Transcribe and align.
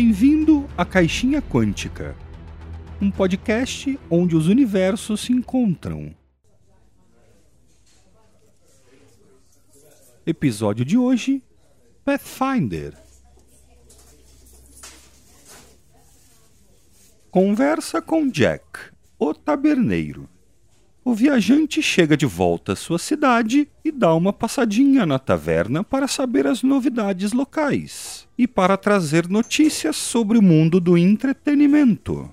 Bem-vindo 0.00 0.70
à 0.78 0.84
Caixinha 0.84 1.42
Quântica, 1.42 2.14
um 3.02 3.10
podcast 3.10 3.98
onde 4.08 4.36
os 4.36 4.46
universos 4.46 5.22
se 5.22 5.32
encontram. 5.32 6.14
Episódio 10.24 10.84
de 10.84 10.96
hoje: 10.96 11.42
Pathfinder. 12.04 12.96
Conversa 17.28 18.00
com 18.00 18.30
Jack, 18.30 18.92
o 19.18 19.34
taberneiro. 19.34 20.28
O 21.08 21.14
viajante 21.14 21.80
chega 21.80 22.18
de 22.18 22.26
volta 22.26 22.74
à 22.74 22.76
sua 22.76 22.98
cidade 22.98 23.66
e 23.82 23.90
dá 23.90 24.12
uma 24.12 24.30
passadinha 24.30 25.06
na 25.06 25.18
taverna 25.18 25.82
para 25.82 26.06
saber 26.06 26.46
as 26.46 26.62
novidades 26.62 27.32
locais 27.32 28.28
e 28.36 28.46
para 28.46 28.76
trazer 28.76 29.26
notícias 29.26 29.96
sobre 29.96 30.36
o 30.36 30.42
mundo 30.42 30.78
do 30.78 30.98
entretenimento. 30.98 32.30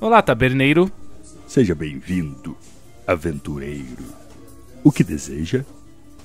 Olá, 0.00 0.22
taberneiro. 0.22 0.90
Seja 1.46 1.74
bem-vindo, 1.74 2.56
aventureiro. 3.06 4.06
O 4.82 4.90
que 4.90 5.04
deseja? 5.04 5.66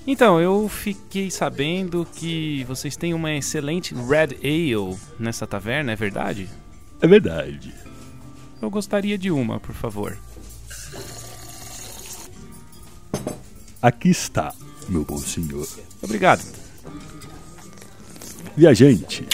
Então, 0.05 0.41
eu 0.41 0.67
fiquei 0.67 1.29
sabendo 1.29 2.07
que 2.15 2.63
vocês 2.63 2.95
têm 2.95 3.13
uma 3.13 3.31
excelente 3.33 3.93
Red 3.93 4.35
Ale 4.43 4.97
nessa 5.19 5.45
taverna, 5.45 5.91
é 5.91 5.95
verdade? 5.95 6.49
É 6.99 7.07
verdade. 7.07 7.73
Eu 8.61 8.69
gostaria 8.69 9.17
de 9.17 9.29
uma, 9.29 9.59
por 9.59 9.75
favor. 9.75 10.17
Aqui 13.81 14.09
está, 14.09 14.53
meu 14.87 15.03
bom 15.03 15.17
senhor. 15.17 15.67
Obrigado. 16.01 16.43
Viajante, 18.55 19.25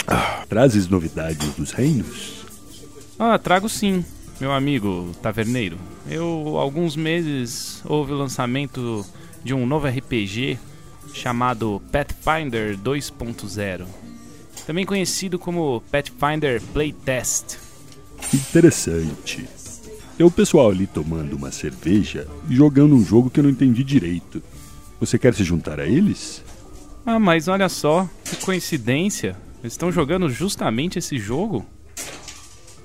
trazes 0.48 0.86
novidades 0.88 1.54
dos 1.54 1.72
reinos? 1.72 2.46
Ah, 3.18 3.38
trago 3.38 3.68
sim, 3.68 4.04
meu 4.40 4.52
amigo 4.52 5.12
taverneiro. 5.20 5.76
Eu, 6.08 6.56
alguns 6.56 6.94
meses, 6.94 7.82
houve 7.84 8.12
o 8.12 8.16
lançamento 8.16 9.04
de 9.42 9.54
um 9.54 9.66
novo 9.66 9.86
RPG 9.86 10.58
chamado 11.12 11.82
Pathfinder 11.90 12.76
2.0, 12.78 13.86
também 14.66 14.84
conhecido 14.84 15.38
como 15.38 15.82
Pathfinder 15.90 16.60
Playtest. 16.72 17.58
Interessante. 18.32 19.48
Tem 20.16 20.26
o 20.26 20.30
pessoal 20.30 20.70
ali 20.70 20.86
tomando 20.86 21.34
uma 21.36 21.52
cerveja 21.52 22.26
e 22.50 22.54
jogando 22.56 22.94
um 22.94 23.04
jogo 23.04 23.30
que 23.30 23.38
eu 23.38 23.44
não 23.44 23.50
entendi 23.50 23.84
direito. 23.84 24.42
Você 24.98 25.18
quer 25.18 25.32
se 25.32 25.44
juntar 25.44 25.78
a 25.78 25.86
eles? 25.86 26.42
Ah, 27.06 27.18
mas 27.18 27.46
olha 27.48 27.68
só, 27.68 28.08
que 28.24 28.36
coincidência. 28.36 29.36
Eles 29.60 29.72
estão 29.72 29.92
jogando 29.92 30.28
justamente 30.28 30.98
esse 30.98 31.18
jogo? 31.18 31.64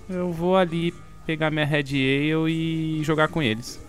Eu 0.09 0.31
vou 0.31 0.55
ali 0.55 0.93
pegar 1.25 1.49
minha 1.49 1.65
Red 1.65 1.89
Ale 1.91 2.51
e 2.51 3.03
jogar 3.03 3.27
com 3.29 3.41
eles. 3.41 3.79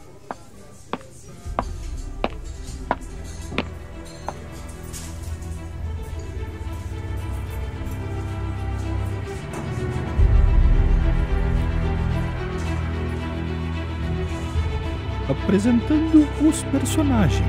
Apresentando 15.54 16.26
os 16.44 16.64
personagens. 16.64 17.46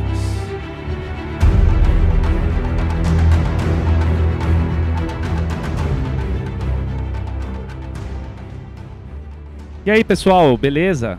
E 9.84 9.90
aí, 9.90 10.04
pessoal, 10.04 10.56
beleza? 10.56 11.18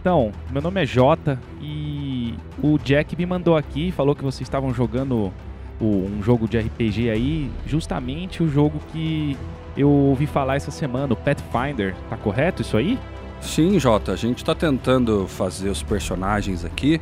Então, 0.00 0.32
meu 0.50 0.60
nome 0.60 0.82
é 0.82 0.84
Jota 0.84 1.38
e 1.62 2.34
o 2.60 2.78
Jack 2.78 3.14
me 3.16 3.24
mandou 3.24 3.56
aqui, 3.56 3.92
falou 3.92 4.16
que 4.16 4.24
vocês 4.24 4.42
estavam 4.42 4.74
jogando 4.74 5.32
um 5.80 6.20
jogo 6.20 6.48
de 6.48 6.58
RPG 6.58 7.10
aí, 7.10 7.48
justamente 7.64 8.42
o 8.42 8.48
jogo 8.48 8.80
que 8.90 9.36
eu 9.76 9.88
ouvi 9.88 10.26
falar 10.26 10.56
essa 10.56 10.72
semana, 10.72 11.12
o 11.12 11.16
Pathfinder. 11.16 11.94
Tá 12.10 12.16
correto 12.16 12.60
isso 12.60 12.76
aí? 12.76 12.98
Sim, 13.44 13.78
Jota, 13.78 14.12
a 14.12 14.16
gente 14.16 14.44
tá 14.44 14.54
tentando 14.54 15.28
fazer 15.28 15.68
os 15.68 15.82
personagens 15.82 16.64
aqui. 16.64 17.00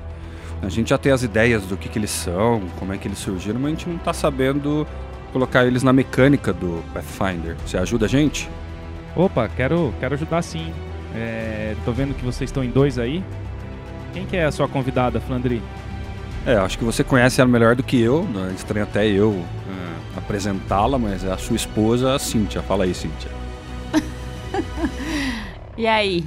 A 0.61 0.69
gente 0.69 0.91
já 0.91 0.99
tem 0.99 1.11
as 1.11 1.23
ideias 1.23 1.63
do 1.65 1.77
que, 1.77 1.89
que 1.89 1.99
eles 1.99 2.11
são, 2.11 2.63
como 2.79 2.93
é 2.93 2.99
que 2.99 3.09
eles 3.09 3.19
surgiram, 3.19 3.59
mas 3.59 3.73
a 3.73 3.75
gente 3.75 3.89
não 3.89 3.99
tá 3.99 4.13
sabendo 4.13 4.87
colocar 5.33 5.65
eles 5.65 5.83
na 5.83 5.93
mecânica 5.93 6.53
do 6.53 6.83
Pathfinder. 6.93 7.57
Você 7.67 7.79
ajuda 7.79 8.07
a 8.07 8.09
gente? 8.09 8.49
Opa, 9.17 9.49
quero, 9.49 9.93
quero 9.99 10.15
ajudar 10.15 10.43
sim. 10.43 10.73
É, 11.15 11.75
tô 11.85 11.93
vendo 11.93 12.15
que 12.15 12.25
vocês 12.25 12.49
estão 12.49 12.63
em 12.63 12.71
dois 12.71 12.99
aí. 12.99 13.25
Quem 14.13 14.27
que 14.27 14.37
é 14.37 14.45
a 14.45 14.53
sua 14.53 14.69
convidada, 14.69 15.21
Flandri? 15.21 15.63
É, 16.47 16.57
acho 16.57 16.77
que 16.77 16.85
você 16.85 17.03
conhece 17.03 17.41
ela 17.41 17.49
melhor 17.51 17.75
do 17.75 17.83
que 17.83 18.01
eu. 18.01 18.25
né? 18.25 18.49
É 18.51 18.55
estranho 18.55 18.85
até 18.85 19.07
eu 19.07 19.33
é, 19.35 20.19
apresentá-la, 20.19 20.99
mas 20.99 21.25
é 21.25 21.33
a 21.33 21.39
sua 21.39 21.57
esposa, 21.57 22.15
a 22.15 22.19
Cíntia. 22.19 22.63
Fala 22.63 22.85
aí, 22.85 22.95
Cíntia. 22.95 23.31
E 25.77 25.87
aí? 25.87 26.25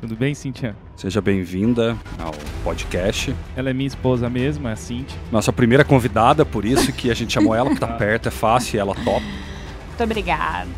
Tudo 0.00 0.14
bem, 0.14 0.34
Cintia? 0.34 0.76
Seja 0.96 1.20
bem-vinda 1.20 1.96
ao 2.18 2.32
podcast. 2.62 3.34
Ela 3.56 3.70
é 3.70 3.72
minha 3.72 3.88
esposa 3.88 4.30
mesmo, 4.30 4.68
é 4.68 4.72
a 4.72 4.76
Cintia. 4.76 5.18
Nossa 5.32 5.52
primeira 5.52 5.84
convidada, 5.84 6.44
por 6.46 6.64
isso 6.64 6.92
que 6.92 7.10
a 7.10 7.14
gente 7.14 7.32
chamou 7.32 7.54
ela, 7.54 7.70
porque 7.70 7.84
tá 7.84 7.92
perto, 7.98 8.28
é 8.28 8.30
fácil 8.30 8.76
e 8.76 8.78
ela 8.80 8.94
top. 8.94 9.24
Muito 9.88 10.04
obrigada. 10.04 10.68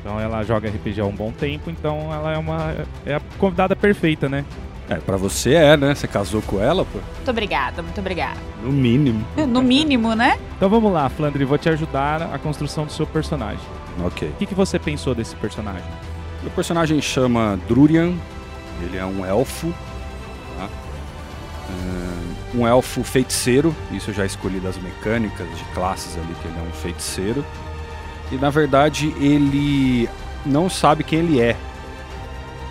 Então 0.00 0.18
ela 0.18 0.42
joga 0.42 0.68
RPG 0.68 1.00
há 1.00 1.04
um 1.04 1.14
bom 1.14 1.30
tempo, 1.30 1.70
então 1.70 2.12
ela 2.12 2.32
é 2.32 2.38
uma 2.38 2.74
é 3.06 3.14
a 3.14 3.20
convidada 3.38 3.76
perfeita, 3.76 4.28
né? 4.28 4.44
É, 4.90 4.96
pra 4.96 5.16
você 5.16 5.54
é, 5.54 5.76
né? 5.76 5.94
Você 5.94 6.08
casou 6.08 6.40
com 6.42 6.60
ela, 6.60 6.84
pô? 6.84 6.98
Muito 7.16 7.30
obrigada, 7.30 7.82
muito 7.82 8.00
obrigada. 8.00 8.38
No 8.62 8.72
mínimo. 8.72 9.24
No 9.46 9.62
mínimo, 9.62 10.14
né? 10.16 10.38
Então 10.56 10.68
vamos 10.68 10.92
lá, 10.92 11.08
Flandre, 11.08 11.44
vou 11.44 11.58
te 11.58 11.68
ajudar 11.68 12.22
a 12.22 12.38
construção 12.38 12.84
do 12.86 12.92
seu 12.92 13.06
personagem. 13.06 13.60
Ok. 14.04 14.28
O 14.28 14.32
que, 14.32 14.46
que 14.46 14.54
você 14.54 14.78
pensou 14.78 15.14
desse 15.14 15.36
personagem? 15.36 15.84
O 16.48 16.50
personagem 16.58 17.00
chama 17.02 17.60
Drurian, 17.68 18.14
ele 18.82 18.96
é 18.96 19.04
um 19.04 19.24
elfo, 19.24 19.70
tá? 20.56 20.68
Um 22.54 22.66
elfo 22.66 23.04
feiticeiro, 23.04 23.76
isso 23.92 24.10
eu 24.10 24.14
já 24.14 24.24
escolhi 24.24 24.58
das 24.58 24.78
mecânicas 24.78 25.46
de 25.56 25.62
classes 25.74 26.16
ali, 26.16 26.34
que 26.40 26.48
ele 26.48 26.58
é 26.58 26.62
um 26.62 26.72
feiticeiro. 26.72 27.44
E 28.32 28.36
na 28.36 28.48
verdade 28.48 29.14
ele 29.20 30.08
não 30.44 30.70
sabe 30.70 31.04
quem 31.04 31.18
ele 31.18 31.38
é. 31.38 31.54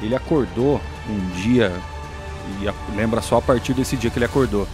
Ele 0.02 0.16
acordou 0.16 0.82
um 1.08 1.42
dia 1.42 1.72
e 2.60 2.96
lembra 2.96 3.22
só 3.22 3.38
a 3.38 3.42
partir 3.42 3.74
desse 3.74 3.96
dia 3.96 4.10
que 4.10 4.18
ele 4.18 4.26
acordou. 4.26 4.68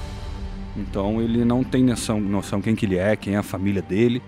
Então 0.78 1.22
ele 1.22 1.44
não 1.44 1.62
tem 1.62 1.84
noção, 1.84 2.22
noção 2.22 2.62
quem 2.62 2.74
que 2.74 2.86
ele 2.86 2.98
é, 2.98 3.18
quem 3.18 3.36
é 3.36 3.38
a 3.38 3.44
família 3.44 3.82
dele. 3.82 4.24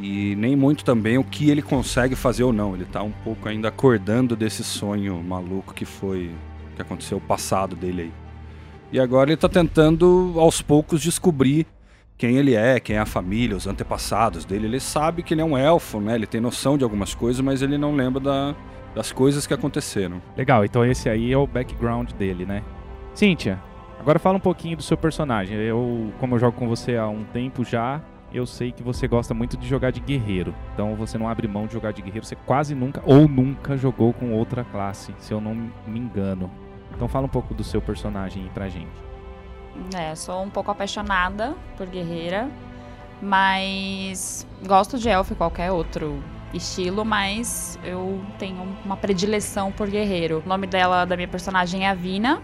E 0.00 0.34
nem 0.36 0.54
muito 0.54 0.84
também 0.84 1.18
o 1.18 1.24
que 1.24 1.50
ele 1.50 1.62
consegue 1.62 2.14
fazer 2.14 2.44
ou 2.44 2.52
não. 2.52 2.74
Ele 2.74 2.84
tá 2.84 3.02
um 3.02 3.10
pouco 3.10 3.48
ainda 3.48 3.68
acordando 3.68 4.36
desse 4.36 4.62
sonho 4.62 5.22
maluco 5.22 5.74
que 5.74 5.84
foi. 5.84 6.30
que 6.76 6.82
aconteceu 6.82 7.18
o 7.18 7.20
passado 7.20 7.74
dele 7.76 8.02
aí. 8.02 8.12
E 8.92 8.98
agora 8.98 9.30
ele 9.30 9.36
tá 9.36 9.48
tentando 9.48 10.34
aos 10.36 10.62
poucos 10.62 11.00
descobrir 11.02 11.66
quem 12.16 12.36
ele 12.36 12.54
é, 12.54 12.80
quem 12.80 12.96
é 12.96 12.98
a 12.98 13.06
família, 13.06 13.56
os 13.56 13.66
antepassados 13.66 14.44
dele. 14.44 14.66
Ele 14.66 14.80
sabe 14.80 15.22
que 15.22 15.34
ele 15.34 15.40
é 15.40 15.44
um 15.44 15.56
elfo, 15.58 16.00
né? 16.00 16.14
Ele 16.14 16.26
tem 16.26 16.40
noção 16.40 16.76
de 16.78 16.84
algumas 16.84 17.14
coisas, 17.14 17.40
mas 17.40 17.60
ele 17.62 17.76
não 17.78 17.94
lembra 17.94 18.20
da- 18.20 18.54
das 18.94 19.12
coisas 19.12 19.46
que 19.46 19.54
aconteceram. 19.54 20.20
Legal, 20.36 20.64
então 20.64 20.84
esse 20.84 21.08
aí 21.08 21.32
é 21.32 21.36
o 21.36 21.46
background 21.46 22.10
dele, 22.12 22.44
né? 22.44 22.62
Cíntia, 23.14 23.60
agora 23.98 24.18
fala 24.18 24.36
um 24.36 24.40
pouquinho 24.40 24.76
do 24.76 24.82
seu 24.82 24.96
personagem. 24.96 25.56
Eu, 25.56 26.12
como 26.18 26.34
eu 26.34 26.38
jogo 26.38 26.56
com 26.58 26.66
você 26.68 26.96
há 26.96 27.06
um 27.08 27.24
tempo 27.24 27.64
já, 27.64 28.00
eu 28.32 28.46
sei 28.46 28.72
que 28.72 28.82
você 28.82 29.08
gosta 29.08 29.34
muito 29.34 29.56
de 29.56 29.66
jogar 29.66 29.90
de 29.90 30.00
guerreiro. 30.00 30.54
Então 30.72 30.94
você 30.94 31.18
não 31.18 31.28
abre 31.28 31.48
mão 31.48 31.66
de 31.66 31.72
jogar 31.72 31.92
de 31.92 32.02
guerreiro. 32.02 32.24
Você 32.24 32.36
quase 32.36 32.74
nunca 32.74 33.02
ou 33.04 33.26
nunca 33.28 33.76
jogou 33.76 34.12
com 34.12 34.32
outra 34.32 34.64
classe, 34.64 35.14
se 35.18 35.32
eu 35.32 35.40
não 35.40 35.54
me 35.54 35.98
engano. 35.98 36.50
Então 36.94 37.08
fala 37.08 37.26
um 37.26 37.30
pouco 37.30 37.54
do 37.54 37.64
seu 37.64 37.80
personagem 37.80 38.44
aí 38.44 38.50
pra 38.50 38.68
gente. 38.68 38.90
É, 39.94 40.14
sou 40.14 40.42
um 40.42 40.50
pouco 40.50 40.70
apaixonada 40.70 41.54
por 41.76 41.86
guerreira, 41.86 42.48
mas 43.22 44.46
gosto 44.66 44.98
de 44.98 45.08
elfo 45.08 45.32
e 45.32 45.36
qualquer 45.36 45.70
outro 45.70 46.22
estilo, 46.52 47.04
mas 47.04 47.78
eu 47.84 48.20
tenho 48.38 48.76
uma 48.84 48.96
predileção 48.96 49.70
por 49.70 49.88
guerreiro. 49.88 50.42
O 50.44 50.48
nome 50.48 50.66
dela, 50.66 51.04
da 51.04 51.16
minha 51.16 51.28
personagem 51.28 51.86
é 51.86 51.90
Avina. 51.90 52.42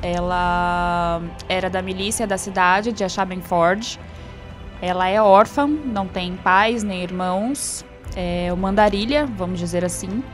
Ela 0.00 1.20
era 1.48 1.68
da 1.68 1.82
milícia 1.82 2.26
da 2.26 2.38
cidade 2.38 2.92
de 2.92 3.04
Ashabenford. 3.04 4.00
Ela 4.82 5.08
é 5.08 5.22
órfã, 5.22 5.68
não 5.68 6.08
tem 6.08 6.34
pais 6.34 6.82
nem 6.82 7.04
irmãos. 7.04 7.86
É 8.16 8.52
uma 8.52 8.70
andarilha, 8.70 9.26
vamos 9.26 9.60
dizer 9.60 9.84
assim. 9.84 10.24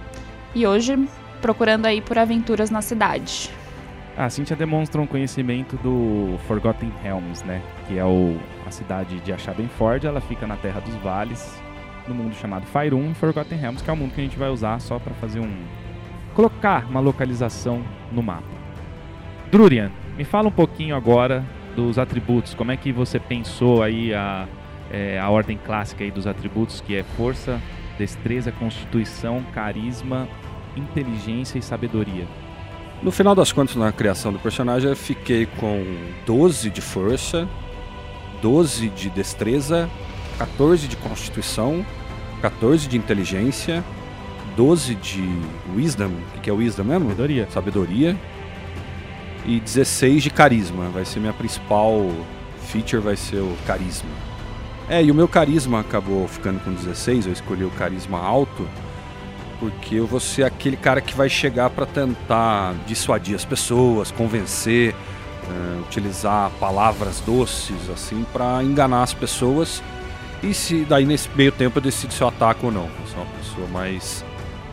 E 0.54 0.66
hoje 0.66 0.98
procurando 1.42 1.84
aí 1.84 2.00
por 2.00 2.18
aventuras 2.18 2.70
na 2.70 2.80
cidade. 2.80 3.50
A 4.16 4.30
Cynthia 4.30 4.56
demonstra 4.56 5.02
um 5.02 5.06
conhecimento 5.06 5.76
do 5.76 6.38
Forgotten 6.48 6.90
Realms, 7.02 7.44
né? 7.44 7.60
Que 7.86 7.98
é 7.98 8.04
o, 8.06 8.38
a 8.66 8.70
cidade 8.70 9.20
de 9.20 9.32
Achabenford. 9.34 10.06
Ela 10.06 10.22
fica 10.22 10.46
na 10.46 10.56
Terra 10.56 10.80
dos 10.80 10.94
Vales, 10.94 11.54
no 12.08 12.14
mundo 12.14 12.34
chamado 12.34 12.64
Faerun, 12.64 13.10
e 13.10 13.14
Forgotten 13.14 13.58
Realms, 13.58 13.84
que 13.84 13.90
é 13.90 13.92
o 13.92 13.96
mundo 13.96 14.14
que 14.14 14.20
a 14.22 14.24
gente 14.24 14.38
vai 14.38 14.48
usar 14.48 14.80
só 14.80 14.98
para 14.98 15.12
fazer 15.16 15.40
um... 15.40 15.52
Colocar 16.34 16.86
uma 16.88 17.00
localização 17.00 17.84
no 18.10 18.22
mapa. 18.22 18.48
Drurian, 19.52 19.90
me 20.16 20.24
fala 20.24 20.48
um 20.48 20.52
pouquinho 20.52 20.96
agora 20.96 21.44
dos 21.78 21.96
atributos. 21.96 22.54
Como 22.54 22.72
é 22.72 22.76
que 22.76 22.90
você 22.90 23.20
pensou 23.20 23.84
aí 23.84 24.12
a, 24.12 24.48
é, 24.90 25.16
a 25.16 25.30
ordem 25.30 25.56
clássica 25.64 26.02
aí 26.02 26.10
dos 26.10 26.26
atributos, 26.26 26.80
que 26.80 26.96
é 26.96 27.04
força, 27.04 27.60
destreza, 27.96 28.50
constituição, 28.50 29.44
carisma, 29.54 30.28
inteligência 30.76 31.56
e 31.56 31.62
sabedoria? 31.62 32.26
No 33.00 33.12
final 33.12 33.32
das 33.32 33.52
contas, 33.52 33.76
na 33.76 33.92
criação 33.92 34.32
do 34.32 34.40
personagem, 34.40 34.90
eu 34.90 34.96
fiquei 34.96 35.46
com 35.46 35.84
12 36.26 36.68
de 36.68 36.80
força, 36.80 37.48
12 38.42 38.88
de 38.88 39.08
destreza, 39.10 39.88
14 40.36 40.88
de 40.88 40.96
constituição, 40.96 41.86
14 42.42 42.88
de 42.88 42.96
inteligência, 42.96 43.84
12 44.56 44.96
de 44.96 45.22
wisdom, 45.76 46.10
o 46.36 46.40
que 46.40 46.50
é 46.50 46.52
wisdom 46.52 46.82
mesmo? 46.82 47.04
Sabedoria. 47.10 47.48
Sabedoria. 47.48 48.16
E 49.44 49.60
16 49.60 50.22
de 50.22 50.30
carisma. 50.30 50.88
Vai 50.90 51.04
ser 51.04 51.20
minha 51.20 51.32
principal 51.32 52.10
feature, 52.66 53.02
vai 53.02 53.16
ser 53.16 53.38
o 53.38 53.56
carisma. 53.66 54.10
É, 54.88 55.02
e 55.02 55.10
o 55.10 55.14
meu 55.14 55.28
carisma 55.28 55.80
acabou 55.80 56.26
ficando 56.26 56.60
com 56.60 56.72
16, 56.72 57.26
eu 57.26 57.32
escolhi 57.32 57.64
o 57.64 57.70
carisma 57.70 58.18
alto 58.18 58.66
porque 59.60 59.96
eu 59.96 60.06
vou 60.06 60.20
ser 60.20 60.44
aquele 60.44 60.76
cara 60.76 61.00
que 61.00 61.14
vai 61.14 61.28
chegar 61.28 61.70
para 61.70 61.86
tentar 61.86 62.74
dissuadir 62.86 63.34
as 63.34 63.44
pessoas, 63.44 64.10
convencer, 64.10 64.94
uh, 64.94 65.80
utilizar 65.80 66.50
palavras 66.60 67.20
doces 67.20 67.90
assim 67.92 68.24
para 68.32 68.62
enganar 68.62 69.02
as 69.02 69.12
pessoas. 69.12 69.82
E 70.42 70.54
se 70.54 70.84
daí 70.84 71.04
nesse 71.04 71.28
meio 71.34 71.50
tempo 71.50 71.78
eu 71.78 71.82
decido 71.82 72.12
se 72.12 72.20
eu 72.22 72.28
ataco 72.28 72.66
ou 72.66 72.72
não. 72.72 72.84
Eu 72.84 73.06
sou 73.06 73.22
uma 73.22 73.32
pessoa 73.32 73.66
mais 73.68 74.24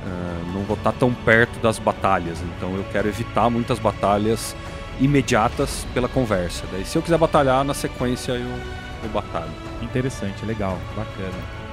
uh, 0.06 0.54
não 0.54 0.64
vou 0.64 0.78
estar 0.78 0.92
tão 0.94 1.14
perto 1.14 1.60
das 1.60 1.80
batalhas, 1.80 2.42
então 2.42 2.76
eu 2.76 2.86
quero 2.92 3.08
evitar 3.08 3.50
muitas 3.50 3.80
batalhas 3.80 4.56
imediatas 5.00 5.86
pela 5.94 6.08
conversa. 6.08 6.66
Daí 6.72 6.86
se 6.86 6.98
eu 6.98 7.02
quiser 7.02 7.18
batalhar 7.18 7.64
na 7.64 7.74
sequência 7.74 8.34
eu, 8.34 8.60
eu 9.04 9.10
batalho. 9.14 9.52
Interessante, 9.82 10.46
legal, 10.46 10.78
bacana. 10.96 11.66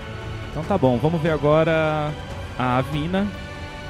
Então 0.50 0.62
tá 0.64 0.76
bom, 0.76 0.98
vamos 0.98 1.20
ver 1.20 1.30
agora 1.30 2.12
a 2.58 2.78
Avina. 2.78 3.26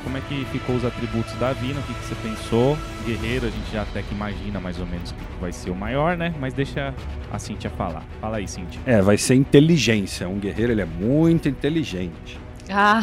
Como 0.05 0.17
é 0.17 0.21
que 0.23 0.45
ficou 0.47 0.75
os 0.75 0.85
atributos 0.85 1.33
da 1.35 1.51
Avina? 1.51 1.79
O 1.79 1.83
que, 1.85 1.95
que 1.95 2.05
você 2.05 2.15
pensou? 2.17 2.77
Guerreiro, 3.07 3.47
a 3.47 3.51
gente 3.51 3.73
já 3.73 3.83
até 3.83 4.03
que 4.03 4.13
imagina 4.13 4.59
mais 4.59 4.81
ou 4.81 4.87
menos 4.87 5.13
o 5.13 5.15
que 5.15 5.25
vai 5.41 5.53
ser 5.53 5.71
o 5.71 5.77
maior, 5.77 6.17
né? 6.17 6.35
Mas 6.41 6.53
deixa 6.53 6.93
a 7.31 7.39
Cintia 7.39 7.71
falar. 7.71 8.03
Fala 8.21 8.39
aí, 8.39 8.49
Cintia. 8.49 8.81
É, 8.85 9.01
vai 9.01 9.17
ser 9.17 9.37
inteligência. 9.37 10.29
Um 10.29 10.41
guerreiro, 10.41 10.73
ele 10.73 10.83
é 10.83 10.87
muito 10.87 11.49
inteligente. 11.49 12.41
Ah, 12.71 13.03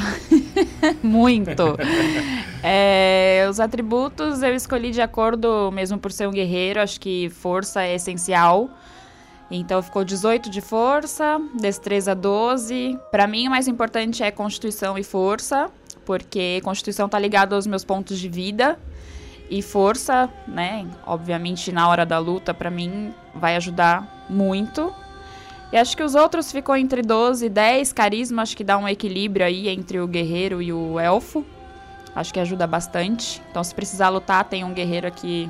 muito. 1.03 1.77
é, 2.63 3.45
os 3.50 3.59
atributos 3.59 4.41
eu 4.41 4.56
escolhi 4.56 4.91
de 4.91 5.01
acordo, 5.01 5.71
mesmo 5.71 5.97
por 5.97 6.11
ser 6.11 6.27
um 6.27 6.31
guerreiro, 6.31 6.79
acho 6.79 7.00
que 7.00 7.29
força 7.29 7.83
é 7.83 7.95
essencial. 7.95 8.69
Então 9.51 9.81
ficou 9.81 10.03
18 10.03 10.50
de 10.50 10.61
força, 10.61 11.41
destreza 11.59 12.13
12. 12.13 12.97
Para 13.11 13.25
mim 13.25 13.47
o 13.47 13.51
mais 13.51 13.67
importante 13.67 14.21
é 14.21 14.29
constituição 14.29 14.97
e 14.97 15.03
força, 15.03 15.71
porque 16.06 16.61
constituição 16.63 17.09
tá 17.09 17.17
ligado 17.17 17.56
aos 17.56 17.65
meus 17.65 17.83
pontos 17.83 18.19
de 18.19 18.29
vida 18.29 18.77
e 19.50 19.63
força, 19.63 20.29
né? 20.47 20.85
Obviamente 21.06 21.71
na 21.71 21.88
hora 21.88 22.06
da 22.06 22.19
luta 22.19 22.53
para 22.53 22.69
mim 22.69 23.11
vai 23.33 23.56
ajudar 23.56 24.25
muito. 24.29 24.94
E 25.71 25.77
acho 25.77 25.95
que 25.95 26.01
os 26.01 26.16
outros 26.16 26.51
ficou 26.51 26.75
entre 26.75 27.01
12 27.04 27.45
e 27.45 27.50
10, 27.50 27.94
carisma 27.94 28.42
acho 28.42 28.57
que 28.57 28.63
dá 28.63 28.77
um 28.77 28.88
equilíbrio 28.88 29.45
aí 29.45 29.69
entre 29.69 30.00
o 30.00 30.07
guerreiro 30.07 30.62
e 30.62 30.74
o 30.74 31.00
elfo. 31.00 31.45
Acho 32.16 32.33
que 32.33 32.39
ajuda 32.39 32.66
bastante. 32.66 33.39
Então 33.51 33.63
se 33.63 33.74
precisar 33.75 34.10
lutar, 34.10 34.44
tem 34.45 34.63
um 34.63 34.74
guerreiro 34.74 35.07
aqui 35.07 35.50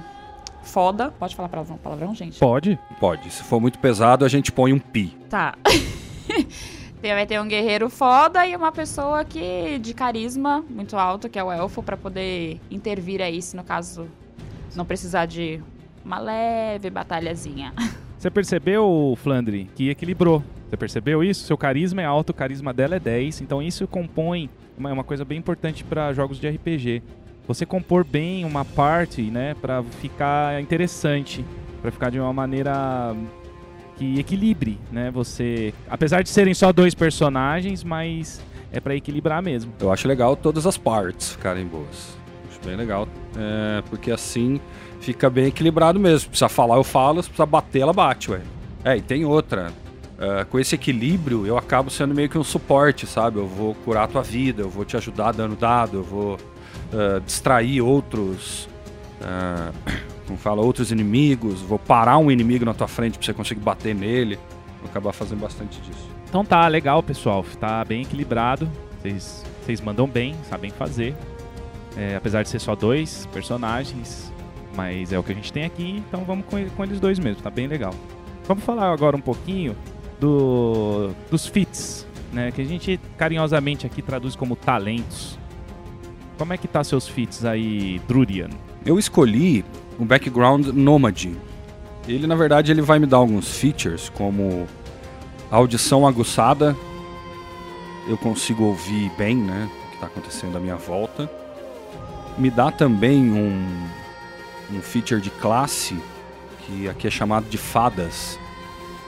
foda. 0.62 1.12
Pode 1.18 1.36
falar 1.36 1.48
palavrão, 1.48 1.78
palavrão, 1.78 2.14
gente? 2.14 2.38
Pode. 2.38 2.78
Pode. 3.00 3.32
Se 3.32 3.44
for 3.44 3.62
muito 3.62 3.80
pesado, 3.80 4.26
a 4.26 4.28
gente 4.28 4.52
põe 4.52 4.74
um 4.74 4.80
pi. 4.80 5.18
Tá. 5.30 5.56
Vai 7.02 7.26
ter 7.26 7.40
um 7.40 7.48
guerreiro 7.48 7.90
foda 7.90 8.46
e 8.46 8.54
uma 8.54 8.74
pessoa 8.74 9.24
que 9.24 9.80
de 9.80 9.94
carisma 9.94 10.64
muito 10.70 10.98
alto, 10.98 11.30
que 11.30 11.40
é 11.40 11.44
o 11.44 11.50
elfo, 11.50 11.82
para 11.82 11.96
poder 11.96 12.60
intervir 12.70 13.22
aí, 13.22 13.42
se 13.42 13.56
no 13.56 13.64
caso 13.64 14.06
não 14.76 14.84
precisar 14.84 15.26
de 15.26 15.62
uma 16.04 16.20
leve 16.20 16.90
batalhazinha. 16.90 17.74
Você 18.20 18.30
percebeu, 18.30 19.18
Flandre, 19.24 19.68
que 19.76 19.90
equilibrou? 19.90 20.44
Você 20.70 20.78
percebeu 20.78 21.24
isso? 21.24 21.46
Seu 21.46 21.58
carisma 21.58 22.02
é 22.02 22.06
alto, 22.06 22.30
o 22.30 22.34
carisma 22.34 22.72
dela 22.72 22.98
é 22.98 23.00
10, 23.00 23.42
então 23.42 23.62
isso 23.62 23.88
compõe 23.88 24.50
uma, 24.78 24.92
uma 24.92 25.04
coisa 25.04 25.26
bem 25.26 25.40
importante 25.40 25.84
para 25.84 26.14
jogos 26.14 26.40
de 26.40 26.48
RPG 26.48 27.02
você 27.50 27.66
compor 27.66 28.06
bem 28.06 28.46
uma 28.46 28.64
parte, 28.64 29.24
né, 29.24 29.56
para 29.60 29.82
ficar 29.82 30.62
interessante, 30.62 31.44
para 31.82 31.90
ficar 31.90 32.12
de 32.12 32.20
uma 32.20 32.32
maneira 32.32 33.16
que 33.98 34.20
equilibre, 34.20 34.78
né? 34.92 35.10
Você, 35.10 35.74
apesar 35.90 36.22
de 36.22 36.30
serem 36.30 36.54
só 36.54 36.72
dois 36.72 36.94
personagens, 36.94 37.84
mas 37.84 38.40
é 38.72 38.80
para 38.80 38.96
equilibrar 38.96 39.42
mesmo. 39.42 39.74
Eu 39.80 39.92
acho 39.92 40.08
legal 40.08 40.36
todas 40.36 40.68
as 40.68 40.78
partes 40.78 41.32
ficarem 41.32 41.66
boas. 41.66 42.16
Acho 42.52 42.60
bem 42.64 42.76
legal, 42.76 43.08
é, 43.36 43.82
porque 43.90 44.12
assim 44.12 44.62
fica 45.00 45.30
bem 45.30 45.46
equilibrado 45.48 46.00
mesmo. 46.00 46.20
Se 46.20 46.28
precisa 46.28 46.50
falar, 46.50 46.76
eu 46.76 46.84
falo. 46.84 47.22
Se 47.22 47.30
precisa 47.30 47.46
bater, 47.46 47.82
ela 47.82 47.94
bate, 47.94 48.32
ué. 48.32 48.42
É, 48.84 48.98
e 48.98 49.02
tem 49.02 49.26
outra. 49.26 49.72
Uh, 50.18 50.46
com 50.48 50.60
esse 50.60 50.76
equilíbrio, 50.76 51.48
eu 51.48 51.58
acabo 51.58 51.90
sendo 51.90 52.14
meio 52.14 52.28
que 52.28 52.38
um 52.38 52.44
suporte, 52.44 53.08
sabe? 53.08 53.38
Eu 53.38 53.48
vou 53.48 53.74
curar 53.74 54.04
a 54.04 54.08
tua 54.08 54.22
vida, 54.22 54.62
eu 54.62 54.70
vou 54.70 54.84
te 54.84 54.98
ajudar 54.98 55.32
dando 55.32 55.56
dado, 55.56 55.98
eu 55.98 56.04
vou 56.04 56.34
uh, 56.36 57.22
distrair 57.26 57.82
outros. 57.82 58.68
Uh, 59.22 59.74
como 60.28 60.38
fala, 60.38 60.62
outros 60.62 60.92
inimigos, 60.92 61.62
vou 61.62 61.80
parar 61.80 62.18
um 62.18 62.30
inimigo 62.30 62.66
na 62.66 62.74
tua 62.74 62.88
frente 62.88 63.18
pra 63.18 63.26
você 63.26 63.34
conseguir 63.34 63.62
bater 63.62 63.96
nele. 63.96 64.38
Vou 64.82 64.90
acabar 64.90 65.14
fazendo 65.14 65.40
bastante 65.40 65.80
disso. 65.82 66.08
Então 66.28 66.44
tá, 66.44 66.68
legal, 66.68 67.02
pessoal. 67.02 67.44
Tá 67.60 67.84
bem 67.84 68.02
equilibrado. 68.02 68.70
Vocês 69.02 69.82
mandam 69.82 70.08
bem, 70.08 70.36
sabem 70.50 70.70
fazer. 70.70 71.16
É, 71.98 72.16
apesar 72.16 72.44
de 72.44 72.50
ser 72.50 72.60
só 72.60 72.76
dois 72.76 73.28
personagens, 73.34 74.29
mas 74.80 75.12
é 75.12 75.20
o 75.20 75.24
que 75.24 75.34
a 75.34 75.36
gente 75.36 75.52
tem 75.52 75.66
aqui, 75.66 76.02
então 76.08 76.24
vamos 76.24 76.46
com, 76.46 76.66
com 76.70 76.84
eles 76.86 77.02
dois 77.02 77.20
mesmo, 77.20 77.42
tá 77.42 77.50
bem 77.50 77.68
legal. 77.68 77.94
Vamos 78.48 78.64
falar 78.64 78.94
agora 78.94 79.14
um 79.14 79.20
pouquinho 79.20 79.76
do, 80.22 81.10
dos 81.30 81.46
fits, 81.46 82.08
né, 82.32 82.50
que 82.50 82.62
a 82.62 82.64
gente 82.64 82.98
carinhosamente 83.18 83.86
aqui 83.86 84.02
traduz 84.02 84.38
como 84.38 84.56
talentos. 84.56 85.38
Como 86.38 86.54
é 86.54 86.58
que 86.58 86.66
tá 86.66 86.82
seus 86.82 87.10
feats 87.10 87.44
aí, 87.44 88.00
Drurian? 88.08 88.48
Eu 88.86 88.98
escolhi 88.98 89.66
um 90.00 90.06
background 90.06 90.68
nômade. 90.68 91.36
Ele, 92.08 92.26
na 92.26 92.36
verdade, 92.36 92.72
ele 92.72 92.82
vai 92.82 93.00
me 93.00 93.06
dar 93.06 93.18
alguns 93.18 93.58
features, 93.58 94.08
como 94.08 94.66
audição 95.52 96.08
aguçada. 96.08 96.74
Eu 98.08 98.18
consigo 98.18 98.64
ouvir 98.64 99.12
bem, 99.18 99.36
né, 99.36 99.70
o 99.70 99.90
que 99.90 99.96
está 99.96 100.08
acontecendo 100.08 100.58
à 100.58 100.62
minha 100.62 100.78
volta. 100.78 101.30
Me 102.38 102.50
dá 102.50 102.72
também 102.72 103.30
um, 103.30 103.90
um 104.72 104.82
feature 104.82 105.22
de 105.22 105.30
classe, 105.30 105.98
que 106.66 106.88
aqui 106.88 107.08
é 107.08 107.12
chamado 107.12 107.50
de 107.50 107.58
fadas. 107.58 108.40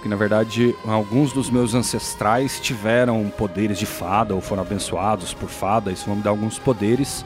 Que 0.01 0.09
na 0.09 0.15
verdade 0.15 0.75
alguns 0.85 1.31
dos 1.31 1.49
meus 1.49 1.75
ancestrais 1.75 2.59
tiveram 2.59 3.31
poderes 3.37 3.77
de 3.77 3.85
fada 3.85 4.33
ou 4.33 4.41
foram 4.41 4.63
abençoados 4.63 5.33
por 5.33 5.47
fada, 5.47 5.91
isso 5.91 6.07
vai 6.07 6.15
me 6.15 6.23
dar 6.23 6.31
alguns 6.31 6.57
poderes. 6.57 7.23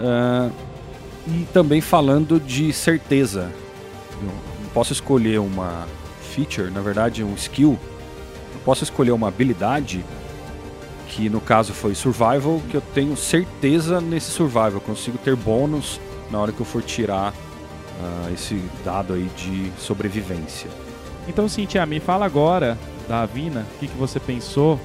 Uh, 0.00 0.50
e 1.28 1.46
também 1.52 1.80
falando 1.80 2.40
de 2.40 2.72
certeza. 2.72 3.52
Eu 4.22 4.30
posso 4.72 4.92
escolher 4.92 5.38
uma 5.38 5.86
feature, 6.34 6.70
na 6.70 6.80
verdade 6.80 7.22
um 7.22 7.34
skill. 7.34 7.78
Eu 8.54 8.60
posso 8.64 8.82
escolher 8.82 9.10
uma 9.10 9.28
habilidade 9.28 10.02
que 11.08 11.28
no 11.28 11.40
caso 11.40 11.74
foi 11.74 11.94
survival, 11.94 12.62
que 12.70 12.76
eu 12.76 12.80
tenho 12.94 13.14
certeza 13.16 14.00
nesse 14.00 14.30
survival, 14.30 14.72
eu 14.72 14.80
consigo 14.80 15.18
ter 15.18 15.36
bônus 15.36 16.00
na 16.32 16.38
hora 16.38 16.50
que 16.50 16.60
eu 16.60 16.66
for 16.66 16.82
tirar 16.82 17.32
uh, 17.32 18.32
esse 18.32 18.60
dado 18.84 19.12
aí 19.12 19.30
de 19.36 19.70
sobrevivência. 19.78 20.70
Então, 21.28 21.48
Cintia, 21.48 21.84
me 21.86 22.00
fala 22.00 22.24
agora 22.24 22.76
da 23.06 23.22
Avina, 23.22 23.66
o 23.76 23.78
que, 23.78 23.86
que 23.86 23.96
você 23.96 24.18
pensou 24.18 24.80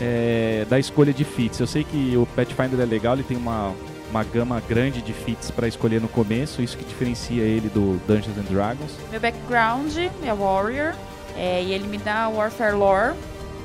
é, 0.00 0.64
da 0.70 0.78
escolha 0.78 1.12
de 1.12 1.24
feats. 1.24 1.58
Eu 1.58 1.66
sei 1.66 1.84
que 1.84 2.16
o 2.16 2.24
Pathfinder 2.34 2.80
é 2.80 2.86
legal, 2.86 3.14
ele 3.14 3.24
tem 3.24 3.36
uma, 3.36 3.74
uma 4.10 4.24
gama 4.24 4.62
grande 4.66 5.02
de 5.02 5.12
feats 5.12 5.50
para 5.50 5.66
escolher 5.66 6.00
no 6.00 6.08
começo, 6.08 6.62
isso 6.62 6.78
que 6.78 6.84
diferencia 6.84 7.42
ele 7.42 7.68
do 7.68 8.00
Dungeons 8.06 8.38
and 8.38 8.50
Dragons. 8.50 8.92
Meu 9.10 9.20
background 9.20 9.94
é 9.96 10.32
Warrior, 10.32 10.94
é, 11.36 11.62
e 11.62 11.72
ele 11.72 11.86
me 11.88 11.98
dá 11.98 12.28
Warfare 12.28 12.74
Lore, 12.74 13.14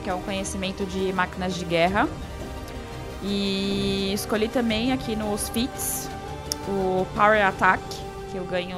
que 0.03 0.09
é 0.09 0.13
um 0.13 0.21
conhecimento 0.21 0.85
de 0.85 1.13
máquinas 1.13 1.55
de 1.55 1.63
guerra. 1.63 2.07
E 3.23 4.11
escolhi 4.13 4.47
também 4.47 4.91
aqui 4.91 5.15
nos 5.15 5.49
feats 5.49 6.07
o 6.67 7.07
Power 7.15 7.45
Attack, 7.45 7.81
que 8.31 8.37
eu 8.37 8.45
ganho 8.45 8.77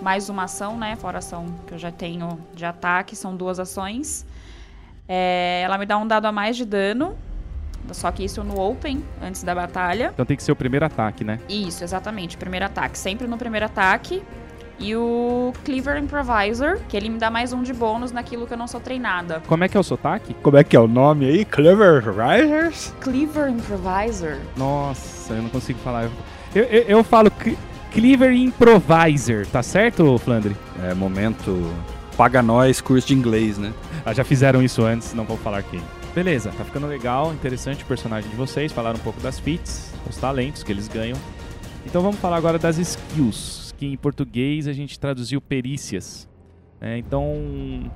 mais 0.00 0.28
uma 0.28 0.44
ação, 0.44 0.76
né? 0.76 0.96
Fora 0.96 1.18
a 1.18 1.20
ação 1.20 1.46
que 1.66 1.74
eu 1.74 1.78
já 1.78 1.90
tenho 1.90 2.38
de 2.54 2.64
ataque, 2.64 3.14
são 3.14 3.36
duas 3.36 3.58
ações. 3.58 4.26
É, 5.08 5.62
ela 5.64 5.78
me 5.78 5.86
dá 5.86 5.98
um 5.98 6.06
dado 6.06 6.26
a 6.26 6.32
mais 6.32 6.56
de 6.56 6.64
dano, 6.64 7.16
só 7.92 8.10
que 8.10 8.24
isso 8.24 8.42
no 8.44 8.58
open, 8.58 9.04
antes 9.20 9.42
da 9.42 9.54
batalha. 9.54 10.10
Então 10.12 10.24
tem 10.24 10.36
que 10.36 10.42
ser 10.42 10.52
o 10.52 10.56
primeiro 10.56 10.86
ataque, 10.86 11.24
né? 11.24 11.40
Isso, 11.48 11.84
exatamente, 11.84 12.36
primeiro 12.36 12.66
ataque. 12.66 12.98
Sempre 12.98 13.26
no 13.26 13.36
primeiro 13.36 13.66
ataque. 13.66 14.22
E 14.78 14.96
o 14.96 15.52
Cleaver 15.64 15.96
Improviser, 15.98 16.80
que 16.88 16.96
ele 16.96 17.08
me 17.08 17.18
dá 17.18 17.30
mais 17.30 17.52
um 17.52 17.62
de 17.62 17.72
bônus 17.72 18.10
naquilo 18.10 18.48
que 18.48 18.54
eu 18.54 18.58
não 18.58 18.66
sou 18.66 18.80
treinada. 18.80 19.40
Como 19.46 19.62
é 19.62 19.68
que 19.68 19.76
é 19.76 19.80
o 19.80 19.82
sotaque? 19.82 20.34
Como 20.42 20.56
é 20.56 20.64
que 20.64 20.74
é 20.74 20.80
o 20.80 20.88
nome 20.88 21.26
aí? 21.26 21.44
Cleaver 21.44 21.98
Improvisers? 22.00 22.92
Cleaver 23.00 23.48
Improviser. 23.48 24.40
Nossa, 24.56 25.34
eu 25.34 25.42
não 25.42 25.50
consigo 25.50 25.78
falar. 25.80 26.10
Eu, 26.54 26.64
eu, 26.64 26.82
eu 26.82 27.04
falo 27.04 27.30
Cleaver 27.92 28.32
Improviser, 28.32 29.46
tá 29.46 29.62
certo, 29.62 30.18
Flandre? 30.18 30.56
É, 30.82 30.92
momento 30.94 31.70
paga 32.16 32.42
nós 32.42 32.80
curso 32.80 33.08
de 33.08 33.14
inglês, 33.14 33.56
né? 33.56 33.72
Ah, 34.04 34.12
já 34.12 34.22
fizeram 34.22 34.62
isso 34.62 34.82
antes, 34.82 35.14
não 35.14 35.24
vou 35.24 35.36
falar 35.36 35.62
quem. 35.62 35.80
Beleza, 36.14 36.52
tá 36.56 36.64
ficando 36.64 36.86
legal, 36.86 37.32
interessante 37.32 37.84
o 37.84 37.86
personagem 37.86 38.28
de 38.28 38.36
vocês, 38.36 38.70
falaram 38.70 38.98
um 38.98 39.02
pouco 39.02 39.20
das 39.20 39.38
feats, 39.38 39.94
os 40.08 40.16
talentos 40.16 40.62
que 40.62 40.70
eles 40.70 40.88
ganham. 40.88 41.16
Então 41.86 42.02
vamos 42.02 42.18
falar 42.18 42.36
agora 42.36 42.58
das 42.58 42.76
skills, 42.76 43.74
que 43.78 43.86
em 43.86 43.96
português 43.96 44.68
a 44.68 44.72
gente 44.74 45.00
traduziu 45.00 45.40
perícias. 45.40 46.28
É, 46.80 46.98
então, 46.98 47.90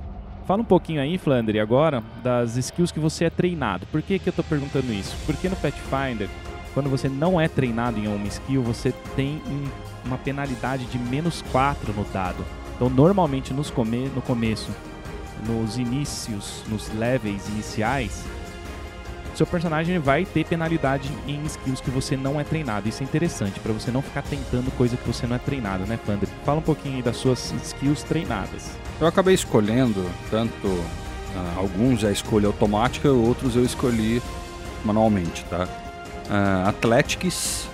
fala 0.45 0.61
um 0.61 0.65
pouquinho 0.65 0.99
aí, 0.99 1.17
Flandre, 1.17 1.59
agora, 1.59 2.03
das 2.23 2.57
skills 2.57 2.91
que 2.91 2.99
você 2.99 3.25
é 3.25 3.29
treinado. 3.29 3.85
Por 3.91 4.01
que, 4.01 4.17
que 4.17 4.29
eu 4.29 4.33
tô 4.33 4.43
perguntando 4.43 4.91
isso? 4.91 5.15
Porque 5.25 5.47
no 5.47 5.55
Pathfinder, 5.55 6.27
quando 6.73 6.89
você 6.89 7.09
não 7.09 7.39
é 7.39 7.47
treinado 7.47 7.99
em 7.99 8.07
uma 8.07 8.27
skill, 8.27 8.61
você 8.61 8.93
tem 9.15 9.41
um, 9.47 9.63
uma 10.05 10.17
penalidade 10.17 10.85
de 10.85 10.99
menos 10.99 11.41
4 11.51 11.93
no 11.93 12.03
dado. 12.05 12.45
Então, 12.75 12.89
normalmente 12.89 13.53
nos 13.53 13.69
come 13.69 14.09
no 14.13 14.21
começo, 14.21 14.71
nos 15.47 15.77
inícios, 15.77 16.63
nos 16.67 16.93
levels 16.93 17.47
iniciais, 17.47 18.23
seu 19.37 19.45
personagem 19.45 19.99
vai 19.99 20.25
ter 20.25 20.43
penalidade 20.43 21.11
em 21.27 21.45
skills 21.45 21.79
que 21.79 21.91
você 21.91 22.17
não 22.17 22.39
é 22.39 22.43
treinado. 22.43 22.89
Isso 22.89 23.03
é 23.03 23.05
interessante, 23.05 23.59
para 23.59 23.71
você 23.71 23.91
não 23.91 24.01
ficar 24.01 24.23
tentando 24.23 24.71
coisa 24.71 24.97
que 24.97 25.05
você 25.05 25.27
não 25.27 25.35
é 25.35 25.39
treinado, 25.39 25.85
né, 25.85 25.99
Fandre? 26.03 26.27
Fala 26.43 26.57
um 26.57 26.63
pouquinho 26.63 26.95
aí 26.95 27.01
das 27.03 27.17
suas 27.17 27.53
skills 27.63 28.01
treinadas. 28.01 28.71
Eu 28.99 29.05
acabei 29.05 29.35
escolhendo, 29.35 30.03
tanto 30.31 30.67
uh, 30.67 30.83
alguns 31.55 32.03
é 32.03 32.11
escolha 32.11 32.47
automática, 32.47 33.11
outros 33.11 33.55
eu 33.55 33.63
escolhi 33.63 34.23
manualmente, 34.83 35.45
tá? 35.45 35.67
Uh, 36.29 36.67
Athletics, 36.67 37.67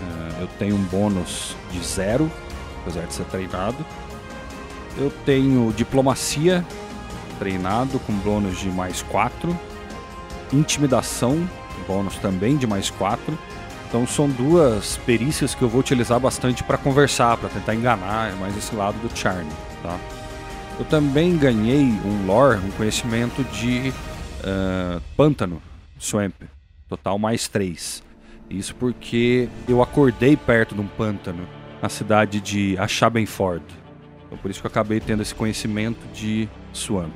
uh, 0.00 0.42
eu 0.42 0.48
tenho 0.58 0.76
um 0.76 0.82
bônus 0.84 1.56
de 1.70 1.82
zero, 1.82 2.30
apesar 2.82 3.06
de 3.06 3.14
ser 3.14 3.24
treinado. 3.24 3.84
Eu 4.96 5.10
tenho 5.24 5.72
Diplomacia, 5.72 6.64
treinado, 7.38 7.98
com 8.00 8.12
bônus 8.12 8.58
de 8.58 8.68
mais 8.68 9.02
4. 9.02 9.58
Intimidação, 10.52 11.48
bônus 11.86 12.16
também 12.16 12.56
de 12.56 12.66
mais 12.66 12.90
4. 12.90 13.38
Então 13.88 14.06
são 14.06 14.28
duas 14.28 14.96
perícias 14.98 15.54
que 15.54 15.62
eu 15.62 15.68
vou 15.68 15.80
utilizar 15.80 16.18
bastante 16.18 16.62
para 16.64 16.78
conversar, 16.78 17.36
para 17.36 17.48
tentar 17.48 17.74
enganar, 17.74 18.32
é 18.32 18.34
mais 18.36 18.56
esse 18.56 18.74
lado 18.74 18.96
do 19.06 19.14
charme, 19.16 19.50
tá? 19.82 19.98
Eu 20.78 20.84
também 20.86 21.36
ganhei 21.36 21.82
um 21.82 22.26
lore, 22.26 22.58
um 22.64 22.70
conhecimento 22.70 23.44
de 23.44 23.92
uh, 24.40 25.00
pântano, 25.14 25.60
swamp, 25.98 26.32
total 26.96 27.18
mais 27.18 27.48
3. 27.48 28.02
Isso 28.50 28.74
porque 28.74 29.48
eu 29.66 29.82
acordei 29.82 30.36
perto 30.36 30.74
de 30.74 30.80
um 30.82 30.86
pântano, 30.86 31.48
na 31.80 31.88
cidade 31.88 32.40
de 32.40 32.76
Achabenford. 32.78 33.64
Então 34.26 34.36
por 34.38 34.50
isso 34.50 34.60
que 34.60 34.66
eu 34.66 34.70
acabei 34.70 35.00
tendo 35.00 35.22
esse 35.22 35.34
conhecimento 35.34 36.00
de 36.12 36.48
swamp. 36.72 37.14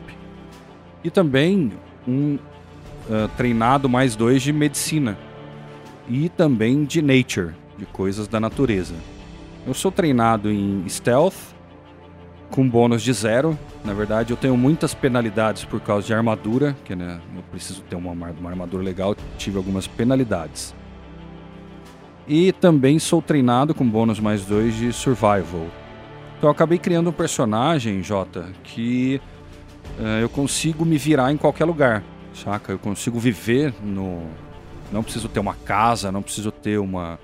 E 1.04 1.10
também 1.10 1.72
um 2.08 2.36
uh, 2.36 3.28
treinado 3.36 3.88
mais 3.88 4.16
dois 4.16 4.42
de 4.42 4.52
medicina. 4.52 5.18
E 6.08 6.28
também 6.28 6.84
de 6.84 7.02
nature, 7.02 7.54
de 7.76 7.84
coisas 7.84 8.26
da 8.26 8.40
natureza. 8.40 8.94
Eu 9.66 9.74
sou 9.74 9.92
treinado 9.92 10.50
em 10.50 10.88
stealth, 10.88 11.54
com 12.56 12.66
bônus 12.66 13.02
de 13.02 13.12
zero. 13.12 13.56
Na 13.84 13.92
verdade, 13.92 14.32
eu 14.32 14.36
tenho 14.36 14.56
muitas 14.56 14.94
penalidades 14.94 15.66
por 15.66 15.78
causa 15.78 16.06
de 16.06 16.14
armadura, 16.14 16.74
que 16.86 16.96
né, 16.96 17.20
eu 17.36 17.42
preciso 17.42 17.82
ter 17.82 17.94
uma, 17.94 18.12
uma 18.12 18.50
armadura 18.50 18.82
legal, 18.82 19.14
tive 19.36 19.58
algumas 19.58 19.86
penalidades. 19.86 20.74
E 22.26 22.52
também 22.52 22.98
sou 22.98 23.20
treinado 23.20 23.74
com 23.74 23.86
bônus 23.86 24.18
mais 24.18 24.46
dois 24.46 24.74
de 24.74 24.90
survival. 24.90 25.66
Então 26.38 26.48
eu 26.48 26.50
acabei 26.50 26.78
criando 26.78 27.10
um 27.10 27.12
personagem, 27.12 28.02
Jota, 28.02 28.46
que 28.64 29.20
uh, 29.98 30.20
eu 30.22 30.28
consigo 30.30 30.84
me 30.84 30.96
virar 30.96 31.30
em 31.30 31.36
qualquer 31.36 31.66
lugar, 31.66 32.02
saca? 32.34 32.72
Eu 32.72 32.78
consigo 32.78 33.20
viver 33.20 33.74
no. 33.82 34.22
Não 34.90 35.02
preciso 35.02 35.28
ter 35.28 35.40
uma 35.40 35.54
casa, 35.54 36.10
não 36.10 36.22
preciso 36.22 36.50
ter 36.50 36.78
uma, 36.78 37.18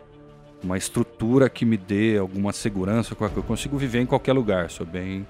uma 0.62 0.76
estrutura 0.76 1.48
que 1.48 1.64
me 1.64 1.76
dê 1.76 2.18
alguma 2.18 2.52
segurança. 2.52 3.16
Eu 3.20 3.42
consigo 3.42 3.76
viver 3.76 4.00
em 4.00 4.06
qualquer 4.06 4.32
lugar. 4.32 4.70
Sou 4.70 4.86
bem, 4.86 5.26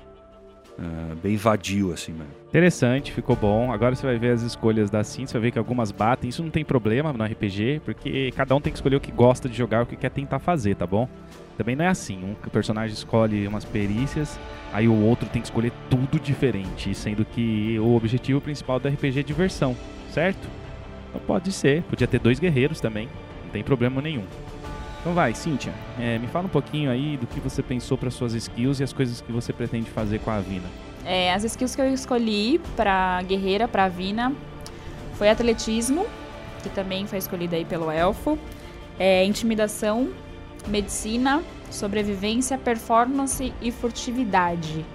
uh, 0.79 1.17
bem 1.23 1.37
vadio, 1.37 1.93
assim 1.93 2.13
mesmo. 2.13 2.33
Interessante, 2.49 3.13
ficou 3.13 3.35
bom. 3.35 3.73
Agora 3.73 3.95
você 3.95 4.07
vai 4.07 4.19
ver 4.19 4.33
as 4.33 4.43
escolhas 4.43 4.91
da 4.91 5.03
Sim, 5.03 5.27
você 5.27 5.33
vai 5.35 5.43
ver 5.43 5.51
que 5.53 5.59
algumas 5.59 5.91
batem. 5.91 6.29
Isso 6.29 6.43
não 6.43 6.51
tem 6.51 6.65
problema 6.65 7.13
no 7.13 7.25
RPG, 7.25 7.81
porque 7.85 8.31
cada 8.37 8.55
um 8.55 8.61
tem 8.61 8.73
que 8.73 8.79
escolher 8.79 8.97
o 8.97 9.01
que 9.01 9.11
gosta 9.11 9.49
de 9.49 9.57
jogar, 9.57 9.83
o 9.83 9.87
que 9.87 9.97
quer 9.97 10.11
tentar 10.11 10.39
fazer, 10.39 10.77
tá 10.77 10.87
bom? 10.87 11.09
Também 11.57 11.77
não 11.77 11.85
é 11.85 11.89
assim. 11.89 12.19
Um 12.25 12.35
personagem 12.51 12.95
escolhe 12.95 13.47
umas 13.47 13.65
perícias, 13.65 14.39
aí 14.73 14.89
o 14.89 15.03
outro 15.03 15.29
tem 15.29 15.41
que 15.41 15.49
escolher 15.49 15.73
tudo 15.89 16.19
diferente, 16.19 16.95
sendo 16.95 17.25
que 17.25 17.79
o 17.79 17.95
objetivo 17.95 18.41
principal 18.41 18.81
do 18.81 18.89
RPG 18.89 19.21
é 19.21 19.23
diversão, 19.23 19.77
certo? 20.11 20.49
Então 21.09 21.21
pode 21.27 21.53
ser. 21.53 21.83
Podia 21.85 22.07
ter 22.07 22.19
dois 22.19 22.39
guerreiros 22.39 22.81
também, 22.81 23.09
não 23.45 23.51
tem 23.51 23.63
problema 23.63 24.01
nenhum. 24.01 24.25
Então 25.03 25.15
vai, 25.15 25.35
Cíntia, 25.35 25.75
é, 25.99 26.17
me 26.17 26.29
fala 26.29 26.47
um 26.47 26.49
pouquinho 26.49 26.89
aí 26.89 27.17
do 27.17 27.27
que 27.27 27.41
você 27.41 27.61
pensou 27.61 27.99
para 27.99 28.09
suas 28.09 28.35
skills 28.35 28.79
e 28.79 28.85
as 28.85 28.93
coisas 28.93 29.21
que 29.21 29.33
você 29.33 29.53
pretende 29.53 29.91
fazer 29.91 30.21
com 30.21 30.31
a 30.31 30.39
Vina. 30.39 30.69
É, 31.05 31.35
as 31.35 31.43
skills 31.43 31.75
que 31.75 31.83
eu 31.83 31.93
escolhi 31.93 32.61
para 32.77 33.21
guerreira, 33.23 33.67
para 33.67 33.89
Vina, 33.89 34.33
foi 35.15 35.29
atletismo, 35.29 36.07
que 36.63 36.69
também 36.69 37.05
foi 37.09 37.19
escolhida 37.19 37.57
aí 37.57 37.65
pelo 37.65 37.91
elfo, 37.91 38.39
é, 38.97 39.25
intimidação, 39.25 40.09
medicina, 40.69 41.43
sobrevivência, 41.69 42.57
performance 42.57 43.53
e 43.61 43.73
furtividade. 43.73 44.87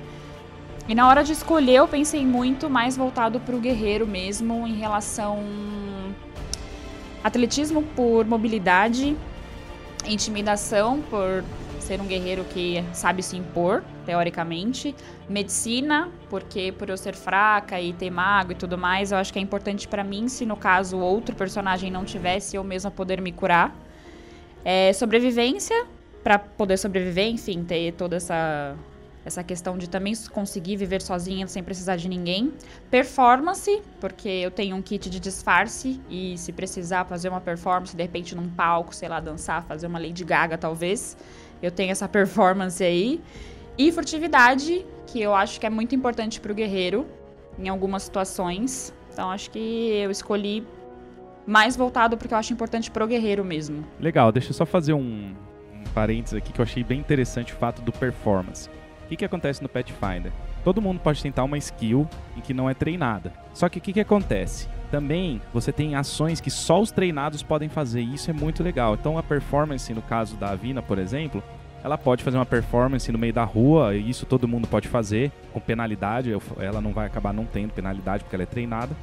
E 0.88 0.96
na 0.96 1.10
hora 1.10 1.22
de 1.22 1.34
escolher, 1.34 1.76
eu 1.76 1.88
pensei 1.88 2.26
muito 2.26 2.70
mais 2.70 2.96
voltado 2.96 3.42
para 3.42 3.54
o 3.54 3.60
guerreiro 3.60 4.08
mesmo, 4.08 4.66
em 4.66 4.76
relação 4.76 5.44
atletismo 7.22 7.84
por 7.94 8.26
mobilidade, 8.26 9.18
intimidação 10.06 11.02
por 11.10 11.44
ser 11.80 12.02
um 12.02 12.06
guerreiro 12.06 12.44
que 12.44 12.84
sabe 12.94 13.24
se 13.24 13.38
impor, 13.38 13.84
teoricamente, 14.06 14.94
medicina, 15.30 16.10
porque 16.30 16.74
por 16.78 16.90
eu 16.90 16.98
ser 16.98 17.16
fraca 17.16 17.80
e 17.80 17.94
ter 17.94 18.10
mago 18.10 18.52
e 18.52 18.56
tudo 18.56 18.78
mais, 18.78 19.12
eu 19.12 19.18
acho 19.18 19.32
que 19.32 19.40
é 19.40 19.42
importante 19.42 19.88
para 19.88 20.04
mim 20.04 20.28
se 20.28 20.46
no 20.46 20.58
caso 20.58 20.98
outro 20.98 21.36
personagem 21.36 21.90
não 21.90 22.04
tivesse 22.04 22.58
eu 22.58 22.64
mesma 22.64 22.92
poder 22.92 23.22
me 23.22 23.32
curar. 23.32 23.74
É, 24.66 24.92
sobrevivência, 24.92 25.86
para 26.24 26.38
poder 26.38 26.78
sobreviver, 26.78 27.28
enfim, 27.28 27.64
ter 27.64 27.94
toda 27.94 28.18
essa 28.18 28.76
essa 29.28 29.44
questão 29.44 29.78
de 29.78 29.90
também 29.90 30.14
conseguir 30.32 30.78
viver 30.78 31.02
sozinha 31.02 31.46
sem 31.48 31.62
precisar 31.62 31.98
de 31.98 32.08
ninguém. 32.08 32.54
Performance, 32.90 33.82
porque 34.00 34.30
eu 34.30 34.50
tenho 34.50 34.74
um 34.76 34.82
kit 34.82 35.10
de 35.10 35.20
disfarce 35.20 36.00
e 36.10 36.38
se 36.38 36.54
precisar 36.54 37.04
fazer 37.04 37.28
uma 37.28 37.42
performance, 37.42 37.96
de 37.96 38.02
repente 38.02 38.34
num 38.34 38.48
palco, 38.48 38.96
sei 38.96 39.10
lá, 39.10 39.20
dançar, 39.20 39.64
fazer 39.66 39.86
uma 39.88 40.00
Lady 40.00 40.24
Gaga 40.24 40.58
talvez, 40.58 41.18
eu 41.62 41.70
tenho 41.70 41.92
essa 41.92 42.08
performance 42.10 42.82
aí. 42.82 43.22
E 43.78 43.92
furtividade, 43.92 44.86
que 45.06 45.22
eu 45.22 45.36
acho 45.36 45.60
que 45.60 45.66
é 45.66 45.70
muito 45.70 45.94
importante 45.94 46.40
para 46.40 46.52
o 46.52 46.56
guerreiro 46.56 47.06
em 47.60 47.68
algumas 47.68 48.04
situações. 48.04 48.94
Então 49.12 49.30
acho 49.30 49.52
que 49.52 49.60
eu 49.60 50.10
escolhi 50.10 50.66
mais 51.46 51.76
voltado 51.76 52.18
porque 52.18 52.34
eu 52.34 52.38
acho 52.38 52.54
importante 52.54 52.90
pro 52.90 53.06
guerreiro 53.06 53.44
mesmo. 53.44 53.86
Legal, 54.00 54.32
deixa 54.32 54.52
eu 54.52 54.54
só 54.54 54.66
fazer 54.66 54.94
um, 54.94 55.36
um 55.74 55.84
parênteses 55.94 56.38
aqui 56.38 56.54
que 56.54 56.62
eu 56.62 56.64
achei 56.64 56.84
bem 56.84 57.00
interessante 57.00 57.54
o 57.54 57.58
fato 57.58 57.82
do 57.82 57.92
performance. 57.92 58.70
O 59.08 59.10
que, 59.10 59.16
que 59.16 59.24
acontece 59.24 59.64
no 59.64 59.70
Pathfinder? 59.70 60.34
Todo 60.66 60.82
mundo 60.82 61.00
pode 61.00 61.24
tentar 61.24 61.46
uma 61.46 61.58
skill 61.58 62.06
em 62.36 62.42
que 62.42 62.54
não 62.54 62.70
é 62.70 62.74
treinada. 62.74 63.32
Só 63.54 63.70
que 63.70 63.80
o 63.80 63.82
que, 63.82 63.94
que 63.94 64.02
acontece? 64.02 64.68
Também 64.92 65.42
você 65.54 65.72
tem 65.72 65.96
ações 65.96 66.42
que 66.42 66.52
só 66.52 66.82
os 66.82 66.92
treinados 66.92 67.42
podem 67.42 67.70
fazer 67.70 68.02
e 68.02 68.16
isso 68.16 68.30
é 68.30 68.34
muito 68.34 68.62
legal. 68.62 68.96
Então 68.96 69.18
a 69.18 69.24
performance, 69.24 69.94
no 69.94 70.02
caso 70.02 70.36
da 70.36 70.50
Avina, 70.50 70.82
por 70.82 71.00
exemplo, 71.00 71.42
ela 71.82 71.98
pode 71.98 72.22
fazer 72.22 72.36
uma 72.36 72.46
performance 72.46 73.10
no 73.10 73.18
meio 73.18 73.32
da 73.32 73.46
rua, 73.46 73.96
e 73.96 74.10
isso 74.10 74.26
todo 74.26 74.46
mundo 74.46 74.68
pode 74.68 74.90
fazer, 74.90 75.32
com 75.54 75.60
penalidade. 75.62 76.34
Ela 76.60 76.82
não 76.82 76.92
vai 76.92 77.08
acabar 77.08 77.32
não 77.32 77.46
tendo 77.46 77.72
penalidade 77.72 78.26
porque 78.26 78.36
ela 78.36 78.44
é 78.44 78.46
treinada. 78.48 78.94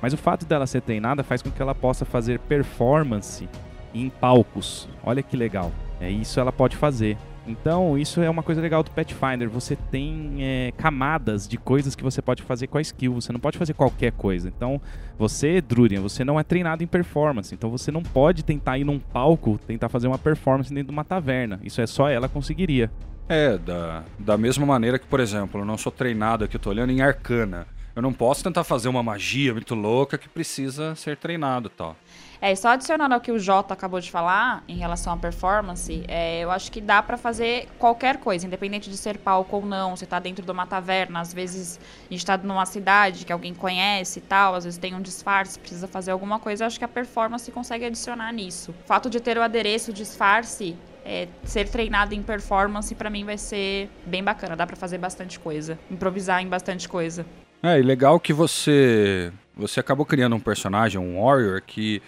Mas 0.00 0.12
o 0.12 0.16
fato 0.16 0.44
dela 0.44 0.66
ser 0.66 0.80
treinada 0.80 1.22
faz 1.22 1.40
com 1.40 1.52
que 1.52 1.62
ela 1.62 1.72
possa 1.72 2.04
fazer 2.04 2.40
performance 2.40 3.48
em 3.94 4.10
palcos. 4.10 4.88
Olha 5.04 5.22
que 5.22 5.36
legal. 5.36 5.70
É 6.00 6.10
isso 6.10 6.40
ela 6.40 6.50
pode 6.50 6.76
fazer. 6.76 7.16
Então, 7.46 7.98
isso 7.98 8.20
é 8.20 8.30
uma 8.30 8.42
coisa 8.42 8.60
legal 8.60 8.82
do 8.82 8.90
Pathfinder. 8.90 9.48
Você 9.50 9.76
tem 9.76 10.36
é, 10.38 10.72
camadas 10.76 11.48
de 11.48 11.56
coisas 11.56 11.96
que 11.96 12.02
você 12.02 12.22
pode 12.22 12.42
fazer 12.42 12.68
com 12.68 12.78
a 12.78 12.80
skill. 12.80 13.14
Você 13.14 13.32
não 13.32 13.40
pode 13.40 13.58
fazer 13.58 13.74
qualquer 13.74 14.12
coisa. 14.12 14.48
Então, 14.48 14.80
você, 15.18 15.60
Drurian, 15.60 16.00
você 16.00 16.24
não 16.24 16.38
é 16.38 16.44
treinado 16.44 16.84
em 16.84 16.86
performance. 16.86 17.54
Então, 17.54 17.70
você 17.70 17.90
não 17.90 18.02
pode 18.02 18.44
tentar 18.44 18.78
ir 18.78 18.84
num 18.84 18.98
palco, 18.98 19.58
tentar 19.66 19.88
fazer 19.88 20.06
uma 20.06 20.18
performance 20.18 20.72
dentro 20.72 20.88
de 20.88 20.92
uma 20.92 21.04
taverna. 21.04 21.60
Isso 21.64 21.80
é 21.80 21.86
só 21.86 22.08
ela 22.08 22.28
conseguiria. 22.28 22.90
É, 23.28 23.56
da, 23.58 24.04
da 24.18 24.36
mesma 24.36 24.66
maneira 24.66 24.98
que, 24.98 25.06
por 25.06 25.20
exemplo, 25.20 25.60
eu 25.60 25.64
não 25.64 25.78
sou 25.78 25.90
treinado 25.90 26.44
aqui, 26.44 26.56
eu 26.56 26.60
tô 26.60 26.70
olhando 26.70 26.90
em 26.90 27.00
arcana. 27.00 27.66
Eu 27.94 28.00
não 28.00 28.12
posso 28.12 28.42
tentar 28.42 28.64
fazer 28.64 28.88
uma 28.88 29.02
magia 29.02 29.52
muito 29.52 29.74
louca 29.74 30.16
que 30.16 30.28
precisa 30.28 30.94
ser 30.94 31.16
treinado 31.16 31.70
e 31.72 31.76
tal. 31.76 31.96
É, 32.42 32.56
só 32.56 32.70
adicionando 32.70 33.14
ao 33.14 33.20
que 33.20 33.30
o 33.30 33.38
Jota 33.38 33.72
acabou 33.72 34.00
de 34.00 34.10
falar 34.10 34.64
em 34.66 34.76
relação 34.76 35.12
à 35.12 35.16
performance, 35.16 36.02
é, 36.08 36.40
eu 36.40 36.50
acho 36.50 36.72
que 36.72 36.80
dá 36.80 37.00
para 37.00 37.16
fazer 37.16 37.68
qualquer 37.78 38.16
coisa, 38.16 38.44
independente 38.44 38.90
de 38.90 38.96
ser 38.96 39.16
palco 39.16 39.58
ou 39.58 39.64
não. 39.64 39.96
Você 39.96 40.06
tá 40.06 40.18
dentro 40.18 40.44
de 40.44 40.50
uma 40.50 40.66
taverna, 40.66 41.20
às 41.20 41.32
vezes 41.32 41.78
a 42.10 42.12
gente 42.12 42.26
tá 42.26 42.36
numa 42.36 42.66
cidade 42.66 43.24
que 43.24 43.32
alguém 43.32 43.54
conhece 43.54 44.18
e 44.18 44.22
tal, 44.22 44.56
às 44.56 44.64
vezes 44.64 44.76
tem 44.76 44.92
um 44.92 45.00
disfarce, 45.00 45.56
precisa 45.56 45.86
fazer 45.86 46.10
alguma 46.10 46.40
coisa. 46.40 46.64
Eu 46.64 46.66
acho 46.66 46.80
que 46.80 46.84
a 46.84 46.88
performance 46.88 47.48
consegue 47.52 47.84
adicionar 47.84 48.32
nisso. 48.32 48.74
O 48.82 48.86
fato 48.88 49.08
de 49.08 49.20
ter 49.20 49.38
o 49.38 49.42
adereço, 49.42 49.92
o 49.92 49.94
disfarce, 49.94 50.76
é, 51.04 51.28
ser 51.44 51.68
treinado 51.68 52.12
em 52.12 52.24
performance 52.24 52.92
para 52.96 53.08
mim 53.08 53.24
vai 53.24 53.38
ser 53.38 53.88
bem 54.04 54.24
bacana. 54.24 54.56
Dá 54.56 54.66
para 54.66 54.74
fazer 54.74 54.98
bastante 54.98 55.38
coisa, 55.38 55.78
improvisar 55.88 56.42
em 56.42 56.48
bastante 56.48 56.88
coisa. 56.88 57.24
É, 57.62 57.78
e 57.78 57.82
legal 57.82 58.18
que 58.18 58.32
você 58.32 59.32
você 59.56 59.78
acabou 59.78 60.04
criando 60.04 60.34
um 60.34 60.40
personagem, 60.40 61.00
um 61.00 61.22
warrior 61.22 61.62
que 61.64 62.02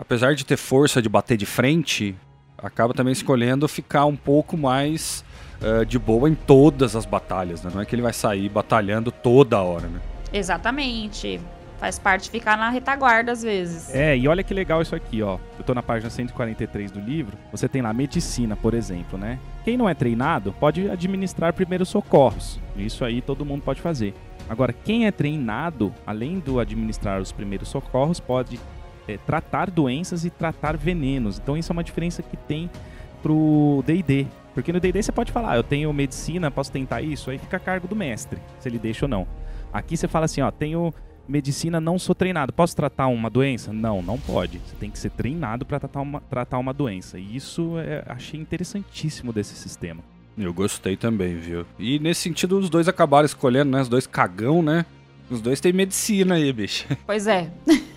apesar 0.00 0.34
de 0.34 0.44
ter 0.44 0.56
força 0.56 1.02
de 1.02 1.08
bater 1.08 1.36
de 1.36 1.46
frente, 1.46 2.16
acaba 2.56 2.94
também 2.94 3.12
escolhendo 3.12 3.68
ficar 3.68 4.06
um 4.06 4.16
pouco 4.16 4.56
mais 4.56 5.22
uh, 5.60 5.84
de 5.84 5.98
boa 5.98 6.28
em 6.28 6.34
todas 6.34 6.96
as 6.96 7.04
batalhas, 7.04 7.62
né? 7.62 7.70
Não 7.72 7.82
é 7.82 7.84
que 7.84 7.94
ele 7.94 8.02
vai 8.02 8.12
sair 8.12 8.48
batalhando 8.48 9.12
toda 9.12 9.60
hora, 9.60 9.86
né? 9.86 10.00
Exatamente. 10.32 11.40
Faz 11.78 11.98
parte 11.98 12.30
ficar 12.30 12.58
na 12.58 12.68
retaguarda 12.68 13.32
às 13.32 13.42
vezes. 13.42 13.94
É, 13.94 14.16
e 14.16 14.28
olha 14.28 14.42
que 14.42 14.52
legal 14.52 14.82
isso 14.82 14.94
aqui, 14.94 15.22
ó. 15.22 15.38
Eu 15.58 15.64
tô 15.64 15.74
na 15.74 15.82
página 15.82 16.10
143 16.10 16.90
do 16.90 17.00
livro. 17.00 17.38
Você 17.52 17.68
tem 17.68 17.80
lá 17.80 17.92
medicina, 17.92 18.54
por 18.54 18.74
exemplo, 18.74 19.18
né? 19.18 19.38
Quem 19.64 19.78
não 19.78 19.88
é 19.88 19.94
treinado 19.94 20.52
pode 20.60 20.90
administrar 20.90 21.54
primeiros 21.54 21.88
socorros. 21.88 22.60
Isso 22.76 23.02
aí 23.02 23.22
todo 23.22 23.46
mundo 23.46 23.62
pode 23.62 23.80
fazer. 23.80 24.14
Agora, 24.48 24.74
quem 24.74 25.06
é 25.06 25.12
treinado, 25.12 25.94
além 26.06 26.38
do 26.38 26.60
administrar 26.60 27.20
os 27.20 27.32
primeiros 27.32 27.68
socorros, 27.68 28.20
pode 28.20 28.60
é, 29.14 29.18
tratar 29.18 29.70
doenças 29.70 30.24
e 30.24 30.30
tratar 30.30 30.76
venenos. 30.76 31.38
Então 31.38 31.56
isso 31.56 31.70
é 31.70 31.74
uma 31.74 31.84
diferença 31.84 32.22
que 32.22 32.36
tem 32.36 32.70
pro 33.22 33.82
D&D. 33.86 34.26
Porque 34.54 34.72
no 34.72 34.80
D&D 34.80 35.02
você 35.02 35.12
pode 35.12 35.32
falar, 35.32 35.52
ah, 35.52 35.56
eu 35.56 35.62
tenho 35.62 35.92
medicina, 35.92 36.50
posso 36.50 36.72
tentar 36.72 37.02
isso, 37.02 37.30
aí 37.30 37.38
fica 37.38 37.56
a 37.56 37.60
cargo 37.60 37.86
do 37.86 37.94
mestre, 37.94 38.40
se 38.58 38.68
ele 38.68 38.78
deixa 38.78 39.04
ou 39.04 39.08
não. 39.08 39.26
Aqui 39.72 39.96
você 39.96 40.08
fala 40.08 40.24
assim, 40.24 40.40
ó, 40.40 40.50
tenho 40.50 40.92
medicina, 41.28 41.80
não 41.80 41.98
sou 41.98 42.14
treinado, 42.14 42.52
posso 42.52 42.74
tratar 42.74 43.06
uma 43.06 43.30
doença? 43.30 43.72
Não, 43.72 44.02
não 44.02 44.18
pode. 44.18 44.58
Você 44.58 44.74
tem 44.76 44.90
que 44.90 44.98
ser 44.98 45.10
treinado 45.10 45.64
para 45.64 45.78
tratar 45.78 46.00
uma, 46.00 46.20
tratar 46.20 46.58
uma 46.58 46.74
doença. 46.74 47.18
E 47.18 47.36
isso 47.36 47.78
é, 47.78 48.04
achei 48.08 48.40
interessantíssimo 48.40 49.32
desse 49.32 49.54
sistema. 49.54 50.02
Eu 50.36 50.52
gostei 50.52 50.96
também, 50.96 51.36
viu? 51.36 51.64
E 51.78 51.98
nesse 51.98 52.22
sentido, 52.22 52.58
os 52.58 52.68
dois 52.68 52.88
acabaram 52.88 53.26
escolhendo, 53.26 53.70
né? 53.70 53.80
Os 53.80 53.88
dois 53.88 54.06
cagão, 54.06 54.62
né? 54.62 54.84
Os 55.30 55.40
dois 55.40 55.60
têm 55.60 55.72
medicina 55.72 56.34
aí, 56.34 56.52
bicho. 56.52 56.86
Pois 57.06 57.26
é. 57.26 57.50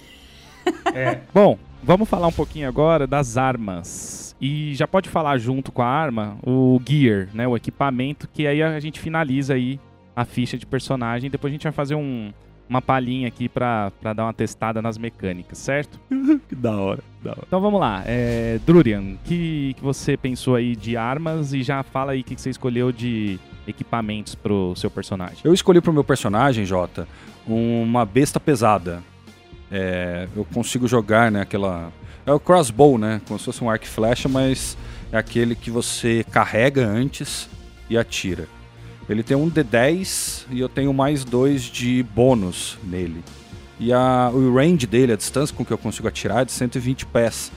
É. 0.93 1.19
Bom, 1.33 1.57
vamos 1.83 2.07
falar 2.07 2.27
um 2.27 2.31
pouquinho 2.31 2.67
agora 2.67 3.05
das 3.07 3.37
armas. 3.37 4.35
E 4.39 4.73
já 4.75 4.87
pode 4.87 5.09
falar 5.09 5.37
junto 5.37 5.71
com 5.71 5.81
a 5.81 5.87
arma 5.87 6.37
o 6.45 6.79
gear, 6.85 7.29
né, 7.33 7.47
o 7.47 7.55
equipamento, 7.55 8.27
que 8.27 8.45
aí 8.45 8.61
a 8.61 8.79
gente 8.79 8.99
finaliza 8.99 9.53
aí 9.53 9.79
a 10.15 10.25
ficha 10.25 10.57
de 10.57 10.65
personagem. 10.65 11.29
Depois 11.29 11.51
a 11.51 11.53
gente 11.53 11.63
vai 11.63 11.71
fazer 11.71 11.95
um, 11.95 12.31
uma 12.67 12.81
palhinha 12.81 13.27
aqui 13.27 13.47
pra, 13.47 13.91
pra 14.01 14.13
dar 14.13 14.25
uma 14.25 14.33
testada 14.33 14.81
nas 14.81 14.97
mecânicas, 14.97 15.57
certo? 15.57 15.99
que 16.49 16.55
da 16.55 16.75
hora, 16.75 16.99
da 17.23 17.31
hora. 17.31 17.43
Então 17.47 17.61
vamos 17.61 17.79
lá. 17.79 18.03
É, 18.05 18.59
Drurian, 18.65 19.15
que, 19.23 19.75
que 19.75 19.83
você 19.83 20.17
pensou 20.17 20.55
aí 20.55 20.75
de 20.75 20.97
armas 20.97 21.53
e 21.53 21.63
já 21.63 21.83
fala 21.83 22.13
aí 22.13 22.21
o 22.21 22.23
que, 22.23 22.35
que 22.35 22.41
você 22.41 22.49
escolheu 22.49 22.91
de 22.91 23.39
equipamentos 23.67 24.35
pro 24.35 24.73
seu 24.75 24.91
personagem. 24.91 25.37
Eu 25.43 25.53
escolhi 25.53 25.79
pro 25.79 25.93
meu 25.93 26.03
personagem, 26.03 26.65
Jota, 26.65 27.07
uma 27.47 28.05
besta 28.05 28.39
pesada. 28.39 29.01
É, 29.75 30.27
eu 30.35 30.45
consigo 30.45 30.87
jogar, 30.87 31.31
né, 31.31 31.41
aquela... 31.41 31.91
É 32.25 32.31
o 32.31 32.39
crossbow, 32.39 32.99
né, 32.99 33.19
como 33.27 33.39
se 33.39 33.45
fosse 33.45 33.63
um 33.63 33.69
arco 33.69 33.85
e 33.85 33.87
flecha, 33.87 34.29
mas 34.29 34.77
é 35.11 35.17
aquele 35.17 35.55
que 35.55 35.71
você 35.71 36.23
carrega 36.31 36.87
antes 36.87 37.49
e 37.89 37.97
atira. 37.97 38.47
Ele 39.09 39.23
tem 39.23 39.35
um 39.35 39.49
D10 39.49 40.45
e 40.51 40.59
eu 40.59 40.69
tenho 40.69 40.93
mais 40.93 41.25
dois 41.25 41.63
de 41.63 42.03
bônus 42.03 42.77
nele. 42.83 43.23
E 43.79 43.91
a, 43.91 44.29
o 44.31 44.55
range 44.55 44.85
dele, 44.85 45.11
a 45.11 45.17
distância 45.17 45.53
com 45.55 45.65
que 45.65 45.73
eu 45.73 45.77
consigo 45.77 46.07
atirar 46.07 46.43
é 46.43 46.45
de 46.45 46.51
120 46.51 47.07
pés. 47.07 47.51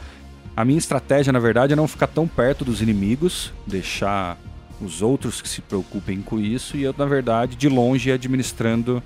A 0.56 0.64
minha 0.64 0.78
estratégia, 0.78 1.32
na 1.32 1.38
verdade, 1.38 1.74
é 1.74 1.76
não 1.76 1.86
ficar 1.86 2.06
tão 2.06 2.26
perto 2.26 2.64
dos 2.64 2.80
inimigos, 2.80 3.52
deixar 3.66 4.38
os 4.80 5.02
outros 5.02 5.40
que 5.40 5.48
se 5.48 5.60
preocupem 5.60 6.22
com 6.22 6.40
isso 6.40 6.76
e 6.76 6.82
eu, 6.82 6.94
na 6.96 7.04
verdade, 7.04 7.56
de 7.56 7.68
longe 7.68 8.10
administrando 8.10 9.02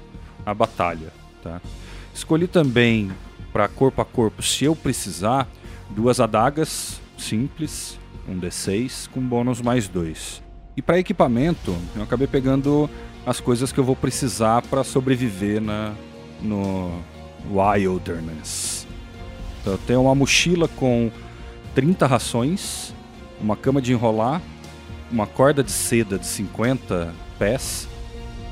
a 0.47 0.55
batalha. 0.55 1.13
Tá? 1.43 1.61
Escolhi 2.15 2.47
também 2.47 3.11
para 3.53 3.69
corpo 3.69 4.01
a 4.01 4.05
corpo, 4.05 4.43
se 4.43 4.65
eu 4.65 4.77
precisar, 4.77 5.49
duas 5.91 6.21
adagas 6.21 7.01
simples, 7.19 7.99
um 8.29 8.39
D6 8.39 9.09
com 9.09 9.21
bônus 9.21 9.61
mais 9.61 9.89
dois. 9.89 10.43
E 10.77 10.83
para 10.83 10.99
equipamento, 10.99 11.77
eu 11.95 12.03
acabei 12.03 12.27
pegando 12.27 12.89
as 13.27 13.41
coisas 13.41 13.73
que 13.73 13.79
eu 13.79 13.85
vou 13.85 13.97
precisar 13.97 14.63
para 14.63 14.83
sobreviver 14.85 15.61
na 15.61 15.95
no 16.43 17.03
Wilderness. 17.51 18.87
Então, 19.61 19.75
eu 19.75 19.79
tenho 19.79 20.03
uma 20.03 20.15
mochila 20.15 20.69
com 20.69 21.11
30 21.75 22.07
rações, 22.07 22.95
uma 23.41 23.57
cama 23.57 23.81
de 23.81 23.93
enrolar, 23.93 24.41
uma 25.11 25.27
corda 25.27 25.63
de 25.63 25.71
seda 25.71 26.19
de 26.19 26.27
50 26.27 27.13
pés 27.39 27.89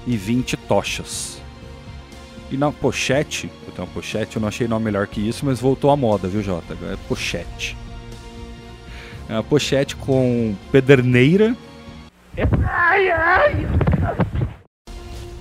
e 0.06 0.16
20 0.16 0.56
tochas. 0.56 1.37
E 2.50 2.56
na 2.56 2.72
pochete, 2.72 3.50
eu 3.66 3.72
tenho 3.72 3.86
uma 3.86 3.94
pochete, 3.94 4.36
eu 4.36 4.40
não 4.40 4.48
achei 4.48 4.66
nome 4.66 4.86
melhor 4.86 5.06
que 5.06 5.26
isso, 5.26 5.44
mas 5.44 5.60
voltou 5.60 5.90
à 5.90 5.96
moda, 5.96 6.28
viu, 6.28 6.42
Jota? 6.42 6.76
É 6.90 6.96
pochete. 7.06 7.76
É 9.28 9.34
uma 9.34 9.42
pochete 9.42 9.94
com 9.94 10.54
pederneira. 10.72 11.54
Ai, 12.64 13.10
ai. 13.10 13.66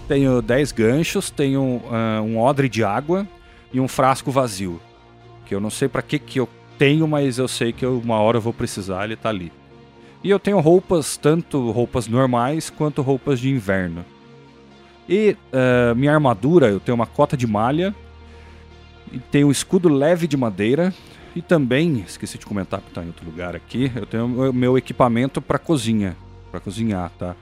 Tenho 0.07 0.41
10 0.41 0.71
ganchos, 0.73 1.29
tenho 1.29 1.61
uh, 1.61 2.21
um 2.21 2.39
odre 2.39 2.67
de 2.67 2.83
água 2.83 3.25
e 3.71 3.79
um 3.79 3.87
frasco 3.87 4.31
vazio. 4.31 4.81
Que 5.45 5.55
eu 5.55 5.61
não 5.61 5.69
sei 5.69 5.87
para 5.87 6.01
que 6.01 6.19
que 6.19 6.39
eu 6.39 6.49
tenho, 6.77 7.07
mas 7.07 7.37
eu 7.37 7.47
sei 7.47 7.71
que 7.71 7.85
eu, 7.85 7.99
uma 7.99 8.19
hora 8.19 8.37
eu 8.37 8.41
vou 8.41 8.53
precisar, 8.53 9.05
ele 9.05 9.15
tá 9.15 9.29
ali. 9.29 9.51
E 10.23 10.29
eu 10.29 10.39
tenho 10.39 10.59
roupas, 10.59 11.15
tanto 11.15 11.71
roupas 11.71 12.07
normais 12.07 12.69
quanto 12.69 13.01
roupas 13.01 13.39
de 13.39 13.49
inverno. 13.49 14.03
E 15.07 15.37
uh, 15.53 15.95
minha 15.95 16.13
armadura, 16.13 16.67
eu 16.67 16.79
tenho 16.79 16.95
uma 16.95 17.05
cota 17.05 17.37
de 17.37 17.47
malha, 17.47 17.95
e 19.11 19.19
tenho 19.19 19.47
um 19.47 19.51
escudo 19.51 19.87
leve 19.87 20.27
de 20.27 20.35
madeira, 20.35 20.93
e 21.35 21.41
também, 21.41 21.99
esqueci 21.99 22.37
de 22.37 22.45
comentar 22.45 22.79
porque 22.79 22.91
está 22.91 23.03
em 23.03 23.07
outro 23.07 23.25
lugar 23.25 23.55
aqui, 23.55 23.91
eu 23.95 24.05
tenho 24.05 24.25
o 24.25 24.53
meu 24.53 24.77
equipamento 24.77 25.41
para 25.41 25.59
cozinha, 25.59 26.15
para 26.51 26.59
cozinhar, 26.59 27.11
tá? 27.17 27.35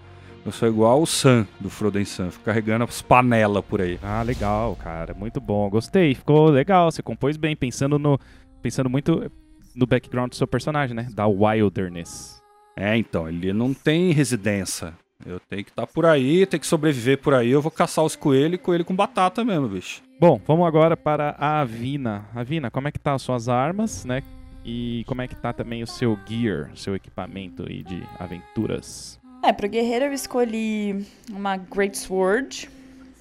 Eu 0.46 0.52
sou 0.52 0.68
igual 0.68 1.02
o 1.02 1.08
Sam 1.08 1.48
do 1.60 1.72
Frozen 1.72 2.06
Sam, 2.06 2.30
fico 2.30 2.46
carregando 2.46 2.84
as 2.84 3.02
panelas 3.02 3.66
por 3.66 3.82
aí. 3.82 3.98
Ah, 4.04 4.22
legal, 4.22 4.76
cara, 4.76 5.12
muito 5.16 5.42
bom. 5.42 5.68
Gostei, 5.72 6.14
ficou 6.14 6.50
legal, 6.50 6.92
você 6.92 7.02
compôs 7.02 7.36
bem, 7.36 7.56
pensando 7.56 7.98
no 7.98 8.20
pensando 8.62 8.88
muito 8.88 9.32
no 9.76 9.88
background 9.88 10.30
do 10.30 10.36
seu 10.36 10.46
personagem, 10.46 10.96
né? 10.96 11.08
Da 11.14 11.26
wilderness. 11.26 12.42
É, 12.78 12.96
então, 12.96 13.28
ele 13.28 13.54
não 13.54 13.74
tem 13.74 14.12
residência. 14.12 14.94
Eu 15.24 15.40
tenho 15.40 15.64
que 15.64 15.70
estar 15.70 15.86
tá 15.86 15.92
por 15.92 16.06
aí, 16.06 16.46
tenho 16.46 16.62
que 16.62 16.68
sobreviver 16.68 17.20
por 17.20 17.34
aí. 17.34 17.52
Eu 17.52 17.62
vou 17.62 17.72
caçar 17.72 18.04
os 18.04 18.16
coelhos 18.16 18.56
e 18.56 18.58
coelho 18.58 18.84
com 18.84 18.96
batata 18.96 19.44
mesmo, 19.46 19.68
bicho. 19.70 20.02
Bom, 20.20 20.42
vamos 20.46 20.66
agora 20.66 20.98
para 20.98 21.36
a 21.38 21.62
Avina. 21.62 22.26
Avina, 22.34 22.72
como 22.72 22.88
é 22.88 22.92
que 22.92 23.00
tá 23.00 23.14
as 23.14 23.22
suas 23.22 23.48
armas, 23.48 24.04
né? 24.06 24.24
E 24.64 25.04
como 25.08 25.22
é 25.22 25.28
que 25.28 25.36
tá 25.36 25.54
também 25.54 25.84
o 25.84 25.88
seu 25.88 26.18
gear, 26.26 26.72
seu 26.76 26.96
equipamento 26.96 27.64
aí 27.68 27.84
de 27.84 28.02
aventuras? 28.18 29.20
É, 29.44 29.54
pro 29.54 29.70
guerreiro 29.70 30.06
eu 30.06 30.14
escolhi 30.14 31.06
uma 31.32 31.56
Great 31.58 31.96
Sword, 31.98 32.68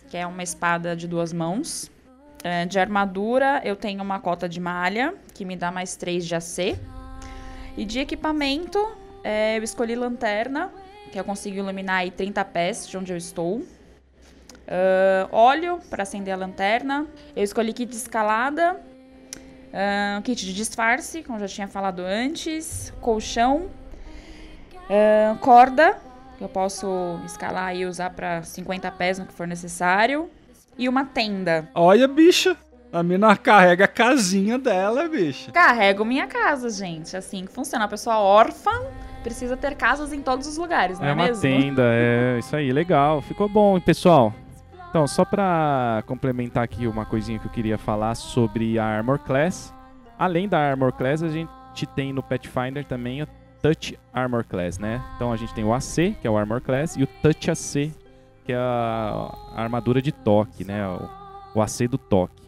que 0.08 0.16
é 0.16 0.26
uma 0.26 0.42
espada 0.42 0.96
de 0.96 1.06
duas 1.06 1.32
mãos. 1.32 1.90
É, 2.42 2.64
de 2.66 2.78
armadura 2.78 3.60
eu 3.64 3.76
tenho 3.76 4.02
uma 4.02 4.18
cota 4.20 4.48
de 4.48 4.60
malha, 4.60 5.14
que 5.34 5.44
me 5.44 5.56
dá 5.56 5.70
mais 5.70 5.96
3 5.96 6.26
de 6.26 6.34
AC. 6.34 6.78
E 7.76 7.84
de 7.84 7.98
equipamento 8.00 8.78
é, 9.22 9.58
eu 9.58 9.62
escolhi 9.62 9.94
lanterna, 9.94 10.70
que 11.14 11.20
eu 11.20 11.24
consigo 11.24 11.58
iluminar 11.58 11.98
aí 11.98 12.10
30 12.10 12.44
pés 12.46 12.88
de 12.88 12.98
onde 12.98 13.12
eu 13.12 13.16
estou. 13.16 13.58
Uh, 13.58 15.28
óleo 15.30 15.78
para 15.88 16.02
acender 16.02 16.34
a 16.34 16.36
lanterna. 16.36 17.06
Eu 17.36 17.44
escolhi 17.44 17.72
kit 17.72 17.88
de 17.88 17.94
escalada, 17.94 18.74
uh, 18.74 20.20
kit 20.22 20.44
de 20.44 20.52
disfarce, 20.52 21.22
como 21.22 21.38
já 21.38 21.46
tinha 21.46 21.68
falado 21.68 22.00
antes, 22.00 22.92
colchão, 23.00 23.70
Uh, 24.84 25.38
corda, 25.38 25.96
que 26.36 26.44
eu 26.44 26.48
posso 26.48 27.18
escalar 27.24 27.74
e 27.74 27.86
usar 27.86 28.10
para 28.10 28.42
50 28.42 28.90
pés 28.90 29.18
no 29.18 29.24
que 29.24 29.32
for 29.32 29.46
necessário. 29.46 30.28
E 30.76 30.90
uma 30.90 31.06
tenda. 31.06 31.70
Olha, 31.74 32.06
bicha. 32.06 32.54
A 32.92 33.02
mina 33.02 33.34
carrega 33.34 33.86
a 33.86 33.88
casinha 33.88 34.58
dela, 34.58 35.08
bicha. 35.08 35.50
Carrego 35.52 36.04
minha 36.04 36.26
casa, 36.26 36.68
gente. 36.68 37.16
Assim 37.16 37.46
que 37.46 37.52
funciona. 37.52 37.86
A 37.86 37.88
pessoa 37.88 38.18
órfã 38.18 38.72
precisa 39.24 39.56
ter 39.56 39.74
casas 39.74 40.12
em 40.12 40.20
todos 40.20 40.46
os 40.46 40.58
lugares, 40.58 41.00
não 41.00 41.06
é, 41.06 41.10
é 41.10 41.14
uma 41.14 41.24
mesmo? 41.24 41.42
tenda, 41.42 41.82
é 41.86 42.38
isso 42.38 42.54
aí, 42.54 42.70
legal. 42.70 43.22
Ficou 43.22 43.48
bom, 43.48 43.80
pessoal. 43.80 44.32
Então, 44.90 45.08
só 45.08 45.24
para 45.24 46.04
complementar 46.06 46.62
aqui 46.62 46.86
uma 46.86 47.04
coisinha 47.04 47.38
que 47.38 47.46
eu 47.46 47.50
queria 47.50 47.76
falar 47.76 48.14
sobre 48.14 48.78
a 48.78 48.84
Armor 48.84 49.18
Class. 49.18 49.74
Além 50.16 50.48
da 50.48 50.58
Armor 50.58 50.92
Class, 50.92 51.22
a 51.22 51.28
gente 51.28 51.48
tem 51.96 52.12
no 52.12 52.22
Pathfinder 52.22 52.84
também 52.84 53.22
o 53.22 53.26
Touch 53.60 53.98
Armor 54.12 54.44
Class, 54.44 54.78
né? 54.78 55.02
Então 55.16 55.32
a 55.32 55.36
gente 55.36 55.52
tem 55.54 55.64
o 55.64 55.72
AC, 55.72 56.14
que 56.20 56.28
é 56.28 56.30
o 56.30 56.36
Armor 56.36 56.60
Class, 56.60 56.96
e 56.96 57.02
o 57.02 57.06
Touch 57.20 57.50
AC, 57.50 57.90
que 58.44 58.52
é 58.52 58.56
a, 58.56 59.34
armadura 59.56 60.00
de 60.00 60.12
toque, 60.12 60.64
né? 60.64 60.86
O, 60.86 61.58
o 61.58 61.62
AC 61.62 61.88
do 61.88 61.98
toque. 61.98 62.44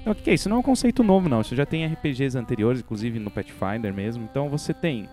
Então, 0.00 0.12
o 0.12 0.14
que 0.14 0.28
é 0.30 0.34
isso? 0.34 0.48
Não 0.48 0.56
é 0.56 0.60
um 0.60 0.62
conceito 0.62 1.02
novo, 1.02 1.28
não. 1.28 1.40
Isso 1.40 1.56
já 1.56 1.64
tem 1.64 1.86
RPGs 1.86 2.36
anteriores, 2.36 2.80
inclusive 2.80 3.18
no 3.18 3.30
Pathfinder 3.30 3.94
mesmo. 3.94 4.28
Então 4.30 4.50
você 4.50 4.74
tem 4.74 5.08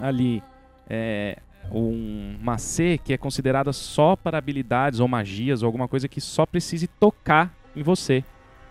ali 0.00 0.42
é, 0.88 1.38
um, 1.70 2.36
uma 2.40 2.58
C 2.58 2.98
que 3.02 3.12
é 3.12 3.16
considerada 3.16 3.72
só 3.72 4.16
para 4.16 4.38
habilidades 4.38 5.00
ou 5.00 5.08
magias 5.08 5.62
ou 5.62 5.66
alguma 5.66 5.88
coisa 5.88 6.08
que 6.08 6.20
só 6.20 6.46
precise 6.46 6.86
tocar 6.86 7.52
em 7.74 7.82
você 7.82 8.24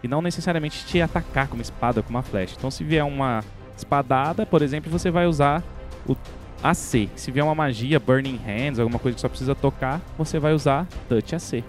e 0.04 0.08
não 0.08 0.22
necessariamente 0.22 0.86
te 0.86 1.02
atacar 1.02 1.48
com 1.48 1.56
uma 1.56 1.62
espada 1.62 2.00
ou 2.00 2.04
com 2.04 2.10
uma 2.10 2.22
flecha. 2.22 2.56
Então, 2.58 2.70
se 2.70 2.84
vier 2.84 3.04
uma 3.04 3.44
espadada, 3.76 4.46
por 4.46 4.62
exemplo, 4.62 4.92
você 4.92 5.10
vai 5.10 5.26
usar 5.26 5.64
o 6.08 6.16
AC. 6.64 7.10
Se 7.16 7.32
vier 7.32 7.44
uma 7.44 7.56
magia, 7.56 8.00
Burning 8.00 8.38
Hands, 8.38 8.80
alguma 8.80 9.00
coisa 9.00 9.16
que 9.16 9.22
só 9.22 9.30
precisa 9.30 9.56
tocar, 9.56 10.02
você 10.18 10.40
vai 10.40 10.54
usar 10.54 10.88
Touch 11.10 11.36
AC. 11.36 11.64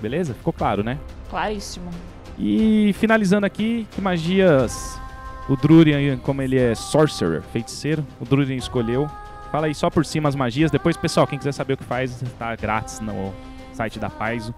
Beleza? 0.00 0.34
Ficou 0.34 0.52
claro, 0.52 0.82
né? 0.82 0.98
Claríssimo. 1.28 1.90
E 2.38 2.94
finalizando 2.98 3.46
aqui, 3.46 3.86
que 3.92 4.00
magias 4.00 5.00
o 5.48 5.56
Drurian, 5.56 6.18
como 6.18 6.42
ele 6.42 6.58
é 6.58 6.74
sorcerer, 6.74 7.42
feiticeiro, 7.42 8.06
o 8.20 8.24
Drurian 8.24 8.56
escolheu 8.56 9.08
Fala 9.52 9.66
aí 9.66 9.74
só 9.74 9.90
por 9.90 10.06
cima 10.06 10.30
as 10.30 10.34
magias. 10.34 10.70
Depois, 10.70 10.96
pessoal, 10.96 11.26
quem 11.26 11.38
quiser 11.38 11.52
saber 11.52 11.74
o 11.74 11.76
que 11.76 11.84
faz, 11.84 12.24
tá 12.38 12.56
grátis 12.56 13.00
no 13.00 13.34
site 13.74 13.98
da 13.98 14.08
Paizo. 14.08 14.54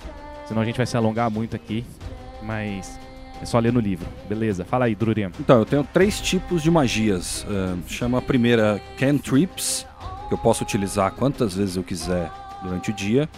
Senão 0.46 0.62
a 0.62 0.64
gente 0.64 0.76
vai 0.76 0.86
se 0.86 0.96
alongar 0.96 1.28
muito 1.28 1.56
aqui. 1.56 1.84
Mas 2.40 2.96
é 3.42 3.44
só 3.44 3.58
ler 3.58 3.72
no 3.72 3.80
livro. 3.80 4.06
Beleza, 4.28 4.64
fala 4.64 4.84
aí, 4.84 4.94
Drurian. 4.94 5.32
Então, 5.40 5.58
eu 5.58 5.66
tenho 5.66 5.82
três 5.82 6.20
tipos 6.20 6.62
de 6.62 6.70
magias. 6.70 7.44
Uh, 7.44 7.76
chama 7.88 8.18
a 8.18 8.22
primeira 8.22 8.80
Cantrips, 8.96 9.84
que 10.28 10.34
eu 10.34 10.38
posso 10.38 10.62
utilizar 10.62 11.10
quantas 11.10 11.56
vezes 11.56 11.74
eu 11.74 11.82
quiser 11.82 12.30
durante 12.62 12.90
o 12.90 12.94
dia. 12.94 13.28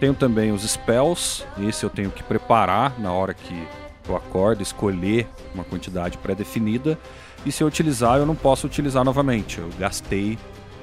Tenho 0.00 0.14
também 0.14 0.50
os 0.50 0.68
Spells, 0.68 1.44
esse 1.60 1.84
eu 1.84 1.90
tenho 1.90 2.10
que 2.10 2.24
preparar 2.24 2.98
na 2.98 3.12
hora 3.12 3.34
que 3.34 3.68
eu 4.12 4.16
acordo, 4.16 4.62
escolher 4.62 5.26
uma 5.54 5.64
quantidade 5.64 6.18
pré-definida. 6.18 6.98
E 7.44 7.52
se 7.52 7.62
eu 7.62 7.66
utilizar, 7.66 8.18
eu 8.18 8.26
não 8.26 8.34
posso 8.34 8.66
utilizar 8.66 9.04
novamente. 9.04 9.58
Eu 9.58 9.68
gastei 9.78 10.38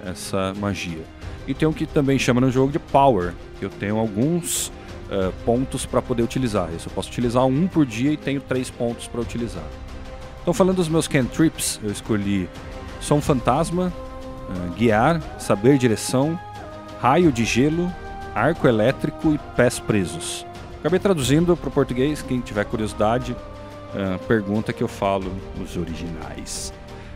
essa 0.06 0.54
magia. 0.56 1.04
E 1.48 1.54
tem 1.54 1.68
o 1.68 1.74
que 1.74 1.86
também 1.86 2.18
chama 2.18 2.42
no 2.42 2.52
jogo 2.52 2.72
de 2.72 2.80
Power, 2.80 3.34
eu 3.62 3.70
tenho 3.70 3.98
alguns 3.98 4.68
uh, 4.68 5.32
pontos 5.44 5.86
para 5.86 6.02
poder 6.02 6.24
utilizar. 6.24 6.70
Isso 6.76 6.90
eu 6.90 6.94
posso 6.94 7.10
utilizar 7.10 7.46
um 7.46 7.68
por 7.68 7.86
dia 7.86 8.12
e 8.12 8.18
tenho 8.18 8.42
três 8.42 8.70
pontos 8.70 9.08
para 9.08 9.22
utilizar. 9.22 9.64
Então, 10.42 10.54
falando 10.54 10.78
dos 10.78 10.90
meus 10.90 11.08
cantrips, 11.08 11.80
eu 11.84 11.92
escolhi 11.92 12.50
Som 13.00 13.22
Fantasma, 13.22 13.94
uh, 14.50 14.74
Guiar, 14.74 15.22
Saber 15.40 15.78
Direção, 15.78 16.40
Raio 17.00 17.32
de 17.32 17.46
Gelo, 17.46 17.92
Arco 18.34 18.68
Elétrico 18.68 19.34
e 19.34 19.38
Pés 19.56 19.80
Presos. 19.80 20.46
Acabei 20.86 21.00
traduzindo 21.00 21.58
para 21.58 21.68
o 21.68 21.72
português, 21.72 22.22
quem 22.22 22.40
tiver 22.42 22.64
curiosidade, 22.66 23.32
uh, 23.32 24.20
pergunta 24.28 24.72
que 24.72 24.84
eu 24.84 24.88
falo 24.88 25.34
os 25.60 25.76
originais. 25.76 26.72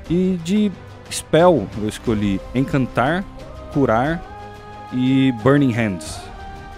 E 0.09 0.39
de 0.43 0.71
Spell 1.11 1.67
eu 1.77 1.87
escolhi 1.87 2.41
Encantar, 2.55 3.23
Curar 3.71 4.23
e 4.91 5.31
Burning 5.43 5.71
Hands, 5.71 6.19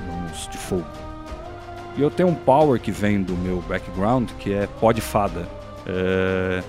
uns 0.06 0.49
de 0.49 0.58
fogo. 0.58 0.84
E 1.95 2.01
eu 2.01 2.12
tenho 2.12 2.27
um 2.27 2.36
power 2.36 2.77
que 2.77 2.91
vem 2.91 3.23
do 3.23 3.38
meu 3.38 3.62
background 3.69 4.30
que 4.38 4.51
é 4.51 4.67
pó 4.67 4.91
de 4.91 4.99
fada. 4.99 5.47
É... 5.88 6.62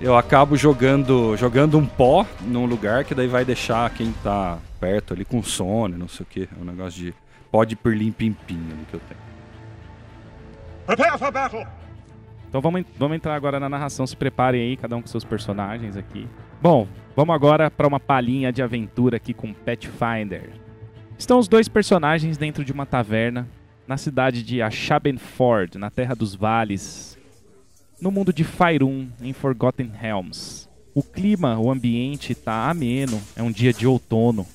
Eu 0.00 0.16
acabo 0.16 0.56
jogando 0.56 1.36
jogando 1.36 1.76
um 1.76 1.84
pó 1.84 2.24
num 2.40 2.64
lugar 2.64 3.04
que 3.04 3.14
daí 3.14 3.28
vai 3.28 3.44
deixar 3.44 3.90
quem 3.90 4.14
tá 4.24 4.56
perto 4.80 5.12
ali 5.12 5.26
com 5.26 5.42
sono, 5.42 5.98
não 5.98 6.08
sei 6.08 6.24
o 6.24 6.26
que. 6.26 6.48
É 6.58 6.58
um 6.58 6.64
negócio 6.64 6.98
de 6.98 7.14
pó 7.52 7.64
de 7.64 7.76
pirlim-pim-pim 7.76 8.62
que 8.90 8.94
eu 8.94 9.00
tenho. 9.06 9.27
Prepare 10.88 11.18
for 11.18 11.30
battle! 11.30 11.66
Então 12.48 12.62
vamos, 12.62 12.82
vamos 12.96 13.16
entrar 13.16 13.34
agora 13.34 13.60
na 13.60 13.68
narração. 13.68 14.06
Se 14.06 14.16
preparem 14.16 14.62
aí, 14.62 14.74
cada 14.74 14.96
um 14.96 15.02
com 15.02 15.06
seus 15.06 15.22
personagens 15.22 15.98
aqui. 15.98 16.26
Bom, 16.62 16.88
vamos 17.14 17.34
agora 17.34 17.70
para 17.70 17.86
uma 17.86 18.00
palhinha 18.00 18.50
de 18.50 18.62
aventura 18.62 19.18
aqui 19.18 19.34
com 19.34 19.52
Pathfinder. 19.52 20.50
Estão 21.18 21.38
os 21.38 21.46
dois 21.46 21.68
personagens 21.68 22.38
dentro 22.38 22.64
de 22.64 22.72
uma 22.72 22.86
taverna 22.86 23.46
na 23.86 23.98
cidade 23.98 24.42
de 24.42 24.62
Ashabenford, 24.62 25.76
na 25.76 25.90
Terra 25.90 26.14
dos 26.14 26.34
Vales, 26.34 27.18
no 28.00 28.10
mundo 28.10 28.32
de 28.32 28.42
Faerun, 28.42 29.08
em 29.20 29.34
Forgotten 29.34 29.92
Realms. 29.92 30.70
O 30.94 31.02
clima, 31.02 31.58
o 31.58 31.70
ambiente 31.70 32.32
está 32.32 32.70
ameno, 32.70 33.20
é 33.36 33.42
um 33.42 33.52
dia 33.52 33.74
de 33.74 33.86
outono, 33.86 34.46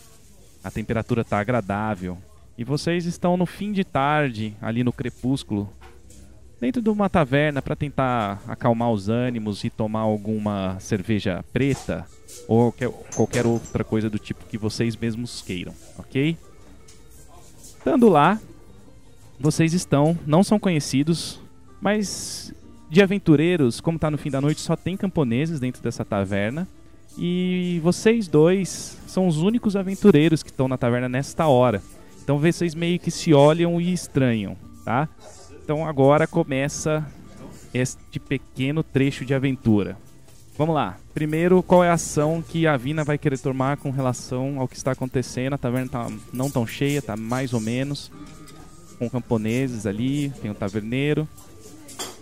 a 0.63 0.71
temperatura 0.71 1.21
está 1.21 1.37
agradável. 1.37 2.17
E 2.57 2.63
vocês 2.63 3.05
estão 3.05 3.37
no 3.37 3.45
fim 3.45 3.71
de 3.71 3.83
tarde, 3.83 4.55
ali 4.59 4.83
no 4.83 4.91
crepúsculo, 4.91 5.69
dentro 6.63 6.81
de 6.81 6.89
uma 6.89 7.09
taverna 7.09 7.61
para 7.61 7.75
tentar 7.75 8.41
acalmar 8.47 8.89
os 8.89 9.09
ânimos 9.09 9.65
e 9.65 9.69
tomar 9.69 9.99
alguma 9.99 10.77
cerveja 10.79 11.43
preta 11.51 12.05
ou 12.47 12.73
qualquer 13.13 13.45
outra 13.45 13.83
coisa 13.83 14.09
do 14.09 14.17
tipo 14.17 14.45
que 14.45 14.57
vocês 14.57 14.95
mesmos 14.95 15.41
queiram, 15.41 15.73
ok? 15.99 16.37
Estando 17.61 18.07
lá, 18.07 18.39
vocês 19.37 19.73
estão, 19.73 20.17
não 20.25 20.41
são 20.41 20.57
conhecidos, 20.57 21.37
mas 21.81 22.53
de 22.89 23.01
aventureiros, 23.01 23.81
como 23.81 23.97
está 23.97 24.09
no 24.09 24.17
fim 24.17 24.31
da 24.31 24.39
noite, 24.39 24.61
só 24.61 24.77
tem 24.77 24.95
camponeses 24.95 25.59
dentro 25.59 25.83
dessa 25.83 26.05
taverna. 26.05 26.65
E 27.17 27.81
vocês 27.83 28.29
dois 28.29 28.97
são 29.05 29.27
os 29.27 29.37
únicos 29.37 29.75
aventureiros 29.75 30.41
que 30.41 30.49
estão 30.49 30.69
na 30.69 30.77
taverna 30.77 31.09
nesta 31.09 31.45
hora. 31.45 31.83
Então 32.23 32.39
vocês 32.39 32.73
meio 32.73 32.97
que 32.99 33.11
se 33.11 33.33
olham 33.33 33.81
e 33.81 33.91
estranham, 33.91 34.55
tá? 34.85 35.09
Então 35.63 35.87
agora 35.87 36.27
começa 36.27 37.05
este 37.73 38.19
pequeno 38.19 38.83
trecho 38.83 39.23
de 39.23 39.33
aventura. 39.33 39.97
Vamos 40.57 40.75
lá. 40.75 40.97
Primeiro, 41.13 41.63
qual 41.63 41.83
é 41.83 41.89
a 41.89 41.93
ação 41.93 42.43
que 42.47 42.67
a 42.67 42.75
Vina 42.75 43.03
vai 43.03 43.17
querer 43.17 43.39
tomar 43.39 43.77
com 43.77 43.89
relação 43.89 44.59
ao 44.59 44.67
que 44.67 44.75
está 44.75 44.91
acontecendo? 44.91 45.53
A 45.53 45.57
taverna 45.57 45.89
tá 45.89 46.07
não 46.31 46.49
tão 46.51 46.67
cheia, 46.67 47.01
tá 47.01 47.15
mais 47.15 47.53
ou 47.53 47.59
menos. 47.59 48.11
Com 48.99 49.09
camponeses 49.09 49.87
ali, 49.87 50.31
tem 50.41 50.51
o 50.51 50.55
taverneiro. 50.55 51.27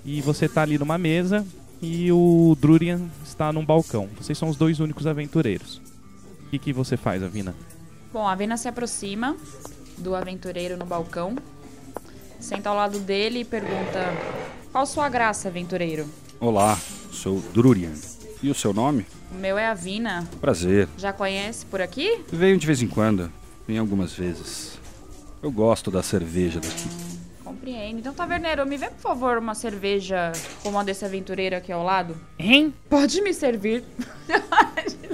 E 0.05 0.21
você 0.21 0.45
está 0.45 0.61
ali 0.61 0.77
numa 0.77 0.97
mesa 0.97 1.45
e 1.81 2.11
o 2.11 2.55
Drurian 2.59 3.01
está 3.25 3.51
num 3.51 3.65
balcão. 3.65 4.07
Vocês 4.19 4.37
são 4.37 4.49
os 4.49 4.55
dois 4.55 4.79
únicos 4.79 5.07
aventureiros. 5.07 5.81
O 6.45 6.49
que, 6.51 6.59
que 6.59 6.71
você 6.71 6.95
faz, 6.95 7.23
Avina? 7.23 7.55
Bom, 8.13 8.27
a 8.27 8.33
Avina 8.33 8.55
se 8.55 8.67
aproxima 8.67 9.35
do 9.97 10.15
aventureiro 10.15 10.77
no 10.77 10.85
balcão 10.85 11.35
senta 12.41 12.69
ao 12.69 12.75
lado 12.75 12.99
dele 12.99 13.39
e 13.39 13.45
pergunta: 13.45 14.13
Qual 14.71 14.85
sua 14.85 15.07
graça, 15.07 15.47
aventureiro? 15.47 16.07
Olá, 16.39 16.77
sou 17.11 17.39
Drurian. 17.53 17.93
E 18.41 18.49
o 18.49 18.55
seu 18.55 18.73
nome? 18.73 19.05
O 19.31 19.35
meu 19.35 19.57
é 19.57 19.67
Avina. 19.67 20.27
Prazer. 20.41 20.89
Já 20.97 21.13
conhece 21.13 21.65
por 21.67 21.79
aqui? 21.79 22.21
Venho 22.31 22.57
de 22.57 22.65
vez 22.65 22.81
em 22.81 22.87
quando. 22.87 23.31
Vem 23.67 23.77
algumas 23.77 24.13
vezes. 24.13 24.79
Eu 25.43 25.51
gosto 25.51 25.91
da 25.91 26.01
cerveja 26.01 26.59
daqui. 26.59 26.89
Compreendo. 27.43 27.99
Então, 27.99 28.13
taverneiro, 28.13 28.65
me 28.65 28.77
vê, 28.77 28.89
por 28.89 28.99
favor, 28.99 29.37
uma 29.37 29.53
cerveja 29.53 30.31
como 30.63 30.79
a 30.79 30.83
desse 30.83 31.05
aventureiro 31.05 31.55
aqui 31.55 31.71
ao 31.71 31.83
lado? 31.83 32.17
Hein? 32.39 32.73
Pode 32.89 33.21
me 33.21 33.33
servir. 33.33 33.83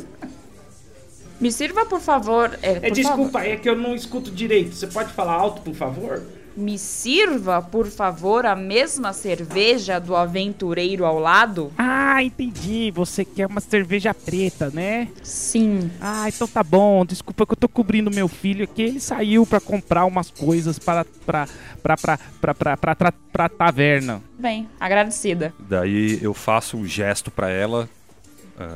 me 1.39 1.51
sirva, 1.51 1.85
por 1.85 1.99
favor. 1.99 2.57
É, 2.61 2.79
por 2.79 2.87
é 2.87 2.89
desculpa, 2.89 3.39
favor. 3.39 3.47
é 3.47 3.57
que 3.57 3.67
eu 3.67 3.75
não 3.75 3.93
escuto 3.93 4.31
direito. 4.31 4.73
Você 4.73 4.87
pode 4.87 5.11
falar 5.11 5.33
alto, 5.33 5.61
por 5.61 5.75
favor? 5.75 6.23
Me 6.57 6.79
sirva, 6.79 7.61
por 7.61 7.85
favor, 7.85 8.43
a 8.43 8.55
mesma 8.55 9.13
cerveja 9.13 9.99
do 9.99 10.15
aventureiro 10.15 11.05
ao 11.05 11.19
lado? 11.19 11.71
Ah, 11.77 12.23
entendi. 12.23 12.89
Você 12.95 13.23
quer 13.23 13.45
uma 13.45 13.61
cerveja 13.61 14.11
preta, 14.11 14.71
né? 14.73 15.07
Sim. 15.21 15.91
Ah, 16.01 16.27
então 16.27 16.47
tá 16.47 16.63
bom. 16.63 17.05
Desculpa 17.05 17.45
que 17.45 17.53
eu 17.53 17.57
tô 17.57 17.69
cobrindo 17.69 18.09
meu 18.09 18.27
filho 18.27 18.63
aqui. 18.63 18.81
Ele 18.81 18.99
saiu 18.99 19.45
para 19.45 19.59
comprar 19.59 20.05
umas 20.05 20.31
coisas 20.31 20.79
para 20.79 21.05
pra, 21.27 21.47
pra, 21.83 21.95
pra, 21.95 22.17
pra, 22.41 22.55
pra, 22.55 22.77
pra, 22.77 22.95
pra, 22.95 23.11
pra 23.11 23.49
taverna. 23.49 24.19
Bem, 24.39 24.67
agradecida. 24.79 25.53
Daí 25.59 26.17
eu 26.23 26.33
faço 26.33 26.75
um 26.75 26.87
gesto 26.87 27.29
para 27.29 27.51
ela 27.51 27.87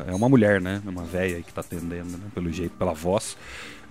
é 0.08 0.14
uma 0.14 0.30
mulher, 0.30 0.62
né? 0.62 0.82
É 0.86 0.90
uma 0.90 1.04
velha 1.04 1.38
aí 1.38 1.44
que 1.44 1.52
tá 1.52 1.62
atendendo, 1.62 2.18
né? 2.18 2.26
Pelo 2.36 2.52
jeito, 2.52 2.76
pela 2.78 2.94
voz. 2.94 3.36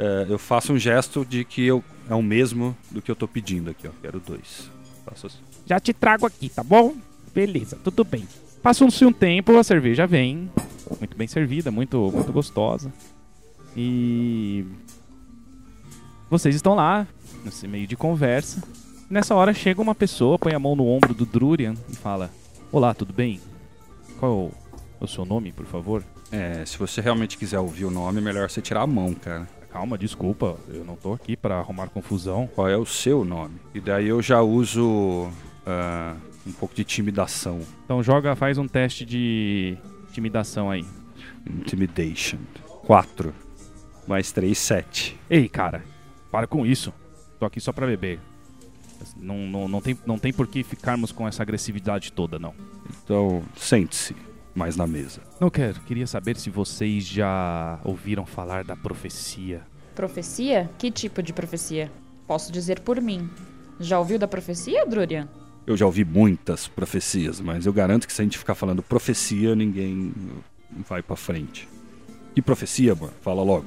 Uh, 0.00 0.32
eu 0.32 0.38
faço 0.38 0.72
um 0.72 0.78
gesto 0.78 1.26
de 1.26 1.44
que 1.44 1.66
eu, 1.66 1.84
é 2.08 2.14
o 2.14 2.22
mesmo 2.22 2.74
do 2.90 3.02
que 3.02 3.10
eu 3.10 3.14
tô 3.14 3.28
pedindo 3.28 3.68
aqui, 3.68 3.86
ó. 3.86 3.90
Quero 4.00 4.18
dois. 4.18 4.70
Faço 5.04 5.26
assim. 5.26 5.40
Já 5.66 5.78
te 5.78 5.92
trago 5.92 6.24
aqui, 6.24 6.48
tá 6.48 6.64
bom? 6.64 6.94
Beleza, 7.34 7.76
tudo 7.84 8.02
bem. 8.02 8.26
Passa-se 8.62 9.04
um 9.04 9.12
tempo, 9.12 9.54
a 9.58 9.62
cerveja 9.62 10.06
vem. 10.06 10.50
Muito 10.98 11.14
bem 11.14 11.28
servida, 11.28 11.70
muito, 11.70 12.10
muito 12.10 12.32
gostosa. 12.32 12.90
E. 13.76 14.64
Vocês 16.30 16.54
estão 16.54 16.74
lá, 16.74 17.06
nesse 17.44 17.68
meio 17.68 17.86
de 17.86 17.94
conversa. 17.94 18.62
Nessa 19.10 19.34
hora 19.34 19.52
chega 19.52 19.82
uma 19.82 19.94
pessoa, 19.94 20.38
põe 20.38 20.54
a 20.54 20.58
mão 20.58 20.74
no 20.74 20.86
ombro 20.86 21.12
do 21.12 21.26
Durian 21.26 21.74
e 21.90 21.94
fala: 21.94 22.30
Olá, 22.72 22.94
tudo 22.94 23.12
bem? 23.12 23.38
Qual 24.18 24.50
é 24.98 25.04
o 25.04 25.06
seu 25.06 25.26
nome, 25.26 25.52
por 25.52 25.66
favor? 25.66 26.02
É, 26.32 26.64
se 26.64 26.78
você 26.78 27.02
realmente 27.02 27.36
quiser 27.36 27.58
ouvir 27.58 27.84
o 27.84 27.90
nome, 27.90 28.18
é 28.18 28.22
melhor 28.22 28.48
você 28.48 28.62
tirar 28.62 28.80
a 28.80 28.86
mão, 28.86 29.12
cara. 29.12 29.59
Calma, 29.72 29.96
desculpa, 29.96 30.59
eu 30.68 30.85
não 30.85 30.96
tô 30.96 31.12
aqui 31.12 31.37
para 31.37 31.59
arrumar 31.59 31.88
confusão. 31.88 32.48
Qual 32.48 32.68
é 32.68 32.76
o 32.76 32.85
seu 32.85 33.24
nome? 33.24 33.54
E 33.72 33.80
daí 33.80 34.09
eu 34.09 34.20
já 34.20 34.42
uso 34.42 34.83
uh, 34.85 36.16
um 36.44 36.52
pouco 36.52 36.74
de 36.74 36.83
intimidação. 36.83 37.61
Então 37.85 38.02
joga, 38.02 38.35
faz 38.35 38.59
um 38.59 38.66
teste 38.66 39.04
de 39.04 39.78
intimidação 40.09 40.70
aí. 40.70 40.85
Intimidation. 41.48 42.38
4. 42.85 43.33
Mais 44.09 44.33
3, 44.33 44.59
7. 44.59 45.16
Ei, 45.30 45.48
cara, 45.48 45.85
para 46.33 46.48
com 46.48 46.66
isso. 46.66 46.92
Tô 47.38 47.46
aqui 47.46 47.61
só 47.61 47.72
pra 47.72 47.87
beber. 47.87 48.18
Não, 49.16 49.38
não, 49.38 49.68
não, 49.68 49.80
tem, 49.80 49.96
não 50.04 50.18
tem 50.18 50.33
por 50.33 50.48
que 50.48 50.64
ficarmos 50.64 51.12
com 51.12 51.26
essa 51.28 51.42
agressividade 51.42 52.12
toda, 52.12 52.38
não. 52.38 52.54
Então, 53.04 53.42
sente-se 53.56 54.16
mais 54.54 54.76
na 54.76 54.86
mesa. 54.86 55.20
Não 55.40 55.50
quero. 55.50 55.80
Queria 55.80 56.06
saber 56.06 56.36
se 56.36 56.50
vocês 56.50 57.04
já 57.04 57.78
ouviram 57.84 58.26
falar 58.26 58.64
da 58.64 58.76
profecia. 58.76 59.62
Profecia? 59.94 60.70
Que 60.78 60.90
tipo 60.90 61.22
de 61.22 61.32
profecia? 61.32 61.90
Posso 62.26 62.52
dizer 62.52 62.80
por 62.80 63.00
mim. 63.00 63.28
Já 63.78 63.98
ouviu 63.98 64.18
da 64.18 64.28
profecia, 64.28 64.86
Drurian? 64.86 65.28
Eu 65.66 65.76
já 65.76 65.86
ouvi 65.86 66.04
muitas 66.04 66.66
profecias, 66.66 67.40
mas 67.40 67.66
eu 67.66 67.72
garanto 67.72 68.06
que 68.06 68.12
se 68.12 68.20
a 68.20 68.24
gente 68.24 68.38
ficar 68.38 68.54
falando 68.54 68.82
profecia, 68.82 69.54
ninguém 69.54 70.12
vai 70.88 71.02
para 71.02 71.16
frente. 71.16 71.68
Que 72.34 72.42
profecia, 72.42 72.94
mano? 72.94 73.12
Fala 73.20 73.42
logo. 73.42 73.66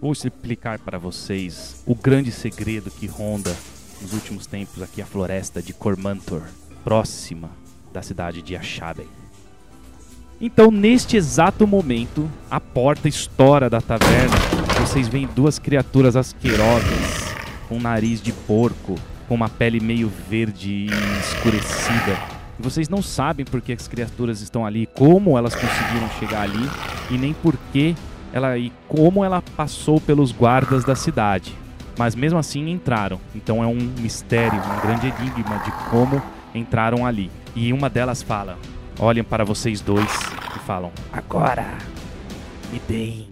Vou 0.00 0.12
explicar 0.12 0.78
para 0.78 0.98
vocês 0.98 1.82
o 1.86 1.94
grande 1.94 2.32
segredo 2.32 2.90
que 2.90 3.06
ronda 3.06 3.56
nos 4.00 4.12
últimos 4.12 4.46
tempos 4.46 4.82
aqui 4.82 5.00
a 5.00 5.06
floresta 5.06 5.62
de 5.62 5.72
Cormantor, 5.72 6.42
próxima 6.82 7.50
da 7.92 8.02
cidade 8.02 8.42
de 8.42 8.56
Ashaben. 8.56 9.21
Então, 10.44 10.72
neste 10.72 11.16
exato 11.16 11.68
momento, 11.68 12.28
a 12.50 12.58
porta 12.58 13.08
estoura 13.08 13.70
da 13.70 13.80
taverna. 13.80 14.34
Vocês 14.80 15.06
veem 15.06 15.28
duas 15.36 15.56
criaturas 15.56 16.16
asquerosas, 16.16 17.32
com 17.68 17.78
nariz 17.78 18.20
de 18.20 18.32
porco, 18.32 18.96
com 19.28 19.36
uma 19.36 19.48
pele 19.48 19.78
meio 19.78 20.10
verde 20.28 20.68
e 20.68 21.20
escurecida. 21.20 22.18
E 22.58 22.62
vocês 22.62 22.88
não 22.88 23.00
sabem 23.00 23.46
por 23.46 23.60
que 23.60 23.72
as 23.72 23.86
criaturas 23.86 24.40
estão 24.40 24.66
ali, 24.66 24.88
como 24.96 25.38
elas 25.38 25.54
conseguiram 25.54 26.10
chegar 26.18 26.42
ali 26.42 26.68
e 27.08 27.16
nem 27.16 27.32
por 27.32 27.56
que 27.72 27.94
ela 28.32 28.58
e 28.58 28.72
como 28.88 29.24
ela 29.24 29.40
passou 29.56 30.00
pelos 30.00 30.32
guardas 30.32 30.84
da 30.84 30.96
cidade. 30.96 31.54
Mas 31.96 32.16
mesmo 32.16 32.40
assim 32.40 32.68
entraram. 32.68 33.20
Então 33.32 33.62
é 33.62 33.66
um 33.68 33.78
mistério, 34.00 34.58
um 34.58 34.80
grande 34.80 35.06
enigma 35.06 35.58
de 35.58 35.70
como 35.88 36.20
entraram 36.52 37.06
ali. 37.06 37.30
E 37.54 37.72
uma 37.72 37.88
delas 37.88 38.24
fala: 38.24 38.58
olham 38.98 39.24
para 39.24 39.44
vocês 39.44 39.80
dois 39.80 40.10
e 40.56 40.58
falam: 40.60 40.92
Agora 41.12 41.78
me 42.72 42.80
deem 42.88 43.28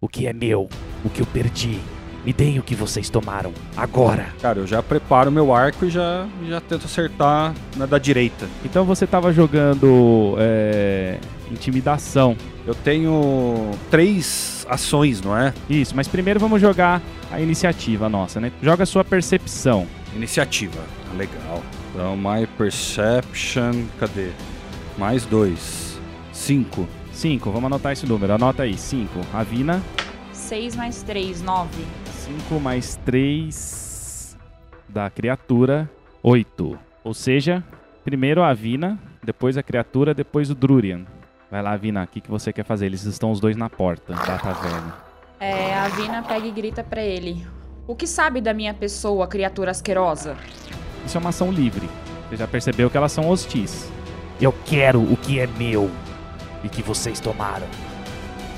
o 0.00 0.08
que 0.08 0.26
é 0.26 0.32
meu, 0.32 0.68
o 1.04 1.10
que 1.10 1.20
eu 1.20 1.26
perdi. 1.26 1.78
Me 2.24 2.32
deem 2.32 2.58
o 2.58 2.62
que 2.62 2.74
vocês 2.74 3.08
tomaram, 3.08 3.52
agora. 3.76 4.26
Cara, 4.42 4.58
eu 4.58 4.66
já 4.66 4.82
preparo 4.82 5.30
meu 5.30 5.54
arco 5.54 5.86
e 5.86 5.90
já, 5.90 6.26
já 6.46 6.60
tento 6.60 6.84
acertar 6.84 7.54
na 7.76 7.86
da 7.86 7.96
direita. 7.96 8.46
Então 8.64 8.84
você 8.84 9.04
estava 9.04 9.32
jogando 9.32 10.34
é, 10.38 11.18
intimidação. 11.50 12.36
Eu 12.66 12.74
tenho 12.74 13.70
três 13.90 14.66
ações, 14.68 15.22
não 15.22 15.34
é? 15.36 15.54
Isso, 15.70 15.96
mas 15.96 16.06
primeiro 16.06 16.38
vamos 16.38 16.60
jogar 16.60 17.00
a 17.30 17.40
iniciativa 17.40 18.08
nossa, 18.08 18.40
né? 18.40 18.52
Joga 18.60 18.82
a 18.82 18.86
sua 18.86 19.04
percepção. 19.04 19.86
Iniciativa, 20.14 20.80
legal. 21.16 21.62
Então, 21.90 22.16
my 22.16 22.46
perception, 22.58 23.84
cadê? 23.98 24.30
Mais 24.98 25.24
dois. 25.24 25.98
Cinco. 26.32 26.86
Cinco, 27.12 27.50
vamos 27.50 27.66
anotar 27.66 27.92
esse 27.92 28.04
número. 28.04 28.32
Anota 28.32 28.64
aí, 28.64 28.76
cinco. 28.76 29.20
Avina. 29.32 29.80
6 30.32 30.76
mais 30.76 31.02
3, 31.02 31.42
9. 31.42 31.68
5 32.06 32.60
mais 32.60 32.96
3 33.04 34.36
da 34.88 35.10
criatura, 35.10 35.90
8. 36.22 36.78
Ou 37.04 37.12
seja, 37.12 37.62
primeiro 38.02 38.42
a 38.42 38.48
Avina, 38.48 38.98
depois 39.22 39.58
a 39.58 39.62
criatura, 39.62 40.14
depois 40.14 40.48
o 40.50 40.54
Drurian. 40.54 41.04
Vai 41.50 41.62
lá, 41.62 41.72
Avina, 41.72 42.04
o 42.04 42.06
que, 42.06 42.20
que 42.20 42.30
você 42.30 42.52
quer 42.52 42.64
fazer? 42.64 42.86
Eles 42.86 43.04
estão 43.04 43.30
os 43.30 43.40
dois 43.40 43.56
na 43.56 43.68
porta 43.68 44.14
da 44.14 44.38
taverna. 44.38 44.94
É, 45.38 45.74
a 45.74 45.84
Avina 45.84 46.22
pega 46.22 46.46
e 46.46 46.50
grita 46.50 46.82
pra 46.82 47.02
ele. 47.02 47.46
O 47.86 47.94
que 47.94 48.06
sabe 48.06 48.40
da 48.40 48.54
minha 48.54 48.72
pessoa, 48.72 49.26
criatura 49.26 49.70
asquerosa? 49.70 50.36
Isso 51.04 51.16
é 51.16 51.20
uma 51.20 51.30
ação 51.30 51.52
livre. 51.52 51.88
Você 52.28 52.36
já 52.36 52.46
percebeu 52.46 52.88
que 52.90 52.96
elas 52.96 53.12
são 53.12 53.28
hostis. 53.28 53.90
Eu 54.40 54.54
quero 54.64 55.00
o 55.00 55.16
que 55.16 55.40
é 55.40 55.46
meu 55.46 55.90
e 56.62 56.68
que 56.68 56.82
vocês 56.82 57.18
tomaram. 57.18 57.66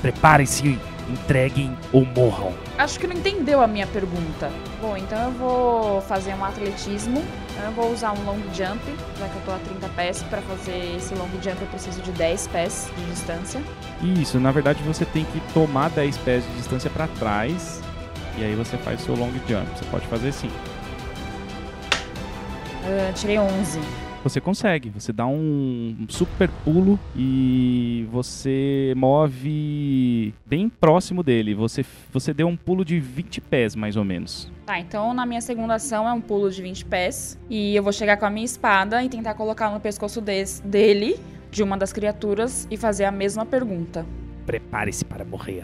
Preparem-se 0.01 0.79
entreguem 1.09 1.75
ou 1.91 2.05
morram. 2.05 2.53
Acho 2.77 2.99
que 2.99 3.07
não 3.07 3.15
entendeu 3.15 3.61
a 3.61 3.67
minha 3.67 3.87
pergunta. 3.87 4.51
Bom, 4.79 4.95
então 4.95 5.19
eu 5.25 5.31
vou 5.31 6.01
fazer 6.01 6.33
um 6.35 6.45
atletismo. 6.45 7.23
Eu 7.63 7.71
vou 7.71 7.91
usar 7.91 8.13
um 8.13 8.23
long 8.25 8.39
jump, 8.53 8.81
já 9.19 9.27
que 9.27 9.35
eu 9.35 9.41
tô 9.45 9.51
a 9.51 9.57
30 9.57 9.89
pés. 9.89 10.23
Para 10.23 10.41
fazer 10.41 10.95
esse 10.97 11.13
long 11.15 11.29
jump 11.41 11.61
eu 11.61 11.67
preciso 11.67 12.01
de 12.01 12.11
10 12.11 12.47
pés 12.47 12.89
de 12.95 13.05
distância. 13.05 13.61
Isso, 14.01 14.39
na 14.39 14.51
verdade 14.51 14.81
você 14.83 15.05
tem 15.05 15.25
que 15.25 15.39
tomar 15.53 15.89
10 15.89 16.17
pés 16.19 16.43
de 16.43 16.53
distância 16.57 16.89
para 16.89 17.07
trás. 17.07 17.81
E 18.37 18.43
aí 18.43 18.55
você 18.55 18.77
faz 18.77 19.01
seu 19.01 19.15
long 19.15 19.31
jump. 19.47 19.67
Você 19.75 19.85
pode 19.85 20.05
fazer 20.07 20.31
sim. 20.31 20.51
Uh, 22.83 23.13
tirei 23.13 23.37
11. 23.37 23.79
Você 24.23 24.39
consegue, 24.39 24.89
você 24.89 25.11
dá 25.11 25.25
um 25.25 26.05
super 26.07 26.47
pulo 26.63 26.99
e 27.15 28.07
você 28.11 28.93
move 28.95 30.33
bem 30.45 30.69
próximo 30.69 31.23
dele. 31.23 31.55
Você, 31.55 31.83
você 32.13 32.31
deu 32.31 32.47
um 32.47 32.55
pulo 32.55 32.85
de 32.85 32.99
20 32.99 33.41
pés, 33.41 33.75
mais 33.75 33.97
ou 33.97 34.05
menos. 34.05 34.51
Tá, 34.65 34.79
então 34.79 35.13
na 35.13 35.25
minha 35.25 35.41
segunda 35.41 35.75
ação 35.75 36.07
é 36.07 36.13
um 36.13 36.21
pulo 36.21 36.51
de 36.51 36.61
20 36.61 36.85
pés. 36.85 37.39
E 37.49 37.75
eu 37.75 37.81
vou 37.81 37.91
chegar 37.91 38.17
com 38.17 38.25
a 38.25 38.29
minha 38.29 38.45
espada 38.45 39.03
e 39.03 39.09
tentar 39.09 39.33
colocar 39.33 39.71
no 39.71 39.79
pescoço 39.79 40.21
desse, 40.21 40.61
dele, 40.61 41.19
de 41.49 41.63
uma 41.63 41.75
das 41.75 41.91
criaturas, 41.91 42.67
e 42.69 42.77
fazer 42.77 43.05
a 43.05 43.11
mesma 43.11 43.45
pergunta. 43.45 44.05
Prepare-se 44.45 45.03
para 45.03 45.25
morrer. 45.25 45.63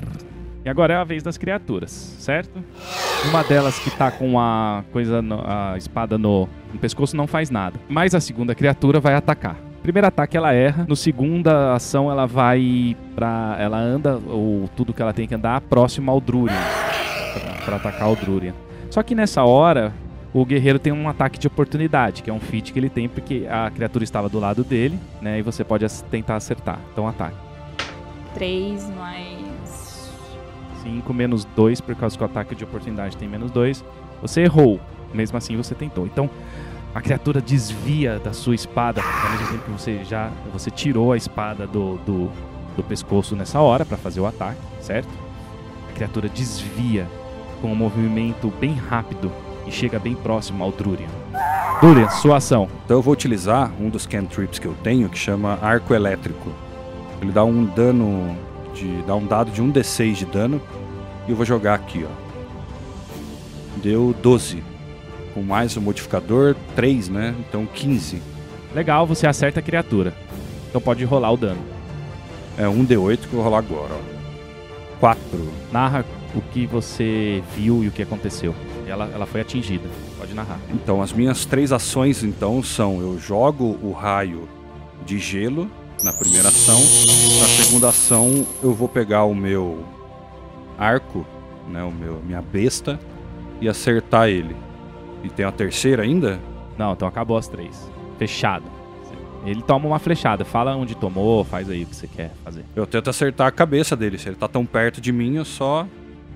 E 0.68 0.70
agora 0.70 0.96
é 0.96 0.98
a 0.98 1.04
vez 1.06 1.24
das 1.24 1.38
criaturas, 1.38 1.92
certo? 2.20 2.62
Uma 3.30 3.42
delas 3.42 3.80
que 3.80 3.90
tá 3.90 4.12
com 4.12 4.38
a 4.38 4.84
coisa, 4.92 5.22
no, 5.22 5.42
a 5.46 5.78
espada 5.78 6.18
no, 6.18 6.50
no 6.74 6.78
pescoço 6.78 7.16
não 7.16 7.26
faz 7.26 7.50
nada. 7.50 7.80
Mas 7.88 8.14
a 8.14 8.20
segunda 8.20 8.54
criatura 8.54 9.00
vai 9.00 9.14
atacar. 9.14 9.56
Primeiro 9.82 10.06
ataque 10.06 10.36
ela 10.36 10.52
erra, 10.52 10.86
no 10.86 10.94
segunda 10.94 11.74
ação 11.74 12.12
ela 12.12 12.26
vai 12.26 12.98
para 13.16 13.56
ela 13.58 13.78
anda 13.78 14.18
ou 14.28 14.70
tudo 14.76 14.94
que 14.94 15.02
ela 15.02 15.14
tem 15.14 15.26
que 15.26 15.34
andar 15.34 15.62
próximo 15.62 16.12
ao 16.12 16.20
Drurian 16.20 16.60
para 17.64 17.78
atacar 17.78 18.12
o 18.12 18.18
Drurian. 18.18 18.54
Só 18.92 19.02
que 19.02 19.16
nessa 19.16 19.46
hora 19.46 19.94
o 20.34 20.44
guerreiro 20.46 20.80
tem 20.80 20.92
um 20.92 21.08
ataque 21.08 21.40
de 21.40 21.48
oportunidade, 21.48 22.22
que 22.22 22.30
é 22.30 22.34
um 22.34 22.42
feat 22.42 22.74
que 22.74 22.80
ele 22.80 22.90
tem 22.90 23.08
porque 23.08 23.48
a 23.50 23.72
criatura 23.72 24.04
estava 24.04 24.28
do 24.28 24.38
lado 24.38 24.66
dele, 24.66 25.00
né? 25.22 25.40
E 25.40 25.42
você 25.42 25.64
pode 25.64 25.88
tentar 26.12 26.36
acertar. 26.36 26.78
Então 26.92 27.08
ataque. 27.08 27.38
3 28.34 28.90
mais 28.98 29.37
5 30.88 31.14
menos 31.14 31.46
2, 31.56 31.82
por 31.82 31.96
causa 31.96 32.18
que 32.18 32.24
o 32.24 32.26
ataque 32.26 32.56
de 32.56 32.64
oportunidade 32.64 33.18
tem 33.18 33.28
menos 33.28 33.52
2. 33.52 33.84
Você 34.22 34.42
errou, 34.42 34.80
mesmo 35.14 35.38
assim 35.38 35.58
você 35.58 35.76
tentou. 35.76 36.06
Então 36.06 36.30
a 36.96 37.02
criatura 37.02 37.42
desvia 37.42 38.20
da 38.20 38.34
sua 38.34 38.56
espada, 38.56 39.02
ao 39.02 39.32
mesmo 39.32 39.48
tempo 39.48 39.64
que 39.66 39.72
você 39.72 40.04
já 40.04 40.32
você 40.52 40.72
tirou 40.72 41.12
a 41.12 41.18
espada 41.18 41.68
do, 41.68 41.98
do, 41.98 42.32
do 42.76 42.84
pescoço 42.84 43.36
nessa 43.36 43.60
hora 43.60 43.86
para 43.86 43.98
fazer 43.98 44.20
o 44.20 44.26
ataque, 44.26 44.60
certo? 44.82 45.10
A 45.90 45.94
criatura 45.94 46.30
desvia 46.30 47.08
com 47.62 47.72
um 47.72 47.76
movimento 47.76 48.52
bem 48.60 48.74
rápido 48.74 49.32
e 49.68 49.72
chega 49.72 50.00
bem 50.00 50.16
próximo 50.16 50.64
ao 50.64 50.72
Drurian. 50.72 51.10
Drurian, 51.82 52.10
sua 52.10 52.38
ação. 52.38 52.68
Então 52.86 52.98
eu 52.98 53.02
vou 53.02 53.14
utilizar 53.14 53.72
um 53.80 53.90
dos 53.90 54.08
cantrips 54.08 54.58
que 54.58 54.66
eu 54.66 54.76
tenho, 54.82 55.10
que 55.10 55.18
chama 55.18 55.60
Arco 55.62 55.94
Elétrico. 55.94 56.52
Ele 57.22 57.32
dá 57.32 57.44
um 57.44 57.66
dano 57.66 58.36
de. 58.78 59.02
dá 59.04 59.16
um 59.16 59.26
dado 59.26 59.52
de 59.52 59.62
1d6 59.62 60.14
de 60.14 60.26
dano. 60.26 60.62
E 61.28 61.32
eu 61.32 61.36
vou 61.36 61.46
jogar 61.46 61.74
aqui, 61.74 62.06
ó. 62.06 62.28
Deu 63.82 64.16
12. 64.22 64.64
Com 65.34 65.44
mais 65.44 65.76
o 65.76 65.82
modificador, 65.82 66.56
3, 66.76 67.10
né? 67.10 67.36
Então 67.40 67.66
15. 67.66 68.22
Legal, 68.74 69.06
você 69.06 69.28
acerta 69.28 69.60
a 69.60 69.64
criatura. 69.64 70.14
Então 70.70 70.82
pode 70.82 71.04
rolar 71.04 71.32
o 71.32 71.38
dano. 71.38 71.62
É 72.58 72.68
um 72.68 72.86
D8 72.86 73.20
que 73.20 73.26
eu 73.26 73.32
vou 73.32 73.44
rolar 73.44 73.60
agora, 73.60 73.94
ó. 73.94 74.18
4. 75.00 75.22
Narra 75.72 76.06
o 76.36 76.42
que 76.42 76.66
você 76.66 77.44
viu 77.56 77.84
e 77.84 77.88
o 77.88 77.92
que 77.92 78.02
aconteceu. 78.02 78.54
Ela, 78.88 79.10
ela 79.14 79.26
foi 79.26 79.42
atingida. 79.42 79.88
Pode 80.18 80.34
narrar. 80.34 80.60
Então, 80.74 81.02
as 81.02 81.14
minhas 81.14 81.46
três 81.46 81.72
ações 81.72 82.24
então 82.24 82.64
são: 82.64 83.00
eu 83.02 83.20
jogo 83.20 83.78
o 83.82 83.92
raio 83.92 84.48
de 85.06 85.20
gelo 85.20 85.70
na 86.04 86.14
primeira 86.14 86.50
ação. 86.50 86.80
Na 87.40 87.48
segunda 87.48 87.90
ação, 87.90 88.46
eu 88.62 88.74
vou 88.74 88.88
pegar 88.88 89.24
o 89.24 89.34
meu 89.34 89.84
arco, 90.78 91.26
né, 91.68 91.84
o 91.84 91.92
meu 91.92 92.22
minha 92.26 92.42
besta 92.42 93.00
e 93.60 93.68
acertar 93.68 94.30
ele. 94.30 94.56
E 95.24 95.30
tem 95.30 95.46
a 95.46 95.52
terceira 95.52 96.04
ainda? 96.04 96.40
Não, 96.78 96.94
então 96.94 97.08
acabou 97.08 97.38
as 97.38 97.48
três. 97.48 97.90
Fechado. 98.18 98.66
Ele 99.46 99.62
toma 99.62 99.88
uma 99.88 100.00
flechada, 100.00 100.44
fala 100.44 100.76
onde 100.76 100.96
tomou, 100.96 101.44
faz 101.44 101.70
aí 101.70 101.84
o 101.84 101.86
que 101.86 101.96
você 101.96 102.08
quer 102.08 102.34
fazer. 102.44 102.66
Eu 102.76 102.86
tento 102.86 103.10
acertar 103.10 103.48
a 103.48 103.52
cabeça 103.52 103.96
dele. 103.96 104.18
Se 104.18 104.28
ele 104.28 104.36
tá 104.36 104.48
tão 104.48 104.66
perto 104.66 105.00
de 105.00 105.12
mim, 105.12 105.36
eu 105.36 105.46
só 105.46 105.88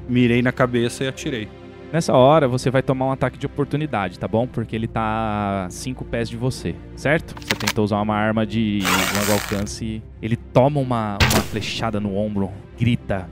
mirei 0.08 0.42
na 0.42 0.52
cabeça 0.52 1.04
e 1.04 1.08
atirei. 1.08 1.50
Nessa 1.92 2.14
hora, 2.14 2.48
você 2.48 2.72
vai 2.72 2.82
tomar 2.82 3.08
um 3.08 3.12
ataque 3.12 3.38
de 3.38 3.46
oportunidade, 3.46 4.18
tá 4.18 4.26
bom? 4.26 4.48
Porque 4.48 4.74
ele 4.74 4.88
tá 4.88 5.66
a 5.66 5.70
5 5.70 6.06
pés 6.06 6.30
de 6.30 6.38
você, 6.38 6.74
certo? 6.96 7.36
Você 7.38 7.54
tentou 7.54 7.84
usar 7.84 8.00
uma 8.00 8.16
arma 8.16 8.46
de 8.46 8.80
longo 9.20 9.34
alcance. 9.34 10.02
Ele 10.22 10.38
toma 10.38 10.80
uma, 10.80 11.18
uma 11.22 11.42
flechada 11.42 12.00
no 12.00 12.16
ombro, 12.16 12.50
grita. 12.80 13.28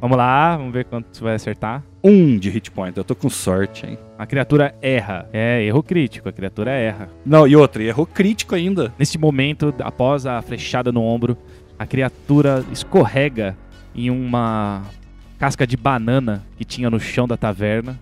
Vamos 0.00 0.16
lá, 0.16 0.56
vamos 0.56 0.72
ver 0.72 0.84
quanto 0.86 1.16
você 1.16 1.22
vai 1.22 1.34
acertar. 1.36 1.84
Um 2.02 2.36
de 2.38 2.50
hit 2.50 2.72
point. 2.72 2.96
Eu 2.96 3.04
tô 3.04 3.14
com 3.14 3.30
sorte, 3.30 3.86
hein? 3.86 3.98
A 4.18 4.26
criatura 4.26 4.74
erra. 4.82 5.28
É, 5.32 5.62
erro 5.62 5.82
crítico. 5.82 6.28
A 6.28 6.32
criatura 6.32 6.72
erra. 6.72 7.08
Não, 7.24 7.46
e 7.46 7.54
outra, 7.54 7.82
e 7.82 7.86
errou 7.86 8.04
crítico 8.04 8.56
ainda. 8.56 8.92
Neste 8.98 9.16
momento, 9.16 9.72
após 9.78 10.26
a 10.26 10.42
flechada 10.42 10.90
no 10.90 11.02
ombro, 11.02 11.38
a 11.78 11.86
criatura 11.86 12.64
escorrega 12.72 13.56
em 13.94 14.10
uma 14.10 14.82
casca 15.38 15.66
de 15.66 15.76
banana 15.76 16.44
que 16.56 16.64
tinha 16.64 16.90
no 16.90 16.98
chão 16.98 17.28
da 17.28 17.36
taverna. 17.36 17.98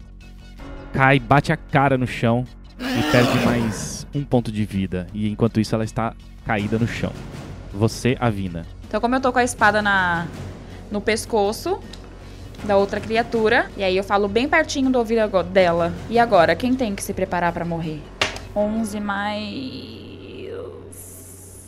Cai, 0.93 1.21
bate 1.21 1.53
a 1.53 1.57
cara 1.57 1.99
no 1.99 2.07
chão 2.07 2.47
e 2.79 3.13
perde 3.13 3.45
mais 3.45 4.07
um 4.15 4.25
ponto 4.25 4.51
de 4.51 4.65
vida. 4.65 5.07
E 5.13 5.29
enquanto 5.29 5.61
isso, 5.61 5.75
ela 5.75 5.85
está 5.85 6.15
caída 6.47 6.79
no 6.79 6.89
chão. 6.89 7.13
Você, 7.73 8.17
Avina. 8.19 8.65
Então, 8.89 9.01
como 9.01 9.15
eu 9.15 9.21
tô 9.21 9.31
com 9.31 9.39
a 9.39 9.45
espada 9.45 9.83
na, 9.83 10.27
no 10.91 11.01
pescoço 11.01 11.79
da 12.65 12.77
outra 12.77 12.99
criatura, 13.01 13.71
e 13.77 13.85
aí 13.85 13.97
eu 13.97 14.03
falo 14.03 14.27
bem 14.27 14.49
pertinho 14.49 14.91
do 14.91 14.99
ouvido 14.99 15.43
dela. 15.43 15.93
E 16.09 16.19
agora, 16.19 16.57
quem 16.57 16.75
tem 16.75 16.95
que 16.95 17.03
se 17.03 17.13
preparar 17.13 17.53
pra 17.53 17.67
morrer? 17.67 18.01
11 18.55 18.99
mais 19.01 20.07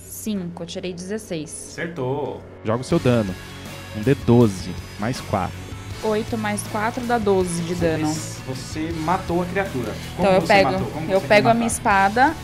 5, 0.07 0.63
eu 0.63 0.67
tirei 0.67 0.95
16. 0.95 1.51
Acertou. 1.73 2.41
Joga 2.65 2.81
o 2.81 2.85
seu 2.85 2.99
dano. 2.99 3.35
Um 3.99 4.05
D12, 4.05 4.71
mais 4.99 5.21
4. 5.21 5.69
8 6.03 6.39
mais 6.39 6.63
4 6.71 7.05
dá 7.05 7.19
12 7.19 7.63
de 7.63 7.75
dano. 7.75 8.15
Você 8.47 8.93
matou 9.01 9.43
a 9.43 9.47
criatura. 9.47 9.93
Então 10.19 10.33
eu 10.33 10.43
pego, 10.43 10.71
eu 11.09 11.21
pego 11.21 11.49
a 11.49 11.55
minha 11.55 11.67
espada 11.67 12.35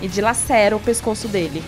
e 0.00 0.08
dilacero 0.08 0.76
o 0.76 0.80
pescoço 0.80 1.28
dele. 1.28 1.62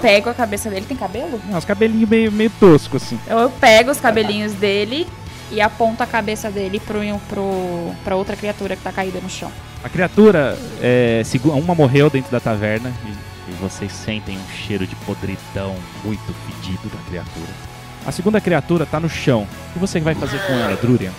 Pego 0.00 0.30
a 0.30 0.34
cabeça 0.34 0.68
dele, 0.68 0.86
tem 0.86 0.96
cabelo? 0.96 1.40
Não, 1.48 1.58
os 1.58 1.64
cabelinhos 1.64 2.08
meio, 2.08 2.32
meio 2.32 2.50
tosco, 2.60 2.96
assim. 2.96 3.18
Eu, 3.26 3.38
eu 3.38 3.50
pego 3.50 3.90
os 3.90 4.00
cabelinhos 4.00 4.52
dele 4.52 5.06
e 5.50 5.60
aponto 5.60 6.02
a 6.02 6.06
cabeça 6.06 6.50
dele 6.50 6.80
pro, 6.80 7.00
pro, 7.28 7.94
pra 8.02 8.16
outra 8.16 8.36
criatura 8.36 8.76
que 8.76 8.82
tá 8.82 8.92
caída 8.92 9.20
no 9.20 9.30
chão. 9.30 9.50
A 9.82 9.88
criatura, 9.88 10.58
é, 10.80 11.22
uma 11.44 11.74
morreu 11.74 12.08
dentro 12.08 12.30
da 12.30 12.40
taverna 12.40 12.92
e, 13.04 13.50
e 13.50 13.54
vocês 13.56 13.92
sentem 13.92 14.36
um 14.36 14.48
cheiro 14.66 14.86
de 14.86 14.96
podridão 14.96 15.76
muito 16.02 16.34
fedido 16.46 16.88
da 16.88 17.02
criatura. 17.08 17.73
A 18.06 18.12
segunda 18.12 18.38
criatura 18.38 18.84
tá 18.84 19.00
no 19.00 19.08
chão. 19.08 19.46
O 19.70 19.72
que 19.72 19.78
você 19.78 19.98
vai 19.98 20.14
fazer 20.14 20.38
com 20.46 20.52
ela, 20.52 20.76
Drurian? 20.76 21.12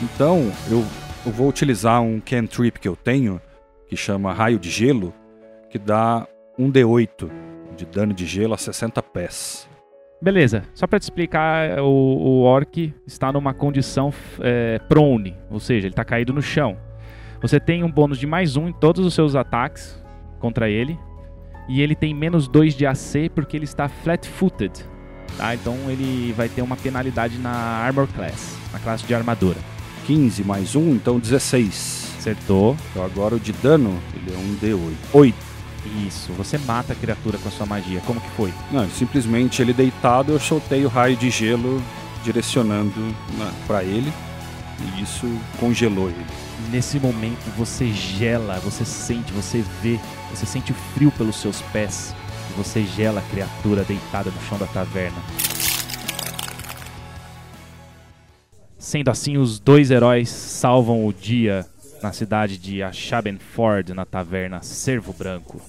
Então, 0.00 0.52
eu, 0.70 0.84
eu 1.24 1.32
vou 1.32 1.48
utilizar 1.48 2.00
um 2.00 2.20
cantrip 2.20 2.78
que 2.78 2.86
eu 2.86 2.94
tenho, 2.94 3.40
que 3.88 3.96
chama 3.96 4.32
Raio 4.32 4.58
de 4.58 4.70
Gelo, 4.70 5.12
que 5.68 5.78
dá 5.78 6.26
um 6.56 6.70
D8 6.70 7.28
de 7.76 7.84
dano 7.84 8.14
de 8.14 8.24
gelo 8.24 8.54
a 8.54 8.56
60 8.56 9.02
pés. 9.02 9.68
Beleza, 10.22 10.62
só 10.74 10.86
pra 10.86 10.98
te 10.98 11.02
explicar, 11.02 11.80
o, 11.80 11.84
o 11.84 12.42
orc 12.42 12.94
está 13.06 13.32
numa 13.32 13.52
condição 13.52 14.12
é, 14.40 14.78
prone, 14.88 15.36
ou 15.50 15.60
seja, 15.60 15.88
ele 15.88 15.94
tá 15.94 16.04
caído 16.04 16.32
no 16.32 16.40
chão. 16.40 16.76
Você 17.42 17.60
tem 17.60 17.84
um 17.84 17.90
bônus 17.90 18.18
de 18.18 18.26
mais 18.26 18.56
um 18.56 18.68
em 18.68 18.72
todos 18.72 19.04
os 19.04 19.12
seus 19.12 19.34
ataques 19.34 20.02
contra 20.38 20.70
ele. 20.70 20.98
E 21.68 21.82
ele 21.82 21.96
tem 21.96 22.14
menos 22.14 22.46
2 22.46 22.74
de 22.74 22.86
AC 22.86 23.28
porque 23.34 23.56
ele 23.56 23.64
está 23.64 23.88
flat-footed. 23.88 24.72
Tá? 25.36 25.54
Então 25.54 25.76
ele 25.88 26.32
vai 26.36 26.48
ter 26.48 26.62
uma 26.62 26.76
penalidade 26.76 27.38
na 27.38 27.50
Armor 27.50 28.06
Class, 28.08 28.56
na 28.72 28.78
classe 28.78 29.04
de 29.04 29.14
armadura. 29.14 29.58
15 30.06 30.44
mais 30.44 30.74
1, 30.74 30.94
então 30.94 31.18
16. 31.18 32.14
Acertou. 32.18 32.76
Então 32.90 33.04
agora 33.04 33.34
o 33.34 33.40
de 33.40 33.52
dano, 33.52 34.00
ele 34.14 34.34
é 34.34 34.38
um 34.38 34.56
D8. 34.56 34.94
8. 35.12 35.46
Isso, 36.06 36.32
você 36.32 36.58
mata 36.58 36.92
a 36.92 36.96
criatura 36.96 37.38
com 37.38 37.48
a 37.48 37.52
sua 37.52 37.66
magia. 37.66 38.00
Como 38.06 38.20
que 38.20 38.30
foi? 38.30 38.52
Não, 38.72 38.88
simplesmente 38.90 39.62
ele 39.62 39.72
deitado, 39.72 40.32
eu 40.32 40.40
soltei 40.40 40.84
o 40.84 40.88
raio 40.88 41.16
de 41.16 41.30
gelo 41.30 41.82
direcionando 42.24 43.14
na, 43.38 43.52
pra 43.66 43.84
ele. 43.84 44.12
E 44.78 45.02
isso 45.02 45.26
congelou 45.58 46.08
ele. 46.08 46.26
Nesse 46.70 46.98
momento 46.98 47.44
você 47.56 47.92
gela, 47.92 48.58
você 48.58 48.84
sente, 48.84 49.32
você 49.32 49.64
vê, 49.82 49.98
você 50.30 50.44
sente 50.44 50.72
o 50.72 50.74
frio 50.94 51.10
pelos 51.12 51.36
seus 51.36 51.62
pés. 51.72 52.14
E 52.50 52.52
você 52.56 52.84
gela 52.84 53.20
a 53.20 53.30
criatura 53.30 53.84
deitada 53.84 54.30
no 54.30 54.40
chão 54.42 54.58
da 54.58 54.66
taverna. 54.66 55.18
Sendo 58.78 59.10
assim, 59.10 59.36
os 59.36 59.58
dois 59.58 59.90
heróis 59.90 60.28
salvam 60.28 61.06
o 61.06 61.12
dia 61.12 61.66
na 62.02 62.12
cidade 62.12 62.56
de 62.56 62.82
Ashabenford, 62.82 63.92
na 63.94 64.04
taverna 64.04 64.62
Cervo 64.62 65.12
Branco. 65.12 65.60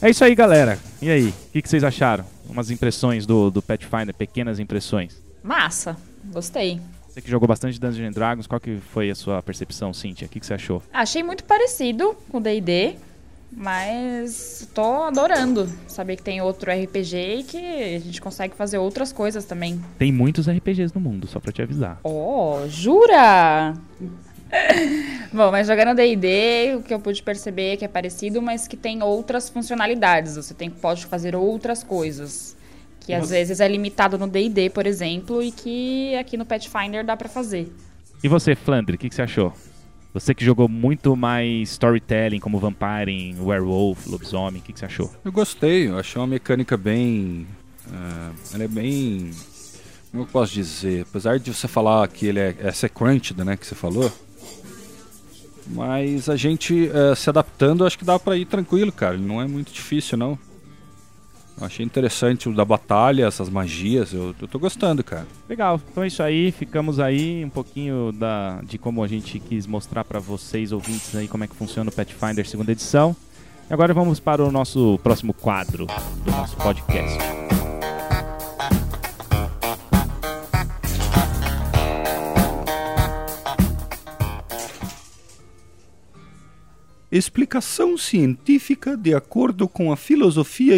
É 0.00 0.08
isso 0.08 0.24
aí, 0.24 0.34
galera. 0.34 0.78
E 1.02 1.10
aí, 1.10 1.28
o 1.28 1.52
que, 1.52 1.60
que 1.60 1.68
vocês 1.68 1.82
acharam? 1.82 2.24
Umas 2.48 2.70
impressões 2.70 3.26
do, 3.26 3.50
do 3.50 3.60
Pathfinder, 3.60 4.14
pequenas 4.14 4.58
impressões. 4.58 5.20
Massa, 5.42 5.96
gostei. 6.32 6.80
Você 7.08 7.20
que 7.20 7.28
jogou 7.30 7.48
bastante 7.48 7.80
Dungeons 7.80 8.08
and 8.08 8.12
Dragons, 8.12 8.46
qual 8.46 8.60
que 8.60 8.78
foi 8.92 9.10
a 9.10 9.14
sua 9.14 9.42
percepção, 9.42 9.92
Cynthia? 9.92 10.26
O 10.26 10.30
que, 10.30 10.38
que 10.38 10.46
você 10.46 10.54
achou? 10.54 10.82
Achei 10.92 11.22
muito 11.22 11.42
parecido 11.42 12.16
com 12.30 12.38
o 12.38 12.40
D&D, 12.40 12.96
mas 13.50 14.68
tô 14.74 15.02
adorando 15.04 15.68
saber 15.86 16.16
que 16.16 16.22
tem 16.22 16.40
outro 16.40 16.70
RPG 16.70 17.16
e 17.40 17.42
que 17.44 17.56
a 17.96 17.98
gente 17.98 18.20
consegue 18.20 18.54
fazer 18.54 18.78
outras 18.78 19.12
coisas 19.12 19.44
também. 19.44 19.80
Tem 19.98 20.12
muitos 20.12 20.48
RPGs 20.48 20.94
no 20.94 21.00
mundo, 21.00 21.26
só 21.26 21.40
pra 21.40 21.50
te 21.52 21.62
avisar. 21.62 21.98
Oh, 22.04 22.60
jura? 22.68 23.74
Bom, 25.32 25.50
mas 25.50 25.66
jogando 25.66 25.94
D&D, 25.94 26.76
o 26.76 26.82
que 26.82 26.92
eu 26.92 27.00
pude 27.00 27.22
perceber 27.22 27.72
é 27.74 27.76
que 27.76 27.84
é 27.84 27.88
parecido, 27.88 28.40
mas 28.40 28.66
que 28.66 28.76
tem 28.76 29.02
outras 29.02 29.48
funcionalidades. 29.48 30.36
Você 30.36 30.54
tem, 30.54 30.70
pode 30.70 31.04
fazer 31.06 31.34
outras 31.36 31.82
coisas. 31.82 32.56
Que 33.00 33.12
às 33.12 33.28
Você- 33.28 33.34
vezes 33.34 33.60
é 33.60 33.68
limitado 33.68 34.18
no 34.18 34.26
D&D, 34.26 34.70
por 34.70 34.86
exemplo, 34.86 35.42
e 35.42 35.50
que 35.50 36.14
aqui 36.16 36.36
no 36.36 36.44
Pathfinder 36.46 37.04
dá 37.04 37.16
pra 37.16 37.28
fazer. 37.28 37.72
E 38.22 38.28
você, 38.28 38.54
Flandre, 38.54 38.96
o 38.96 38.98
que, 38.98 39.08
que 39.08 39.14
você 39.14 39.22
achou? 39.22 39.52
Você 40.18 40.34
que 40.34 40.44
jogou 40.44 40.68
muito 40.68 41.14
mais 41.14 41.70
storytelling, 41.70 42.40
como 42.40 42.58
Vampire, 42.58 43.36
Werewolf, 43.40 44.06
Lobisomem, 44.06 44.60
o 44.60 44.64
que, 44.64 44.72
que 44.72 44.80
você 44.80 44.86
achou? 44.86 45.10
Eu 45.24 45.30
gostei, 45.30 45.88
eu 45.88 45.96
achei 45.98 46.20
uma 46.20 46.26
mecânica 46.26 46.76
bem. 46.76 47.46
ah, 47.92 48.32
ela 48.52 48.64
é 48.64 48.68
bem. 48.68 49.30
Como 50.10 50.24
eu 50.24 50.26
posso 50.26 50.52
dizer? 50.52 51.02
Apesar 51.02 51.38
de 51.38 51.54
você 51.54 51.68
falar 51.68 52.08
que 52.08 52.26
ele 52.26 52.40
é, 52.40 52.56
é 52.58 53.44
né? 53.44 53.56
Que 53.56 53.66
você 53.66 53.74
falou. 53.74 54.10
Mas 55.68 56.28
a 56.28 56.36
gente 56.36 56.90
eh, 56.92 57.14
se 57.14 57.28
adaptando, 57.28 57.84
acho 57.86 57.98
que 57.98 58.04
dá 58.04 58.18
pra 58.18 58.36
ir 58.36 58.46
tranquilo, 58.46 58.90
cara. 58.90 59.18
Não 59.18 59.40
é 59.40 59.46
muito 59.46 59.70
difícil, 59.70 60.16
não. 60.16 60.38
Achei 61.60 61.84
interessante 61.84 62.48
o 62.48 62.54
da 62.54 62.64
batalha, 62.64 63.26
essas 63.26 63.48
magias. 63.48 64.12
Eu, 64.12 64.34
eu 64.40 64.48
tô 64.48 64.58
gostando, 64.58 65.02
cara. 65.02 65.26
Legal, 65.48 65.80
então 65.90 66.02
é 66.02 66.06
isso 66.06 66.22
aí, 66.22 66.52
ficamos 66.52 67.00
aí 67.00 67.44
um 67.44 67.50
pouquinho 67.50 68.12
da, 68.12 68.60
de 68.62 68.78
como 68.78 69.02
a 69.02 69.08
gente 69.08 69.38
quis 69.38 69.66
mostrar 69.66 70.04
pra 70.04 70.20
vocês, 70.20 70.72
ouvintes, 70.72 71.14
aí 71.14 71.28
como 71.28 71.44
é 71.44 71.46
que 71.46 71.54
funciona 71.54 71.90
o 71.90 71.92
Pathfinder 71.92 72.46
segunda 72.46 72.72
edição. 72.72 73.14
E 73.68 73.72
agora 73.72 73.92
vamos 73.92 74.18
para 74.18 74.42
o 74.42 74.50
nosso 74.50 74.98
próximo 75.02 75.34
quadro 75.34 75.86
do 76.24 76.30
nosso 76.30 76.56
podcast. 76.56 77.18
Explicação 87.10 87.96
científica 87.96 88.94
de 88.94 89.14
acordo 89.14 89.66
com 89.66 89.90
a 89.90 89.96
filosofia 89.96 90.76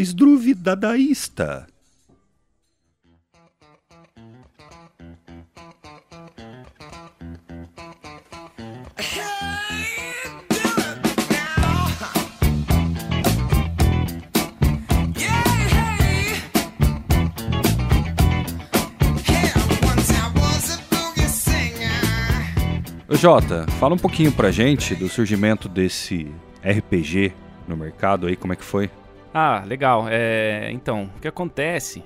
Jota, 23.13 23.67
fala 23.81 23.95
um 23.95 23.99
pouquinho 23.99 24.31
pra 24.31 24.53
gente 24.53 24.95
do 24.95 25.09
surgimento 25.09 25.69
desse 25.69 26.33
RPG 26.63 27.33
no 27.67 27.77
mercado 27.77 28.29
aí, 28.29 28.37
como 28.37 28.53
é 28.53 28.57
que 28.57 28.65
foi? 28.65 28.89
Ah, 29.35 29.65
legal. 29.67 30.07
É, 30.09 30.71
então, 30.73 31.11
o 31.17 31.21
que 31.21 31.27
acontece 31.27 32.05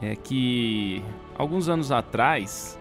é 0.00 0.14
que 0.14 1.02
alguns 1.38 1.68
anos 1.68 1.90
atrás 1.90 2.78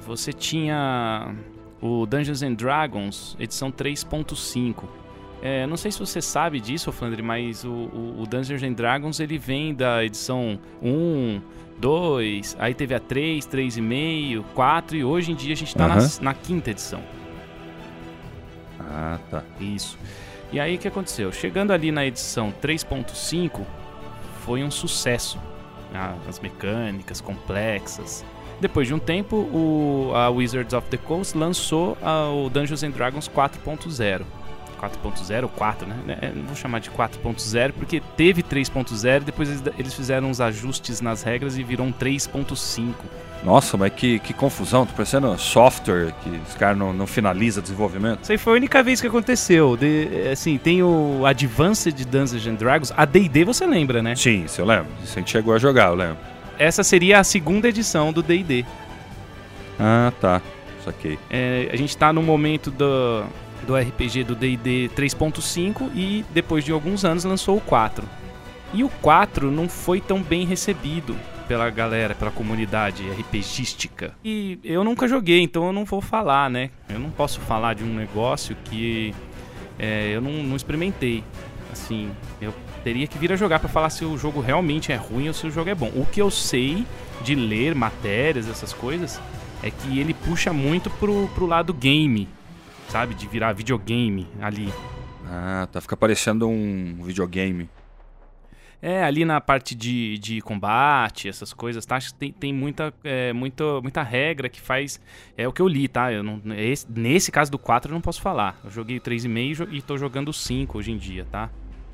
você 0.00 0.32
tinha 0.32 1.34
o 1.80 2.06
Dungeons 2.06 2.42
and 2.42 2.54
Dragons 2.54 3.36
edição 3.38 3.70
3.5. 3.70 4.84
É, 5.40 5.66
não 5.66 5.76
sei 5.76 5.92
se 5.92 5.98
você 6.00 6.20
sabe 6.20 6.60
disso, 6.60 6.90
Flandre, 6.90 7.22
mas 7.22 7.64
o, 7.64 7.70
o, 7.70 8.22
o, 8.22 8.26
Dungeons 8.26 8.62
and 8.62 8.72
Dragons 8.72 9.20
ele 9.20 9.38
vem 9.38 9.74
da 9.74 10.04
edição 10.04 10.58
1, 10.82 11.40
2, 11.78 12.56
aí 12.58 12.74
teve 12.74 12.94
a 12.94 13.00
3, 13.00 13.46
3,5, 13.46 14.44
4 14.54 14.96
e 14.96 15.04
hoje 15.04 15.32
em 15.32 15.34
dia 15.34 15.52
a 15.52 15.56
gente 15.56 15.68
está 15.68 15.88
na, 15.88 15.96
na 16.20 16.34
quinta 16.34 16.70
edição. 16.70 17.02
Ah, 18.80 19.18
tá. 19.30 19.42
Isso. 19.60 19.98
E 20.52 20.60
aí 20.60 20.76
o 20.76 20.78
que 20.78 20.88
aconteceu? 20.88 21.32
Chegando 21.32 21.72
ali 21.72 21.90
na 21.90 22.06
edição 22.06 22.52
3.5, 22.62 23.62
foi 24.44 24.62
um 24.62 24.70
sucesso. 24.70 25.38
Ah, 25.94 26.14
as 26.28 26.40
mecânicas 26.40 27.20
complexas. 27.20 28.24
Depois 28.60 28.88
de 28.88 28.94
um 28.94 28.98
tempo, 28.98 29.36
o, 29.36 30.12
a 30.14 30.30
Wizards 30.30 30.72
of 30.72 30.88
the 30.88 30.96
Coast 30.96 31.36
lançou 31.36 31.96
a, 32.02 32.30
o 32.30 32.48
Dungeons 32.48 32.82
and 32.82 32.90
Dragons 32.90 33.28
4.0. 33.28 34.24
4.0 34.76 35.48
4, 35.48 35.86
né? 35.86 36.18
É, 36.20 36.32
não 36.34 36.44
vou 36.44 36.56
chamar 36.56 36.80
de 36.80 36.90
4.0 36.90 37.72
porque 37.72 38.02
teve 38.16 38.42
3.0 38.42 39.24
depois 39.24 39.62
eles 39.78 39.94
fizeram 39.94 40.30
uns 40.30 40.40
ajustes 40.40 41.00
nas 41.00 41.22
regras 41.22 41.56
e 41.58 41.62
virou 41.62 41.86
um 41.86 41.92
3.5. 41.92 42.94
Nossa, 43.44 43.76
mas 43.76 43.92
que, 43.92 44.18
que 44.18 44.32
confusão, 44.32 44.86
tô 44.86 44.92
parecendo 44.92 45.38
software 45.38 46.12
que 46.22 46.30
os 46.48 46.54
caras 46.54 46.76
não, 46.76 46.92
não 46.92 47.06
finaliza 47.06 47.62
desenvolvimento. 47.62 48.22
Isso 48.22 48.32
aí 48.32 48.38
foi 48.38 48.54
a 48.54 48.56
única 48.56 48.82
vez 48.82 49.00
que 49.00 49.06
aconteceu. 49.06 49.76
De, 49.76 50.28
assim, 50.32 50.58
tem 50.58 50.82
o 50.82 51.24
Advanced 51.24 51.94
Dungeons 52.06 52.46
and 52.46 52.54
Dragons, 52.54 52.92
a 52.96 53.04
D&D 53.04 53.44
você 53.44 53.66
lembra, 53.66 54.02
né? 54.02 54.16
Sim, 54.16 54.44
isso 54.44 54.60
eu 54.60 54.64
lembro. 54.64 54.88
Isso 55.04 55.16
a 55.16 55.20
gente 55.20 55.30
chegou 55.30 55.54
a 55.54 55.58
jogar, 55.58 55.88
eu 55.88 55.94
lembro. 55.94 56.18
Essa 56.58 56.82
seria 56.82 57.20
a 57.20 57.24
segunda 57.24 57.68
edição 57.68 58.12
do 58.12 58.22
D&D. 58.22 58.64
Ah, 59.78 60.12
tá. 60.20 60.40
Saquei. 60.84 61.18
É, 61.30 61.68
a 61.72 61.76
gente 61.76 61.96
tá 61.96 62.12
no 62.12 62.22
momento 62.22 62.70
do, 62.70 63.24
do 63.66 63.76
RPG 63.76 64.24
do 64.24 64.34
D&D 64.34 64.90
3.5 64.94 65.90
e 65.94 66.24
depois 66.32 66.64
de 66.64 66.72
alguns 66.72 67.04
anos 67.04 67.24
lançou 67.24 67.56
o 67.56 67.60
4. 67.60 68.06
E 68.72 68.84
o 68.84 68.88
4 68.88 69.50
não 69.50 69.68
foi 69.68 70.00
tão 70.00 70.22
bem 70.22 70.44
recebido 70.44 71.16
pela 71.46 71.70
galera, 71.70 72.14
pela 72.14 72.30
comunidade 72.30 73.02
RPGística. 73.10 74.14
E 74.24 74.58
eu 74.64 74.82
nunca 74.82 75.06
joguei, 75.06 75.40
então 75.40 75.66
eu 75.66 75.72
não 75.72 75.84
vou 75.84 76.00
falar, 76.00 76.50
né? 76.50 76.70
Eu 76.88 76.98
não 76.98 77.10
posso 77.10 77.40
falar 77.40 77.74
de 77.74 77.84
um 77.84 77.94
negócio 77.94 78.56
que 78.64 79.14
é, 79.78 80.10
eu 80.12 80.20
não, 80.20 80.32
não, 80.42 80.56
experimentei. 80.56 81.22
Assim, 81.72 82.10
eu 82.40 82.52
teria 82.82 83.06
que 83.06 83.18
vir 83.18 83.32
a 83.32 83.36
jogar 83.36 83.58
para 83.58 83.68
falar 83.68 83.90
se 83.90 84.04
o 84.04 84.16
jogo 84.16 84.40
realmente 84.40 84.92
é 84.92 84.96
ruim 84.96 85.28
ou 85.28 85.34
se 85.34 85.46
o 85.46 85.50
jogo 85.50 85.70
é 85.70 85.74
bom. 85.74 85.90
O 85.94 86.06
que 86.06 86.20
eu 86.20 86.30
sei 86.30 86.84
de 87.22 87.34
ler 87.34 87.74
matérias, 87.74 88.48
essas 88.48 88.72
coisas, 88.72 89.20
é 89.62 89.70
que 89.70 89.98
ele 89.98 90.14
puxa 90.14 90.52
muito 90.52 90.90
pro, 90.90 91.28
pro 91.28 91.46
lado 91.46 91.72
game, 91.72 92.28
sabe? 92.88 93.14
De 93.14 93.26
virar 93.26 93.52
videogame 93.52 94.26
ali. 94.40 94.72
Ah, 95.26 95.68
tá. 95.70 95.80
Fica 95.80 95.96
parecendo 95.96 96.48
um 96.48 96.98
videogame. 97.02 97.68
É, 98.80 99.02
ali 99.02 99.24
na 99.24 99.40
parte 99.40 99.74
de, 99.74 100.18
de 100.18 100.40
combate, 100.42 101.28
essas 101.28 101.52
coisas, 101.52 101.84
tá? 101.86 101.96
Acho 101.96 102.12
que 102.12 102.18
tem, 102.18 102.32
tem 102.32 102.52
muita, 102.52 102.92
é, 103.02 103.32
muita, 103.32 103.80
muita 103.80 104.02
regra 104.02 104.48
que 104.48 104.60
faz. 104.60 105.00
É 105.36 105.48
o 105.48 105.52
que 105.52 105.62
eu 105.62 105.68
li, 105.68 105.88
tá? 105.88 106.12
Eu 106.12 106.22
não, 106.22 106.40
esse, 106.54 106.86
nesse 106.90 107.32
caso 107.32 107.50
do 107.50 107.58
4 107.58 107.90
eu 107.90 107.94
não 107.94 108.00
posso 108.00 108.20
falar. 108.20 108.60
Eu 108.62 108.70
joguei 108.70 108.98
o 108.98 109.00
3,5 109.00 109.68
e 109.72 109.80
tô 109.80 109.96
jogando 109.96 110.28
o 110.28 110.32
5 110.32 110.78
hoje 110.78 110.92
em 110.92 110.98
dia, 110.98 111.26
tá? 111.30 111.50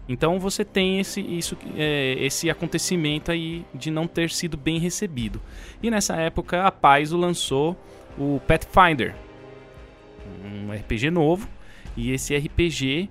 Então 0.09 0.39
você 0.41 0.65
tem 0.65 0.99
esse, 0.99 1.21
isso, 1.21 1.57
é, 1.77 2.17
esse 2.19 2.51
acontecimento 2.51 3.31
aí 3.31 3.65
de 3.73 3.91
não 3.91 4.07
ter 4.09 4.31
sido 4.31 4.57
bem 4.57 4.79
recebido. 4.79 5.41
E 5.83 5.91
nessa 5.91 6.17
época 6.17 6.65
a 6.65 6.73
Paizo 6.73 7.17
lançou 7.17 7.77
o 8.19 8.41
Pathfinder, 8.47 9.15
um 10.45 10.73
RPG 10.73 11.11
novo. 11.11 11.49
E 11.97 12.11
esse 12.11 12.37
RPG 12.37 13.09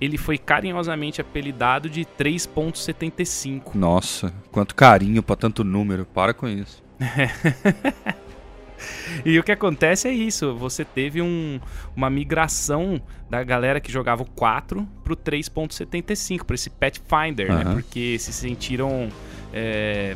ele 0.00 0.18
foi 0.18 0.36
carinhosamente 0.36 1.20
apelidado 1.20 1.88
de 1.88 2.04
3.75. 2.04 3.74
Nossa, 3.74 4.34
quanto 4.50 4.74
carinho 4.74 5.22
para 5.22 5.36
tanto 5.36 5.64
número. 5.64 6.04
Para 6.04 6.34
com 6.34 6.48
isso. 6.48 6.82
e 9.24 9.38
o 9.38 9.42
que 9.42 9.52
acontece 9.52 10.08
é 10.08 10.12
isso, 10.12 10.54
você 10.54 10.84
teve 10.84 11.22
um, 11.22 11.60
uma 11.96 12.10
migração 12.10 13.00
da 13.30 13.42
galera 13.42 13.80
que 13.80 13.90
jogava 13.90 14.22
o 14.22 14.26
4 14.26 14.86
pro 15.02 15.16
3.75, 15.16 16.44
para 16.44 16.54
esse 16.54 16.70
Pathfinder, 16.70 17.50
uhum. 17.50 17.58
né? 17.58 17.64
Porque 17.72 18.18
se 18.18 18.32
sentiram 18.32 19.08
é, 19.52 20.14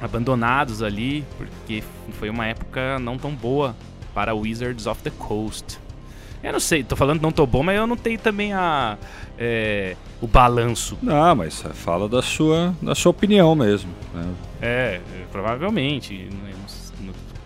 abandonados 0.00 0.82
ali, 0.82 1.24
porque 1.36 1.82
foi 2.12 2.30
uma 2.30 2.46
época 2.46 2.98
não 2.98 3.18
tão 3.18 3.34
boa 3.34 3.76
para 4.14 4.34
Wizards 4.34 4.86
of 4.86 5.02
the 5.02 5.10
Coast. 5.10 5.78
Eu 6.42 6.52
não 6.52 6.60
sei, 6.60 6.82
tô 6.82 6.96
falando 6.96 7.22
não 7.22 7.30
tô 7.30 7.46
bom, 7.46 7.62
mas 7.62 7.76
eu 7.76 7.86
não 7.86 7.96
tenho 7.96 8.18
também 8.18 8.52
a. 8.52 8.98
É, 9.38 9.96
o 10.20 10.26
balanço. 10.26 10.98
Não, 11.00 11.36
mas 11.36 11.62
fala 11.74 12.08
da 12.08 12.20
sua, 12.20 12.74
da 12.82 12.94
sua 12.94 13.10
opinião 13.10 13.54
mesmo. 13.54 13.90
Né? 14.12 14.26
É, 14.60 15.00
provavelmente. 15.30 16.28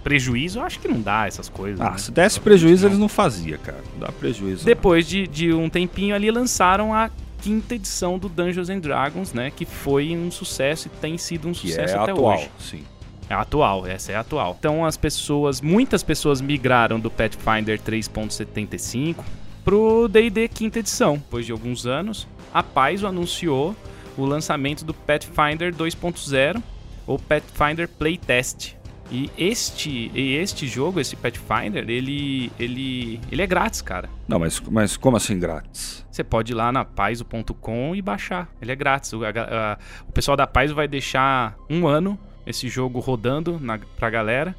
prejuízo, 0.03 0.61
eu 0.61 0.63
acho 0.63 0.81
que 0.81 0.89
não 0.89 1.01
dá 1.01 1.27
essas 1.27 1.49
coisas. 1.49 1.81
Ah, 1.81 1.91
né? 1.91 1.99
se 1.99 2.11
desse 2.11 2.41
prejuízo, 2.41 2.85
não. 2.85 2.89
eles 2.89 2.99
não 2.99 3.09
faziam, 3.09 3.59
cara. 3.59 3.83
Não 3.93 4.07
dá 4.07 4.13
prejuízo. 4.13 4.65
Depois 4.65 5.07
de, 5.07 5.27
de 5.27 5.53
um 5.53 5.69
tempinho 5.69 6.15
ali, 6.15 6.31
lançaram 6.31 6.95
a 6.95 7.11
quinta 7.43 7.75
edição 7.75 8.19
do 8.19 8.29
Dungeons 8.29 8.71
and 8.71 8.81
Dragons, 8.81 9.33
né? 9.35 9.53
Que 9.55 9.67
foi 9.67 10.17
um 10.17 10.31
sucesso 10.31 10.89
e 10.89 10.91
tem 11.01 11.19
sido 11.19 11.49
um 11.49 11.53
que 11.53 11.69
sucesso 11.69 11.95
é 11.95 11.99
até 11.99 12.13
atual, 12.13 12.39
hoje. 12.39 12.51
Sim. 12.59 12.83
É 13.29 13.35
atual, 13.35 13.87
essa 13.87 14.13
é 14.13 14.17
atual. 14.17 14.57
Então 14.59 14.85
as 14.85 14.97
pessoas, 14.97 15.61
muitas 15.61 16.03
pessoas 16.03 16.41
migraram 16.41 17.01
do 17.01 17.11
Pathfinder 17.11 17.81
3.75 17.81 19.17
pro 19.65 20.07
D&D 20.09 20.49
quinta 20.49 20.79
edição. 20.79 21.17
Depois 21.17 21.45
de 21.45 21.53
alguns 21.53 21.87
anos, 21.87 22.29
a 22.55 22.63
Paizo 22.63 23.07
anunciou 23.07 23.75
o 24.17 24.25
lançamento 24.25 24.85
do 24.85 24.95
Pathfinder 24.95 25.75
2.0 25.75 26.63
ou 27.07 27.19
Pathfinder 27.19 27.89
Playtest. 27.89 28.77
E 29.11 29.31
este, 29.39 30.11
e 30.15 30.35
este 30.35 30.67
jogo, 30.67 30.99
esse 30.99 31.15
Pathfinder, 31.15 31.89
ele, 31.89 32.51
ele, 32.59 33.21
ele 33.31 33.43
é 33.43 33.47
grátis, 33.47 33.81
cara. 33.81 34.09
Não, 34.27 34.39
mas, 34.39 34.61
mas 34.61 34.97
como 34.97 35.17
assim 35.17 35.39
grátis? 35.39 36.05
Você 36.11 36.25
pode 36.25 36.53
ir 36.53 36.57
lá 36.57 36.73
na 36.73 36.85
paizo.com 36.85 37.95
e 37.95 38.03
baixar. 38.03 38.49
Ele 38.61 38.73
é 38.73 38.75
grátis. 38.75 39.13
O, 39.13 39.25
a, 39.25 39.29
a, 39.29 39.79
o 40.09 40.13
pessoal 40.13 40.37
da 40.37 40.47
Paizo 40.47 40.75
vai 40.75 40.89
deixar 40.89 41.57
um 41.71 41.87
ano 41.87 42.19
esse 42.47 42.69
jogo 42.69 43.01
rodando 43.01 43.59
na, 43.61 43.79
pra 43.79 44.09
galera. 44.09 44.55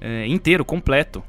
É, 0.00 0.26
inteiro, 0.26 0.64
completo. 0.64 1.22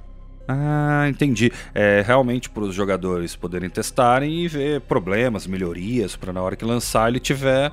Ah, 0.48 1.06
entendi. 1.10 1.52
É 1.76 2.02
realmente 2.06 2.50
para 2.50 2.64
os 2.64 2.74
jogadores 2.74 3.36
poderem 3.36 3.70
testarem 3.70 4.46
e 4.46 4.48
ver 4.48 4.82
problemas, 4.82 5.46
melhorias, 5.46 6.16
para 6.16 6.32
na 6.32 6.42
hora 6.42 6.56
que 6.56 6.64
lançar 6.64 7.10
ele 7.10 7.20
tiver 7.20 7.72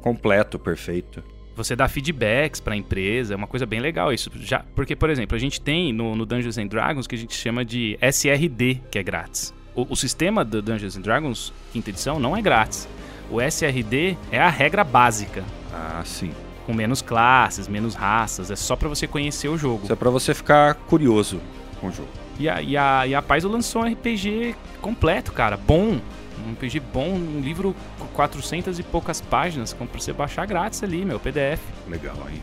completo, 0.00 0.58
perfeito. 0.58 1.22
Você 1.56 1.76
dá 1.76 1.86
feedbacks 1.86 2.60
para 2.60 2.74
a 2.74 2.76
empresa, 2.76 3.34
é 3.34 3.36
uma 3.36 3.46
coisa 3.46 3.64
bem 3.64 3.78
legal 3.78 4.12
isso. 4.12 4.30
Já, 4.36 4.64
porque, 4.74 4.96
por 4.96 5.08
exemplo, 5.08 5.36
a 5.36 5.38
gente 5.38 5.60
tem 5.60 5.92
no, 5.92 6.16
no 6.16 6.26
Dungeons 6.26 6.58
and 6.58 6.66
Dragons 6.66 7.06
que 7.06 7.14
a 7.14 7.18
gente 7.18 7.34
chama 7.34 7.64
de 7.64 7.96
SRD, 8.00 8.80
que 8.90 8.98
é 8.98 9.02
grátis. 9.02 9.54
O, 9.74 9.86
o 9.92 9.96
sistema 9.96 10.44
do 10.44 10.60
Dungeons 10.60 10.96
and 10.96 11.02
Dragons, 11.02 11.52
quinta 11.72 11.90
edição, 11.90 12.18
não 12.18 12.36
é 12.36 12.42
grátis. 12.42 12.88
O 13.30 13.40
SRD 13.40 14.16
é 14.32 14.40
a 14.40 14.48
regra 14.48 14.82
básica. 14.82 15.44
Ah, 15.72 16.02
sim 16.04 16.32
com 16.66 16.72
menos 16.72 17.02
classes, 17.02 17.68
menos 17.68 17.94
raças. 17.94 18.50
É 18.50 18.56
só 18.56 18.76
para 18.76 18.88
você 18.88 19.06
conhecer 19.06 19.48
o 19.48 19.56
jogo. 19.56 19.84
Isso 19.84 19.92
é 19.92 19.96
pra 19.96 20.10
você 20.10 20.34
ficar 20.34 20.74
curioso 20.74 21.40
com 21.80 21.88
o 21.88 21.92
jogo. 21.92 22.08
E 22.38 22.48
a, 22.48 22.60
e 22.60 22.76
a, 22.76 23.06
e 23.06 23.14
a 23.14 23.22
Paizo 23.22 23.48
lançou 23.48 23.82
um 23.82 23.92
RPG 23.92 24.54
completo, 24.80 25.32
cara. 25.32 25.56
Bom. 25.56 26.00
Um 26.46 26.52
RPG 26.52 26.80
bom, 26.80 27.10
um 27.10 27.40
livro 27.40 27.76
com 27.98 28.06
400 28.08 28.78
e 28.78 28.82
poucas 28.82 29.20
páginas, 29.20 29.72
como 29.72 29.88
pra 29.88 30.00
você 30.00 30.12
baixar 30.12 30.44
grátis 30.46 30.82
ali, 30.82 31.04
meu, 31.04 31.20
PDF. 31.20 31.60
Legal 31.88 32.16
aí. 32.26 32.42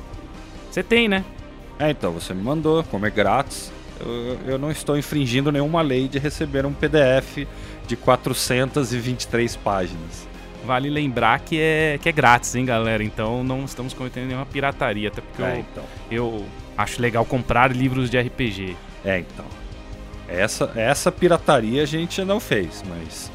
Você 0.71 0.81
tem, 0.81 1.09
né? 1.09 1.25
É, 1.77 1.91
então, 1.91 2.11
você 2.11 2.33
me 2.33 2.41
mandou, 2.41 2.83
como 2.85 3.05
é 3.05 3.09
grátis. 3.09 3.71
Eu, 3.99 4.39
eu 4.45 4.57
não 4.57 4.71
estou 4.71 4.97
infringindo 4.97 5.51
nenhuma 5.51 5.81
lei 5.81 6.07
de 6.07 6.17
receber 6.17 6.65
um 6.65 6.73
PDF 6.73 7.45
de 7.85 7.95
423 7.95 9.55
páginas. 9.57 10.30
Vale 10.65 10.89
lembrar 10.89 11.39
que 11.39 11.59
é, 11.59 11.99
que 12.01 12.07
é 12.07 12.11
grátis, 12.11 12.53
hein, 12.55 12.65
galera? 12.65 13.03
Então 13.03 13.43
não 13.43 13.65
estamos 13.65 13.93
cometendo 13.93 14.27
nenhuma 14.27 14.45
pirataria, 14.45 15.07
até 15.07 15.21
porque 15.21 15.41
é, 15.41 15.55
eu, 15.55 15.59
então. 15.59 15.83
eu 16.11 16.45
acho 16.77 17.01
legal 17.01 17.25
comprar 17.25 17.75
livros 17.75 18.09
de 18.09 18.19
RPG. 18.19 18.75
É, 19.03 19.19
então. 19.19 19.45
Essa, 20.27 20.71
essa 20.75 21.11
pirataria 21.11 21.81
a 21.83 21.85
gente 21.85 22.23
não 22.23 22.39
fez, 22.39 22.83
mas. 22.87 23.31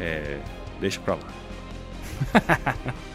É, 0.00 0.38
deixa 0.80 1.00
pra 1.00 1.14
lá. 1.14 2.74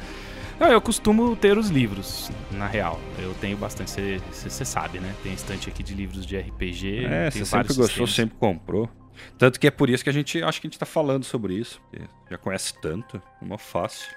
Não, 0.62 0.68
eu 0.68 0.80
costumo 0.80 1.36
ter 1.36 1.58
os 1.58 1.70
livros, 1.70 2.30
na 2.52 2.68
real. 2.68 3.02
Eu 3.18 3.34
tenho 3.42 3.58
bastante, 3.58 4.22
você 4.32 4.64
sabe, 4.64 5.00
né? 5.00 5.12
Tem 5.24 5.34
estante 5.34 5.68
aqui 5.68 5.82
de 5.82 5.96
livros 5.96 6.24
de 6.24 6.38
RPG. 6.38 7.06
É, 7.06 7.32
você 7.32 7.44
sempre 7.44 7.68
gostou, 7.70 7.88
sistemas. 7.88 8.12
sempre 8.14 8.38
comprou. 8.38 8.88
Tanto 9.38 9.60
que 9.60 9.68
é 9.68 9.72
por 9.72 9.90
isso 9.90 10.04
que 10.04 10.10
a 10.10 10.14
gente 10.14 10.42
acho 10.42 10.62
que 10.62 10.68
a 10.68 10.70
gente 10.70 10.80
tá 10.80 10.86
falando 10.86 11.24
sobre 11.24 11.54
isso. 11.54 11.82
Já 12.30 12.38
conhece 12.38 12.74
tanto, 12.82 13.18
é 13.18 13.46
uma 13.46 13.58
fácil. 13.58 14.10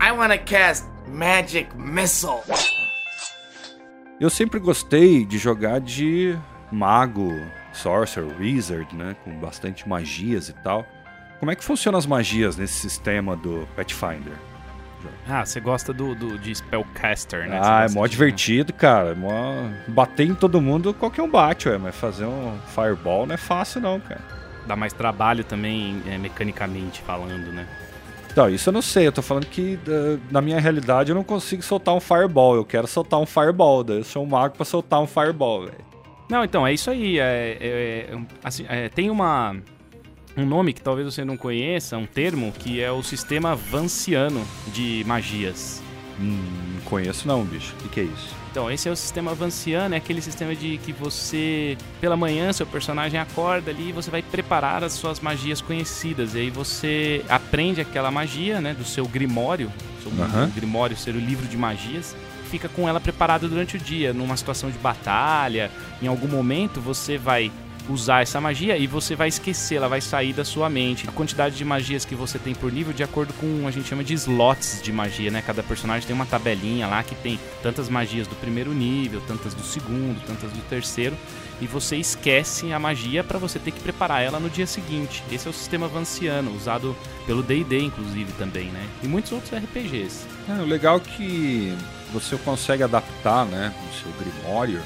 I 0.00 0.12
wanna 0.12 0.38
cast 0.38 0.86
Magic 1.08 1.74
Missile. 1.76 2.40
Eu 4.20 4.30
sempre 4.30 4.60
gostei 4.60 5.24
de 5.24 5.38
jogar 5.38 5.80
de 5.80 6.38
mago, 6.70 7.32
sorcerer, 7.72 8.38
wizard, 8.38 8.94
né, 8.94 9.16
com 9.24 9.38
bastante 9.40 9.88
magias 9.88 10.48
e 10.48 10.52
tal. 10.62 10.84
Como 11.38 11.50
é 11.50 11.56
que 11.56 11.64
funcionam 11.64 11.98
as 11.98 12.06
magias 12.06 12.56
nesse 12.56 12.74
sistema 12.74 13.34
do 13.34 13.66
Pathfinder? 13.74 14.34
Ah, 15.28 15.44
você 15.44 15.60
gosta 15.60 15.92
do, 15.92 16.14
do, 16.14 16.38
de 16.38 16.54
Spellcaster, 16.54 17.48
né? 17.48 17.60
Ah, 17.62 17.84
é 17.84 17.88
mó 17.92 18.06
divertido, 18.06 18.72
cara. 18.72 19.14
Mó... 19.14 19.68
Bater 19.88 20.26
em 20.26 20.34
todo 20.34 20.60
mundo, 20.60 20.92
qualquer 20.94 21.22
um 21.22 21.30
bate, 21.30 21.68
ué. 21.68 21.78
Mas 21.78 21.94
fazer 21.94 22.24
um 22.24 22.58
Fireball 22.68 23.26
não 23.26 23.34
é 23.34 23.38
fácil, 23.38 23.80
não, 23.80 24.00
cara. 24.00 24.20
Dá 24.66 24.76
mais 24.76 24.92
trabalho 24.92 25.44
também, 25.44 26.02
é, 26.06 26.18
mecanicamente 26.18 27.00
falando, 27.02 27.52
né? 27.52 27.66
Então, 28.30 28.48
isso 28.48 28.68
eu 28.68 28.72
não 28.72 28.82
sei. 28.82 29.06
Eu 29.06 29.12
tô 29.12 29.22
falando 29.22 29.46
que 29.46 29.78
na 30.30 30.40
minha 30.40 30.60
realidade 30.60 31.10
eu 31.10 31.14
não 31.14 31.24
consigo 31.24 31.62
soltar 31.62 31.94
um 31.94 32.00
Fireball. 32.00 32.54
Eu 32.54 32.64
quero 32.64 32.86
soltar 32.86 33.18
um 33.18 33.26
Fireball. 33.26 33.82
Daí 33.82 33.98
eu 33.98 34.04
sou 34.04 34.22
um 34.22 34.26
mago 34.26 34.54
pra 34.54 34.64
soltar 34.64 35.00
um 35.00 35.06
Fireball, 35.06 35.62
velho. 35.62 35.90
Não, 36.28 36.44
então, 36.44 36.64
é 36.64 36.72
isso 36.72 36.90
aí. 36.90 37.18
É, 37.18 37.58
é, 37.60 38.06
é 38.12 38.18
assim, 38.44 38.64
é, 38.68 38.88
tem 38.88 39.10
uma 39.10 39.56
um 40.40 40.46
nome 40.46 40.72
que 40.72 40.80
talvez 40.80 41.12
você 41.12 41.24
não 41.24 41.36
conheça, 41.36 41.96
um 41.96 42.06
termo, 42.06 42.52
que 42.52 42.80
é 42.80 42.90
o 42.90 43.02
sistema 43.02 43.54
Vanciano 43.54 44.46
de 44.72 45.04
magias. 45.06 45.82
Hum, 46.18 46.38
não 46.74 46.80
conheço 46.82 47.26
não, 47.26 47.44
bicho. 47.44 47.74
O 47.78 47.82
que, 47.82 47.88
que, 47.88 48.00
é 48.00 48.04
isso? 48.04 48.34
Então, 48.50 48.70
esse 48.70 48.88
é 48.88 48.92
o 48.92 48.96
sistema 48.96 49.34
Vanciano, 49.34 49.94
é 49.94 49.98
aquele 49.98 50.20
sistema 50.20 50.54
de 50.54 50.78
que 50.78 50.92
você, 50.92 51.78
pela 52.00 52.16
manhã, 52.16 52.52
seu 52.52 52.66
personagem 52.66 53.18
acorda 53.18 53.70
ali 53.70 53.90
e 53.90 53.92
você 53.92 54.10
vai 54.10 54.22
preparar 54.22 54.82
as 54.82 54.92
suas 54.92 55.20
magias 55.20 55.60
conhecidas. 55.60 56.34
E 56.34 56.38
aí 56.38 56.50
você 56.50 57.24
aprende 57.28 57.80
aquela 57.80 58.10
magia, 58.10 58.60
né, 58.60 58.74
do 58.74 58.84
seu 58.84 59.06
grimório, 59.06 59.70
seu 60.02 60.10
uhum. 60.10 60.50
grimório 60.50 60.96
ser 60.96 61.14
o 61.14 61.20
livro 61.20 61.46
de 61.46 61.56
magias, 61.56 62.16
fica 62.50 62.68
com 62.68 62.88
ela 62.88 63.00
preparada 63.00 63.48
durante 63.48 63.76
o 63.76 63.78
dia, 63.78 64.12
numa 64.12 64.36
situação 64.36 64.70
de 64.70 64.78
batalha. 64.78 65.70
Em 66.02 66.06
algum 66.06 66.28
momento 66.28 66.80
você 66.80 67.16
vai 67.16 67.50
usar 67.88 68.22
essa 68.22 68.40
magia 68.40 68.76
e 68.76 68.86
você 68.86 69.14
vai 69.14 69.28
esquecer, 69.28 69.76
ela 69.76 69.88
vai 69.88 70.00
sair 70.00 70.32
da 70.32 70.44
sua 70.44 70.68
mente. 70.68 71.08
A 71.08 71.12
quantidade 71.12 71.56
de 71.56 71.64
magias 71.64 72.04
que 72.04 72.14
você 72.14 72.38
tem 72.38 72.54
por 72.54 72.72
nível 72.72 72.92
de 72.92 73.02
acordo 73.02 73.32
com 73.34 73.66
a 73.66 73.70
gente 73.70 73.88
chama 73.88 74.04
de 74.04 74.14
slots 74.14 74.80
de 74.82 74.92
magia, 74.92 75.30
né? 75.30 75.42
Cada 75.44 75.62
personagem 75.62 76.06
tem 76.06 76.14
uma 76.14 76.26
tabelinha 76.26 76.86
lá 76.86 77.02
que 77.02 77.14
tem 77.14 77.38
tantas 77.62 77.88
magias 77.88 78.26
do 78.26 78.34
primeiro 78.36 78.72
nível, 78.72 79.20
tantas 79.26 79.54
do 79.54 79.62
segundo, 79.62 80.20
tantas 80.26 80.52
do 80.52 80.60
terceiro, 80.68 81.16
e 81.60 81.66
você 81.66 81.96
esquece 81.96 82.72
a 82.72 82.78
magia 82.78 83.22
para 83.22 83.38
você 83.38 83.58
ter 83.58 83.70
que 83.70 83.80
preparar 83.80 84.22
ela 84.22 84.40
no 84.40 84.48
dia 84.48 84.66
seguinte. 84.66 85.22
Esse 85.30 85.46
é 85.46 85.50
o 85.50 85.54
sistema 85.54 85.88
vanciano, 85.88 86.54
usado 86.54 86.96
pelo 87.26 87.42
D&D 87.42 87.80
inclusive 87.80 88.32
também, 88.32 88.66
né? 88.66 88.86
E 89.02 89.08
muitos 89.08 89.32
outros 89.32 89.52
RPGs. 89.52 90.26
É, 90.48 90.62
o 90.62 90.64
legal 90.64 90.96
é 90.96 91.00
que 91.00 91.76
você 92.12 92.36
consegue 92.38 92.82
adaptar, 92.82 93.44
né, 93.46 93.72
o 93.88 94.02
seu 94.02 94.12
grimório 94.18 94.80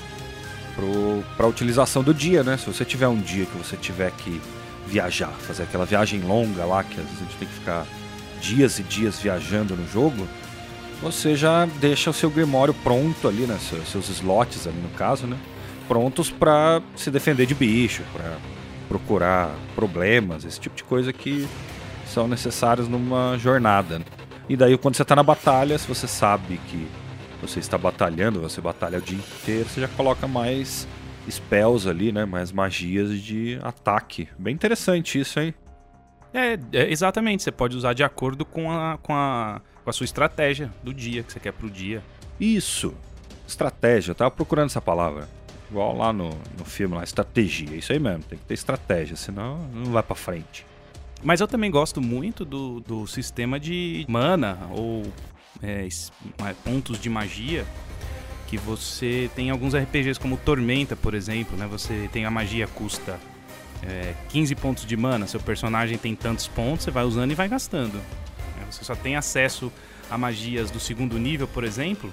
para 1.37 1.47
a 1.47 1.49
utilização 1.49 2.03
do 2.03 2.13
dia, 2.13 2.43
né? 2.43 2.57
Se 2.57 2.67
você 2.67 2.85
tiver 2.85 3.09
um 3.09 3.21
dia 3.21 3.47
que 3.47 3.57
você 3.57 3.77
tiver 3.77 4.11
que 4.13 4.41
viajar, 4.87 5.31
fazer 5.31 5.63
aquela 5.63 5.85
viagem 5.85 6.21
longa 6.21 6.65
lá, 6.65 6.83
que 6.83 7.01
às 7.01 7.07
vezes 7.07 7.21
a 7.21 7.25
gente 7.25 7.37
tem 7.37 7.49
que 7.49 7.55
ficar 7.55 7.87
dias 8.41 8.79
e 8.79 8.83
dias 8.83 9.21
viajando 9.21 9.75
no 9.75 9.89
jogo, 9.89 10.27
você 11.01 11.35
já 11.35 11.67
deixa 11.81 12.11
o 12.11 12.13
seu 12.13 12.31
Grimório 12.31 12.75
pronto 12.75 13.29
ali, 13.29 13.47
né? 13.47 13.59
Seus 13.87 14.09
slots 14.09 14.67
ali 14.67 14.79
no 14.79 14.91
caso, 14.91 15.27
né? 15.27 15.37
Prontos 15.89 16.31
para 16.31 16.83
se 16.97 17.11
defender 17.11 17.47
de 17.47 17.55
bicho, 17.55 18.03
para 18.13 18.37
procurar 18.89 19.51
problemas, 19.75 20.45
esse 20.45 20.61
tipo 20.61 20.77
de 20.77 20.85
coisa 20.85 21.13
que 21.13 21.49
são 22.07 22.29
necessários 22.29 22.89
numa 22.89 23.37
jornada. 23.39 23.99
Né? 23.99 24.05
E 24.49 24.57
daí 24.57 24.77
quando 24.79 24.97
você 24.97 25.03
está 25.03 25.17
na 25.17 25.23
batalha, 25.23 25.77
se 25.79 25.87
você 25.87 26.07
sabe 26.07 26.61
que 26.69 26.87
você 27.47 27.61
está 27.61 27.77
batalhando, 27.77 28.41
você 28.41 28.61
batalha 28.61 28.99
o 28.99 29.03
dia 29.03 29.19
inteiro, 29.19 29.69
você 29.69 29.81
já 29.81 29.89
coloca 29.89 30.27
mais 30.27 30.87
spells 31.29 31.89
ali, 31.89 32.13
né? 32.13 32.25
Mais 32.25 32.53
magias 32.53 33.19
de 33.21 33.59
ataque. 33.63 34.29
Bem 34.39 34.55
interessante 34.55 35.19
isso, 35.19 35.41
hein? 35.41 35.55
É, 36.33 36.59
é, 36.73 36.91
exatamente. 36.91 37.43
Você 37.43 37.53
pode 37.53 37.77
usar 37.77 37.93
de 37.93 38.03
acordo 38.03 38.45
com 38.45 38.71
a, 38.71 38.99
com, 38.99 39.15
a, 39.15 39.61
com 39.83 39.91
a 39.91 39.93
sua 39.93 40.05
estratégia 40.05 40.71
do 40.83 40.93
dia 40.93 41.23
que 41.23 41.33
você 41.33 41.41
quer 41.41 41.53
pro 41.53 41.71
dia. 41.71 42.03
Isso. 42.41 42.95
Estratégia. 43.47 44.11
Eu 44.11 44.15
tava 44.15 44.31
procurando 44.31 44.67
essa 44.67 44.81
palavra. 44.81 45.29
Igual 45.71 45.97
lá 45.97 46.13
no, 46.13 46.31
no 46.59 46.65
filme, 46.65 46.97
lá, 46.97 47.05
estratégia. 47.05 47.75
Isso 47.77 47.93
aí 47.93 47.99
mesmo. 47.99 48.25
Tem 48.25 48.39
que 48.39 48.45
ter 48.45 48.55
estratégia, 48.55 49.17
senão 49.17 49.59
não 49.73 49.93
vai 49.93 50.03
para 50.03 50.17
frente. 50.17 50.67
Mas 51.23 51.41
eu 51.41 51.49
também 51.49 51.71
gosto 51.71 52.03
muito 52.03 52.45
do, 52.45 52.81
do 52.81 53.07
sistema 53.07 53.59
de 53.59 54.05
mana 54.09 54.59
ou 54.71 55.05
é, 55.63 55.87
pontos 56.65 56.99
de 56.99 57.09
magia 57.09 57.65
que 58.47 58.59
você 58.59 59.31
tem 59.35 59.51
alguns 59.51 59.75
RPGs 59.75 60.21
como 60.21 60.37
Tormenta, 60.37 60.95
por 60.95 61.15
exemplo, 61.15 61.57
né? 61.57 61.67
Você 61.67 62.09
tem 62.13 62.25
a 62.25 62.31
magia 62.31 62.67
custa 62.67 63.19
é, 63.83 64.15
15 64.29 64.55
pontos 64.55 64.87
de 64.87 64.97
mana, 64.97 65.27
seu 65.27 65.41
personagem 65.41 65.99
tem 65.99 66.15
tantos 66.15 66.47
pontos, 66.47 66.85
você 66.85 66.91
vai 66.91 67.05
usando 67.05 67.33
e 67.33 67.35
vai 67.35 67.49
gastando. 67.49 67.95
Né? 67.95 68.67
Você 68.71 68.85
só 68.85 68.95
tem 68.95 69.17
acesso 69.17 69.73
a 70.11 70.17
magias 70.17 70.71
do 70.71 70.79
segundo 70.79 71.19
nível, 71.19 71.49
por 71.49 71.65
exemplo. 71.65 72.13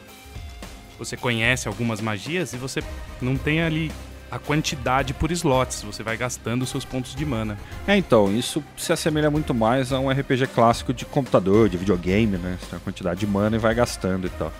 Você 0.97 1.17
conhece 1.17 1.67
algumas 1.67 1.99
magias 1.99 2.53
e 2.53 2.57
você 2.57 2.83
não 3.21 3.35
tem 3.35 3.61
ali 3.61 3.91
a 4.31 4.39
quantidade 4.39 5.13
por 5.13 5.29
slots, 5.31 5.83
você 5.83 6.01
vai 6.01 6.15
gastando 6.15 6.61
os 6.61 6.69
seus 6.69 6.85
pontos 6.85 7.13
de 7.13 7.25
mana. 7.25 7.57
É, 7.85 7.97
então, 7.97 8.33
isso 8.33 8.63
se 8.77 8.93
assemelha 8.93 9.29
muito 9.29 9.53
mais 9.53 9.91
a 9.91 9.99
um 9.99 10.09
RPG 10.09 10.47
clássico 10.47 10.93
de 10.93 11.05
computador, 11.05 11.67
de 11.67 11.77
videogame, 11.77 12.37
né? 12.37 12.57
Você 12.59 12.67
tem 12.67 12.77
a 12.77 12.81
quantidade 12.81 13.19
de 13.19 13.27
mana 13.27 13.57
e 13.57 13.59
vai 13.59 13.75
gastando 13.75 14.25
e 14.27 14.29
tal. 14.29 14.53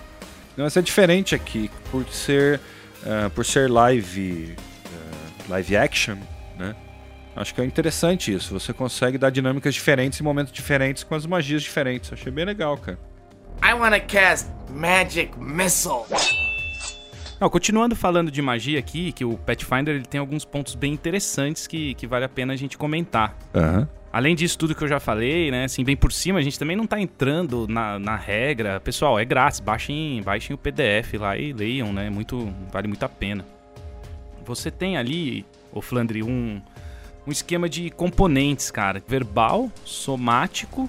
Mas 0.56 0.76
é 0.76 0.82
diferente 0.82 1.34
aqui, 1.34 1.70
por 1.90 2.06
ser, 2.08 2.60
uh, 3.02 3.30
por 3.30 3.46
ser 3.46 3.70
live, 3.70 4.54
uh, 4.86 5.50
live 5.50 5.76
action, 5.76 6.18
né? 6.58 6.76
Acho 7.34 7.54
que 7.54 7.62
é 7.62 7.64
interessante 7.64 8.32
isso. 8.32 8.52
Você 8.52 8.74
consegue 8.74 9.16
dar 9.16 9.30
dinâmicas 9.30 9.72
diferentes 9.74 10.20
em 10.20 10.22
momentos 10.22 10.52
diferentes 10.52 11.02
com 11.02 11.14
as 11.14 11.24
magias 11.24 11.62
diferentes. 11.62 12.12
Achei 12.12 12.30
bem 12.30 12.44
legal, 12.44 12.76
cara. 12.76 12.98
I 13.64 13.72
wanna 13.72 14.00
cast 14.00 14.50
Magic 14.68 15.32
Missile. 15.38 16.04
Não, 17.42 17.50
continuando 17.50 17.96
falando 17.96 18.30
de 18.30 18.40
magia 18.40 18.78
aqui, 18.78 19.10
que 19.10 19.24
o 19.24 19.36
Pathfinder 19.36 19.96
ele 19.96 20.04
tem 20.04 20.20
alguns 20.20 20.44
pontos 20.44 20.76
bem 20.76 20.92
interessantes 20.92 21.66
que, 21.66 21.92
que 21.94 22.06
vale 22.06 22.24
a 22.24 22.28
pena 22.28 22.52
a 22.52 22.56
gente 22.56 22.78
comentar. 22.78 23.36
Uhum. 23.52 23.84
Além 24.12 24.36
disso 24.36 24.56
tudo 24.56 24.76
que 24.76 24.84
eu 24.84 24.86
já 24.86 25.00
falei, 25.00 25.50
né? 25.50 25.64
Assim, 25.64 25.82
bem 25.82 25.96
por 25.96 26.12
cima, 26.12 26.38
a 26.38 26.42
gente 26.42 26.56
também 26.56 26.76
não 26.76 26.86
tá 26.86 27.00
entrando 27.00 27.66
na, 27.66 27.98
na 27.98 28.14
regra. 28.14 28.78
Pessoal, 28.78 29.18
é 29.18 29.24
grátis, 29.24 29.58
baixem, 29.58 30.22
baixem 30.22 30.54
o 30.54 30.56
PDF 30.56 31.14
lá 31.18 31.36
e 31.36 31.52
leiam, 31.52 31.92
né? 31.92 32.08
Muito, 32.10 32.48
vale 32.70 32.86
muito 32.86 33.02
a 33.02 33.08
pena. 33.08 33.44
Você 34.46 34.70
tem 34.70 34.96
ali, 34.96 35.44
o 35.72 35.82
Flandre, 35.82 36.22
um, 36.22 36.62
um 37.26 37.32
esquema 37.32 37.68
de 37.68 37.90
componentes, 37.90 38.70
cara. 38.70 39.02
Verbal, 39.04 39.68
somático 39.84 40.88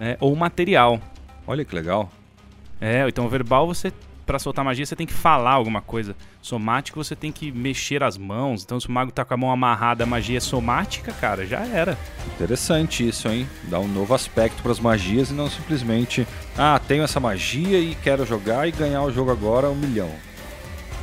né, 0.00 0.16
ou 0.18 0.34
material. 0.34 1.00
Olha 1.46 1.64
que 1.64 1.72
legal. 1.72 2.10
É, 2.80 3.08
então 3.08 3.28
verbal 3.28 3.64
você 3.64 3.92
para 4.24 4.38
soltar 4.38 4.64
magia 4.64 4.84
você 4.84 4.96
tem 4.96 5.06
que 5.06 5.12
falar 5.12 5.52
alguma 5.52 5.80
coisa. 5.80 6.16
Somático 6.40 7.02
você 7.02 7.14
tem 7.14 7.30
que 7.30 7.52
mexer 7.52 8.02
as 8.02 8.16
mãos. 8.16 8.62
Então 8.62 8.78
se 8.80 8.88
o 8.88 8.92
mago 8.92 9.12
tá 9.12 9.24
com 9.24 9.34
a 9.34 9.36
mão 9.36 9.50
amarrada, 9.50 10.04
a 10.04 10.06
magia 10.06 10.38
é 10.38 10.40
somática, 10.40 11.12
cara, 11.12 11.46
já 11.46 11.60
era. 11.60 11.98
Interessante 12.34 13.06
isso, 13.06 13.28
hein? 13.28 13.48
Dá 13.64 13.78
um 13.78 13.88
novo 13.88 14.14
aspecto 14.14 14.62
para 14.62 14.72
as 14.72 14.80
magias 14.80 15.30
e 15.30 15.34
não 15.34 15.48
simplesmente, 15.48 16.26
ah, 16.56 16.80
tenho 16.86 17.02
essa 17.02 17.20
magia 17.20 17.78
e 17.78 17.94
quero 17.94 18.26
jogar 18.26 18.68
e 18.68 18.72
ganhar 18.72 19.02
o 19.02 19.12
jogo 19.12 19.30
agora 19.30 19.68
um 19.68 19.74
milhão. 19.74 20.10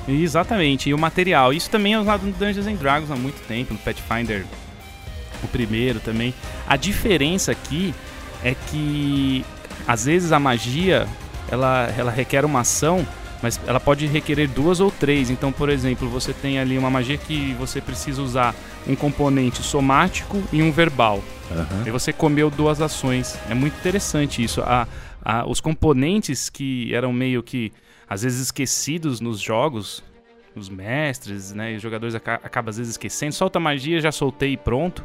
Exatamente, 0.07 0.89
e 0.89 0.93
o 0.93 0.97
material. 0.97 1.53
Isso 1.53 1.69
também 1.69 1.93
é 1.93 1.99
usado 1.99 2.26
no 2.26 2.32
Dungeons 2.34 2.67
and 2.67 2.76
Dragons 2.76 3.11
há 3.11 3.15
muito 3.15 3.45
tempo, 3.47 3.74
no 3.74 3.80
Pathfinder, 3.80 4.45
o 5.43 5.47
primeiro 5.47 5.99
também. 5.99 6.34
A 6.67 6.76
diferença 6.76 7.51
aqui 7.51 7.93
é 8.43 8.55
que 8.55 9.45
às 9.88 10.05
vezes 10.05 10.32
a 10.32 10.39
magia 10.39 11.07
ela, 11.51 11.93
ela 11.97 12.11
requer 12.11 12.45
uma 12.45 12.61
ação, 12.61 13.05
mas 13.41 13.59
ela 13.67 13.79
pode 13.79 14.05
requerer 14.05 14.47
duas 14.47 14.79
ou 14.79 14.89
três. 14.89 15.29
Então, 15.29 15.51
por 15.51 15.69
exemplo, 15.69 16.07
você 16.09 16.33
tem 16.33 16.59
ali 16.59 16.77
uma 16.77 16.89
magia 16.89 17.17
que 17.17 17.53
você 17.55 17.81
precisa 17.81 18.21
usar 18.21 18.55
um 18.87 18.95
componente 18.95 19.61
somático 19.61 20.41
e 20.51 20.61
um 20.61 20.71
verbal. 20.71 21.23
Uhum. 21.51 21.87
E 21.87 21.91
você 21.91 22.13
comeu 22.13 22.49
duas 22.49 22.81
ações. 22.81 23.37
É 23.49 23.53
muito 23.53 23.77
interessante 23.77 24.43
isso. 24.43 24.61
A, 24.61 24.87
a, 25.23 25.45
os 25.45 25.59
componentes 25.59 26.49
que 26.49 26.93
eram 26.93 27.11
meio 27.11 27.43
que 27.43 27.71
às 28.07 28.23
vezes 28.23 28.41
esquecidos 28.41 29.19
nos 29.19 29.39
jogos, 29.39 30.03
os 30.55 30.69
mestres, 30.69 31.53
né, 31.53 31.75
os 31.75 31.81
jogadores 31.81 32.13
acabam 32.13 32.69
às 32.69 32.77
vezes 32.77 32.91
esquecendo. 32.91 33.33
Solta 33.33 33.57
a 33.57 33.61
magia, 33.61 33.99
já 34.01 34.11
soltei 34.11 34.53
e 34.53 34.57
pronto. 34.57 35.03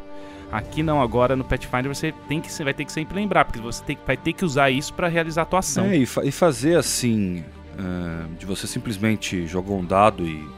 Aqui 0.51 0.83
não, 0.83 1.03
agora 1.03 1.35
no 1.35 1.45
Pathfinder 1.45 1.93
você 1.93 2.13
tem 2.29 2.41
que 2.41 2.63
vai 2.63 2.73
ter 2.73 2.85
que 2.85 2.93
sempre 2.93 3.17
lembrar, 3.17 3.45
porque 3.45 3.61
você 3.61 3.83
tem, 3.83 3.99
vai 4.07 4.17
ter 4.17 4.33
que 4.33 4.45
usar 4.45 4.71
isso 4.71 4.95
para 4.95 5.09
realizar 5.09 5.43
a 5.43 5.45
atuação. 5.45 5.87
É, 5.87 5.97
e, 5.97 6.07
fa 6.07 6.25
e 6.25 6.31
fazer 6.31 6.77
assim, 6.77 7.45
uh, 7.79 8.35
de 8.39 8.47
você 8.47 8.67
simplesmente 8.67 9.47
jogar 9.47 9.75
um 9.75 9.85
dado 9.85 10.25
e, 10.25 10.49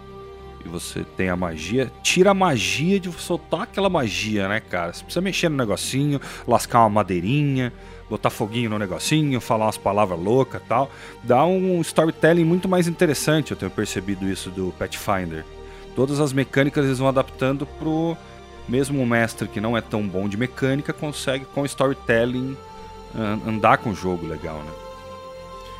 e 0.64 0.68
você 0.68 1.04
tem 1.16 1.30
a 1.30 1.36
magia, 1.36 1.90
tira 2.02 2.30
a 2.32 2.34
magia 2.34 3.00
de 3.00 3.10
soltar 3.12 3.62
aquela 3.62 3.88
magia, 3.88 4.46
né, 4.46 4.60
cara? 4.60 4.92
Você 4.92 5.02
precisa 5.02 5.22
mexer 5.22 5.48
no 5.48 5.56
negocinho, 5.56 6.20
lascar 6.46 6.80
uma 6.80 6.90
madeirinha, 6.90 7.72
botar 8.10 8.30
foguinho 8.30 8.70
no 8.70 8.78
negocinho, 8.78 9.40
falar 9.40 9.66
umas 9.66 9.78
palavras 9.78 10.20
loucas 10.20 10.62
tal. 10.68 10.90
Dá 11.24 11.44
um 11.44 11.80
storytelling 11.80 12.44
muito 12.44 12.68
mais 12.68 12.86
interessante, 12.86 13.52
eu 13.52 13.56
tenho 13.56 13.70
percebido 13.70 14.28
isso 14.28 14.50
do 14.50 14.72
Pathfinder. 14.78 15.44
Todas 15.96 16.20
as 16.20 16.32
mecânicas 16.32 16.84
eles 16.84 16.98
vão 16.98 17.08
adaptando 17.08 17.66
pro 17.66 18.16
mesmo 18.68 19.00
um 19.00 19.06
mestre 19.06 19.48
que 19.48 19.60
não 19.60 19.76
é 19.76 19.80
tão 19.80 20.06
bom 20.06 20.28
de 20.28 20.36
mecânica 20.36 20.92
consegue 20.92 21.44
com 21.46 21.64
storytelling 21.64 22.56
andar 23.46 23.78
com 23.78 23.90
o 23.90 23.94
jogo 23.94 24.26
legal, 24.26 24.58
né? 24.58 24.72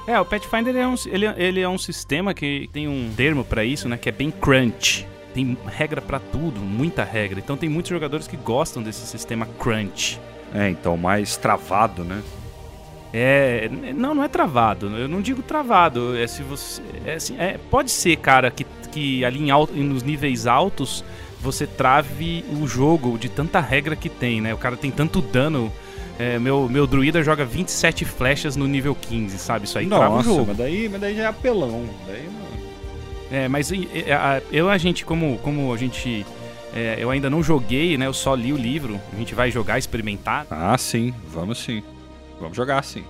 É, 0.09 0.19
o 0.19 0.25
Pathfinder 0.25 0.75
é 0.75 0.87
um, 0.87 0.95
ele, 1.05 1.27
ele 1.37 1.61
é 1.61 1.69
um 1.69 1.77
sistema 1.77 2.33
que 2.33 2.71
tem 2.73 2.89
um 2.89 3.13
termo 3.15 3.45
para 3.45 3.63
isso, 3.63 3.87
né? 3.91 3.99
Que 3.99 4.09
é 4.09 4.13
bem 4.13 4.31
crunch. 4.31 5.07
Tem 5.35 5.57
regra 5.67 6.01
para 6.01 6.19
tudo, 6.19 6.61
muita 6.61 7.05
regra. 7.05 7.39
Então 7.39 7.59
tem 7.59 7.69
muitos 7.69 7.91
jogadores 7.91 8.27
que 8.27 8.35
gostam 8.35 8.83
desse 8.83 9.07
sistema 9.07 9.47
crunch. 9.59 10.19
É, 10.55 10.71
então 10.71 10.97
mais 10.97 11.37
travado, 11.37 12.05
né? 12.05 12.23
É, 13.13 13.69
não, 13.95 14.15
não 14.15 14.25
é 14.25 14.29
travado. 14.29 14.87
Eu 14.97 15.09
não 15.09 15.21
digo 15.21 15.43
travado. 15.43 16.17
É 16.17 16.27
se 16.27 16.43
você, 16.43 16.81
é 17.05 17.15
assim, 17.15 17.37
é, 17.39 17.59
pode 17.71 17.91
ser, 17.91 18.17
cara, 18.17 18.51
que, 18.51 18.65
que 18.91 19.23
ali 19.27 19.43
em 19.43 19.51
alto, 19.51 19.75
nos 19.75 20.03
níveis 20.03 20.47
altos 20.47 21.05
você 21.41 21.67
trave 21.67 22.45
o 22.61 22.67
jogo 22.67 23.19
de 23.19 23.29
tanta 23.29 23.61
regra 23.61 23.95
que 23.95 24.09
tem, 24.09 24.41
né? 24.41 24.53
O 24.55 24.59
cara 24.59 24.77
tem 24.77 24.91
tanto 24.91 25.21
dano. 25.21 25.73
É, 26.19 26.37
meu, 26.39 26.69
meu 26.69 26.85
druida 26.87 27.23
joga 27.23 27.45
27 27.45 28.05
flechas 28.05 28.57
no 28.57 28.67
nível 28.67 28.95
15, 28.95 29.39
sabe? 29.39 29.67
Isso 29.67 29.79
aí 29.79 29.87
Nossa, 29.87 30.01
trava 30.01 30.19
o 30.19 30.23
jogo. 30.23 30.47
Mas 30.49 30.57
daí, 30.57 30.89
mas 30.89 31.01
daí 31.01 31.17
já 31.17 31.23
é 31.23 31.27
apelão. 31.27 31.89
Daí 32.07 32.25
não... 32.25 32.49
É, 33.31 33.47
mas 33.47 33.71
eu, 34.51 34.69
a 34.69 34.79
gente, 34.79 35.05
como, 35.05 35.39
como 35.39 35.73
a 35.73 35.77
gente. 35.77 36.25
É, 36.75 36.97
eu 36.99 37.11
ainda 37.11 37.29
não 37.29 37.43
joguei, 37.43 37.97
né? 37.97 38.07
Eu 38.07 38.13
só 38.13 38.35
li 38.35 38.53
o 38.53 38.57
livro. 38.57 39.01
A 39.13 39.17
gente 39.17 39.35
vai 39.35 39.51
jogar, 39.51 39.79
experimentar. 39.79 40.47
Ah, 40.51 40.77
sim. 40.79 41.15
Vamos 41.31 41.59
sim. 41.59 41.83
Vamos 42.41 42.57
jogar 42.57 42.83
sim. 42.85 43.05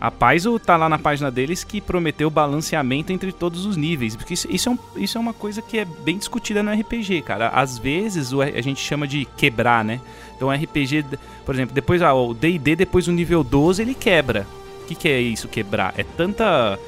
A 0.00 0.10
Paizo 0.10 0.58
tá 0.58 0.76
lá 0.76 0.88
na 0.88 0.98
página 0.98 1.30
deles 1.30 1.64
que 1.64 1.80
prometeu 1.80 2.28
balanceamento 2.28 3.12
entre 3.12 3.32
todos 3.32 3.64
os 3.64 3.76
níveis. 3.76 4.14
Porque 4.14 4.34
isso, 4.34 4.46
isso, 4.50 4.68
é, 4.68 4.72
um, 4.72 4.78
isso 4.96 5.16
é 5.16 5.20
uma 5.20 5.32
coisa 5.32 5.62
que 5.62 5.78
é 5.78 5.84
bem 5.84 6.18
discutida 6.18 6.62
no 6.62 6.70
RPG, 6.70 7.22
cara. 7.22 7.48
Às 7.48 7.78
vezes 7.78 8.32
o, 8.32 8.42
a 8.42 8.60
gente 8.60 8.80
chama 8.80 9.06
de 9.06 9.24
quebrar, 9.36 9.84
né? 9.84 10.00
Então 10.36 10.48
o 10.48 10.52
RPG, 10.52 11.04
por 11.44 11.54
exemplo, 11.54 11.74
depois 11.74 12.02
ah, 12.02 12.12
o 12.12 12.34
DD, 12.34 12.76
depois 12.76 13.06
do 13.06 13.12
nível 13.12 13.42
12, 13.42 13.80
ele 13.80 13.94
quebra. 13.94 14.46
O 14.82 14.86
que, 14.86 14.94
que 14.94 15.08
é 15.08 15.20
isso, 15.20 15.48
quebrar? 15.48 15.94
É 15.96 16.04
tanta 16.04 16.78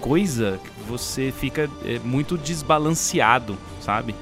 coisa 0.00 0.60
que 0.62 0.88
você 0.88 1.32
fica 1.36 1.68
é, 1.84 1.98
muito 2.04 2.38
desbalanceado, 2.38 3.58
sabe? 3.80 4.14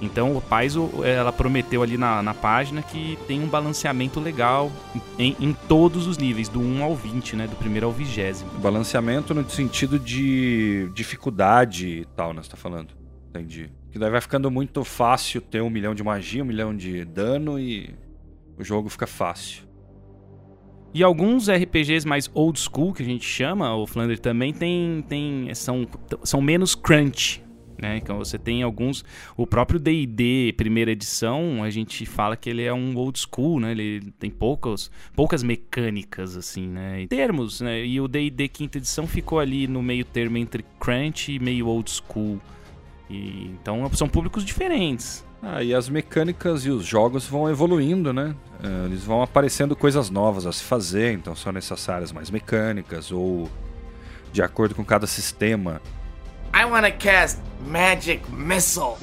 Então 0.00 0.36
o 0.36 0.40
Paizo, 0.40 0.90
ela 1.04 1.32
prometeu 1.32 1.82
ali 1.82 1.98
na, 1.98 2.22
na 2.22 2.34
página 2.34 2.82
que 2.82 3.18
tem 3.26 3.40
um 3.42 3.48
balanceamento 3.48 4.20
legal 4.20 4.70
em, 5.18 5.36
em, 5.40 5.52
todos 5.52 6.06
os 6.06 6.18
níveis, 6.18 6.48
do 6.48 6.60
1 6.60 6.82
ao 6.82 6.94
20, 6.94 7.36
né? 7.36 7.46
Do 7.46 7.56
primeiro 7.56 7.86
ao 7.86 7.92
vigésimo. 7.92 8.50
Balanceamento 8.58 9.34
no 9.34 9.48
sentido 9.50 9.98
de 9.98 10.90
dificuldade 10.94 11.88
e 11.88 12.04
tal, 12.16 12.32
né? 12.32 12.42
Você 12.42 12.50
tá 12.50 12.56
falando. 12.56 12.94
Entendi. 13.30 13.70
Que 13.90 13.98
daí 13.98 14.10
vai 14.10 14.20
ficando 14.20 14.50
muito 14.50 14.84
fácil 14.84 15.40
ter 15.40 15.62
um 15.62 15.70
milhão 15.70 15.94
de 15.94 16.02
magia, 16.02 16.42
um 16.42 16.46
milhão 16.46 16.76
de 16.76 17.04
dano 17.04 17.58
e 17.58 17.94
o 18.56 18.64
jogo 18.64 18.88
fica 18.88 19.06
fácil. 19.06 19.68
E 20.94 21.02
alguns 21.02 21.48
RPGs 21.50 22.06
mais 22.06 22.30
old 22.32 22.58
school, 22.58 22.94
que 22.94 23.02
a 23.02 23.06
gente 23.06 23.24
chama, 23.24 23.74
o 23.76 23.86
Flander 23.86 24.18
também 24.18 24.52
tem, 24.52 25.04
tem 25.06 25.54
são, 25.54 25.86
são 26.24 26.40
menos 26.40 26.74
crunch, 26.74 27.42
né? 27.80 27.96
Então 27.96 28.18
você 28.18 28.38
tem 28.38 28.62
alguns. 28.62 29.04
O 29.36 29.46
próprio 29.46 29.78
DD, 29.78 30.54
primeira 30.56 30.90
edição, 30.90 31.62
a 31.62 31.70
gente 31.70 32.04
fala 32.04 32.36
que 32.36 32.50
ele 32.50 32.62
é 32.62 32.72
um 32.72 32.96
old 32.96 33.18
school, 33.18 33.60
né? 33.60 33.70
Ele 33.72 34.12
tem 34.18 34.30
poucas, 34.30 34.90
poucas 35.14 35.42
mecânicas, 35.42 36.36
assim, 36.36 36.66
né? 36.66 37.02
E 37.02 37.06
termos, 37.06 37.60
né? 37.60 37.84
E 37.84 38.00
o 38.00 38.08
DD 38.08 38.48
quinta 38.48 38.78
edição 38.78 39.06
ficou 39.06 39.38
ali 39.38 39.66
no 39.66 39.82
meio 39.82 40.04
termo 40.04 40.36
entre 40.36 40.64
crunch 40.78 41.32
e 41.32 41.38
meio 41.38 41.66
old 41.66 41.90
school. 41.90 42.40
E, 43.08 43.50
então 43.60 43.88
são 43.94 44.08
públicos 44.08 44.44
diferentes. 44.44 45.24
Ah, 45.40 45.62
e 45.62 45.72
as 45.72 45.88
mecânicas 45.88 46.66
e 46.66 46.70
os 46.70 46.84
jogos 46.84 47.26
vão 47.26 47.48
evoluindo, 47.48 48.12
né? 48.12 48.34
Uh, 48.58 48.86
eles 48.86 49.04
vão 49.04 49.22
aparecendo 49.22 49.76
coisas 49.76 50.10
novas 50.10 50.46
a 50.46 50.52
se 50.52 50.64
fazer, 50.64 51.12
então 51.12 51.34
são 51.36 51.52
necessárias 51.52 52.10
mais 52.10 52.28
mecânicas 52.28 53.12
ou 53.12 53.48
de 54.32 54.42
acordo 54.42 54.74
com 54.74 54.84
cada 54.84 55.06
sistema 55.06 55.80
I 56.52 56.64
wanna 56.64 56.90
cast 56.90 57.40
Magic 57.66 58.22
Missile. 58.30 58.96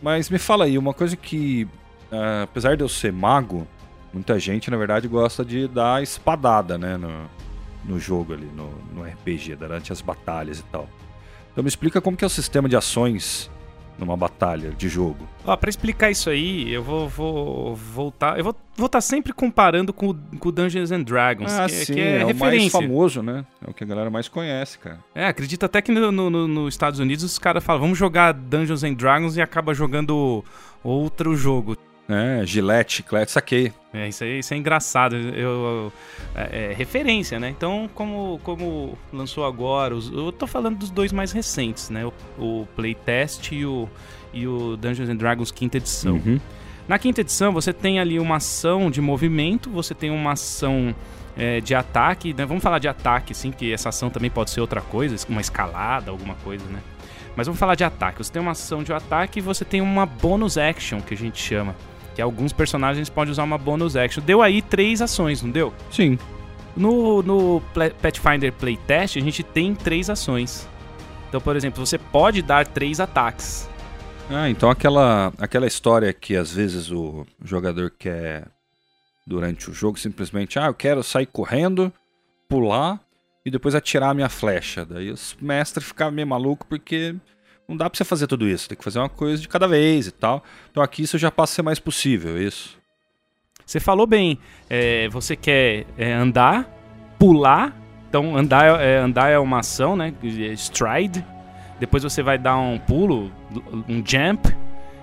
Mas 0.00 0.28
me 0.28 0.38
fala 0.38 0.64
aí, 0.64 0.76
uma 0.76 0.92
coisa 0.92 1.16
que, 1.16 1.64
uh, 2.10 2.42
apesar 2.44 2.76
de 2.76 2.82
eu 2.82 2.88
ser 2.88 3.12
mago, 3.12 3.66
muita 4.12 4.38
gente 4.38 4.70
na 4.70 4.76
verdade 4.76 5.06
gosta 5.06 5.44
de 5.44 5.68
dar 5.68 6.02
espadada, 6.02 6.76
né, 6.76 6.96
no, 6.96 7.30
no 7.84 7.98
jogo 7.98 8.32
ali, 8.32 8.46
no, 8.46 8.70
no 8.92 9.04
RPG, 9.04 9.56
durante 9.56 9.92
as 9.92 10.00
batalhas 10.00 10.58
e 10.58 10.64
tal. 10.64 10.88
Então 11.52 11.62
me 11.62 11.68
explica 11.68 12.00
como 12.00 12.16
que 12.16 12.24
é 12.24 12.26
o 12.26 12.30
sistema 12.30 12.68
de 12.68 12.76
ações 12.76 13.50
numa 14.04 14.16
batalha 14.16 14.70
de 14.70 14.88
jogo. 14.88 15.28
Ó, 15.44 15.56
pra 15.56 15.70
explicar 15.70 16.10
isso 16.10 16.28
aí, 16.28 16.72
eu 16.72 16.82
vou, 16.82 17.08
vou 17.08 17.74
voltar. 17.74 18.38
Eu 18.38 18.44
vou 18.44 18.54
estar 18.76 18.88
tá 18.88 19.00
sempre 19.00 19.32
comparando 19.32 19.92
com, 19.92 20.14
com 20.38 20.50
Dungeons 20.50 20.90
and 20.90 21.02
Dragons, 21.02 21.52
ah, 21.52 21.66
que, 21.66 21.72
sim, 21.72 21.94
que 21.94 22.00
é, 22.00 22.20
é 22.20 22.24
o 22.24 22.28
referência. 22.28 22.58
mais 22.58 22.72
famoso, 22.72 23.22
né? 23.22 23.44
É 23.66 23.70
o 23.70 23.74
que 23.74 23.84
a 23.84 23.86
galera 23.86 24.10
mais 24.10 24.28
conhece, 24.28 24.78
cara. 24.78 24.98
É, 25.14 25.26
acredito 25.26 25.64
até 25.64 25.80
que 25.80 25.92
nos 25.92 26.12
no, 26.12 26.28
no, 26.28 26.48
no 26.48 26.68
Estados 26.68 26.98
Unidos 27.00 27.24
os 27.24 27.38
caras 27.38 27.62
falam, 27.62 27.80
vamos 27.80 27.98
jogar 27.98 28.32
Dungeons 28.32 28.84
and 28.84 28.94
Dragons 28.94 29.36
e 29.36 29.42
acaba 29.42 29.72
jogando 29.72 30.44
outro 30.82 31.34
jogo. 31.36 31.76
É, 32.14 32.46
Gillette, 32.46 32.96
Chiclete, 32.96 33.32
saquei. 33.32 33.72
É, 33.92 34.08
isso 34.08 34.24
aí 34.24 34.38
isso 34.38 34.54
é 34.54 34.56
engraçado. 34.56 35.16
Eu, 35.16 35.32
eu 35.34 35.92
é, 36.34 36.70
é, 36.70 36.74
referência, 36.74 37.38
né? 37.38 37.50
Então, 37.50 37.88
como, 37.94 38.40
como 38.42 38.96
lançou 39.12 39.44
agora, 39.44 39.94
os, 39.94 40.10
eu 40.10 40.32
tô 40.32 40.46
falando 40.46 40.78
dos 40.78 40.90
dois 40.90 41.12
mais 41.12 41.32
recentes, 41.32 41.90
né? 41.90 42.04
O, 42.04 42.12
o 42.38 42.68
Playtest 42.74 43.52
e 43.52 43.64
o, 43.64 43.88
e 44.32 44.46
o 44.46 44.76
Dungeons 44.76 45.08
and 45.08 45.16
Dragons 45.16 45.50
quinta 45.50 45.76
edição. 45.76 46.14
Uhum. 46.14 46.40
Na 46.88 46.98
quinta 46.98 47.20
edição, 47.20 47.52
você 47.52 47.72
tem 47.72 48.00
ali 48.00 48.18
uma 48.18 48.36
ação 48.36 48.90
de 48.90 49.00
movimento, 49.00 49.70
você 49.70 49.94
tem 49.94 50.10
uma 50.10 50.32
ação 50.32 50.94
é, 51.36 51.60
de 51.60 51.74
ataque, 51.74 52.34
né? 52.34 52.44
Vamos 52.44 52.62
falar 52.62 52.78
de 52.78 52.88
ataque, 52.88 53.34
sim, 53.34 53.50
que 53.50 53.72
essa 53.72 53.90
ação 53.90 54.10
também 54.10 54.30
pode 54.30 54.50
ser 54.50 54.60
outra 54.60 54.80
coisa, 54.80 55.16
uma 55.28 55.40
escalada, 55.40 56.10
alguma 56.10 56.34
coisa, 56.36 56.64
né? 56.66 56.80
Mas 57.36 57.46
vamos 57.46 57.58
falar 57.58 57.74
de 57.74 57.84
ataque. 57.84 58.18
Você 58.18 58.32
tem 58.32 58.42
uma 58.42 58.50
ação 58.50 58.82
de 58.82 58.92
ataque 58.92 59.38
e 59.38 59.42
você 59.42 59.64
tem 59.64 59.80
uma 59.80 60.04
bonus 60.04 60.58
action, 60.58 61.00
que 61.00 61.14
a 61.14 61.16
gente 61.16 61.40
chama 61.40 61.74
que 62.14 62.22
alguns 62.22 62.52
personagens 62.52 63.08
podem 63.08 63.32
usar 63.32 63.44
uma 63.44 63.58
bonus 63.58 63.96
action. 63.96 64.22
Deu 64.22 64.42
aí 64.42 64.60
três 64.62 65.00
ações, 65.00 65.42
não 65.42 65.50
deu? 65.50 65.72
Sim. 65.90 66.18
No, 66.76 67.22
no 67.22 67.62
Pathfinder 68.00 68.52
Playtest, 68.52 69.18
a 69.18 69.22
gente 69.22 69.42
tem 69.42 69.74
três 69.74 70.08
ações. 70.08 70.68
Então, 71.28 71.40
por 71.40 71.56
exemplo, 71.56 71.84
você 71.84 71.98
pode 71.98 72.42
dar 72.42 72.66
três 72.66 73.00
ataques. 73.00 73.68
Ah, 74.30 74.48
então 74.48 74.70
aquela, 74.70 75.32
aquela 75.38 75.66
história 75.66 76.12
que 76.12 76.36
às 76.36 76.52
vezes 76.52 76.90
o 76.90 77.26
jogador 77.44 77.90
quer 77.90 78.48
durante 79.26 79.70
o 79.70 79.74
jogo 79.74 79.98
simplesmente, 79.98 80.58
ah, 80.58 80.66
eu 80.66 80.74
quero 80.74 81.02
sair 81.02 81.26
correndo, 81.26 81.92
pular 82.48 83.00
e 83.44 83.50
depois 83.50 83.74
atirar 83.74 84.10
a 84.10 84.14
minha 84.14 84.28
flecha. 84.28 84.84
Daí 84.84 85.10
os 85.10 85.36
mestres 85.40 85.86
ficavam 85.86 86.12
meio 86.12 86.26
maluco 86.26 86.66
porque 86.66 87.14
não 87.68 87.76
dá 87.76 87.88
pra 87.88 87.96
você 87.96 88.04
fazer 88.04 88.26
tudo 88.26 88.46
isso, 88.46 88.68
tem 88.68 88.76
que 88.76 88.84
fazer 88.84 88.98
uma 88.98 89.08
coisa 89.08 89.40
de 89.40 89.48
cada 89.48 89.66
vez 89.66 90.06
e 90.06 90.10
tal. 90.10 90.42
Então 90.70 90.82
aqui 90.82 91.02
isso 91.02 91.18
já 91.18 91.30
passa 91.30 91.52
a 91.52 91.56
ser 91.56 91.62
mais 91.62 91.78
possível, 91.78 92.40
isso. 92.40 92.78
Você 93.64 93.80
falou 93.80 94.06
bem, 94.06 94.38
é, 94.68 95.08
você 95.08 95.36
quer 95.36 95.86
é, 95.96 96.12
andar, 96.12 96.68
pular, 97.18 97.76
então 98.08 98.36
andar 98.36 98.80
é, 98.80 98.98
andar 98.98 99.30
é 99.30 99.38
uma 99.38 99.60
ação, 99.60 99.96
né? 99.96 100.12
Stride. 100.54 101.24
Depois 101.78 102.02
você 102.02 102.22
vai 102.22 102.38
dar 102.38 102.56
um 102.58 102.78
pulo, 102.78 103.32
um 103.88 104.04
jump, 104.06 104.54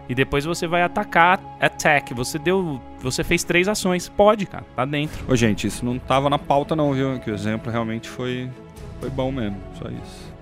e 0.07 0.15
depois 0.15 0.45
você 0.45 0.65
vai 0.65 0.81
atacar, 0.81 1.39
attack. 1.59 2.13
Você 2.13 2.39
deu, 2.39 2.81
você 3.01 3.23
fez 3.23 3.43
três 3.43 3.67
ações, 3.67 4.07
pode, 4.07 4.45
cara, 4.45 4.65
tá 4.75 4.85
dentro. 4.85 5.25
Ô 5.31 5.35
gente, 5.35 5.67
isso 5.67 5.83
não 5.83 5.99
tava 5.99 6.29
na 6.29 6.39
pauta 6.39 6.75
não, 6.75 6.93
viu? 6.93 7.19
Que 7.19 7.31
o 7.31 7.33
exemplo 7.33 7.71
realmente 7.71 8.07
foi 8.07 8.49
foi 8.99 9.09
bom 9.09 9.31
mesmo, 9.31 9.57
só 9.75 9.89
isso. 9.89 10.33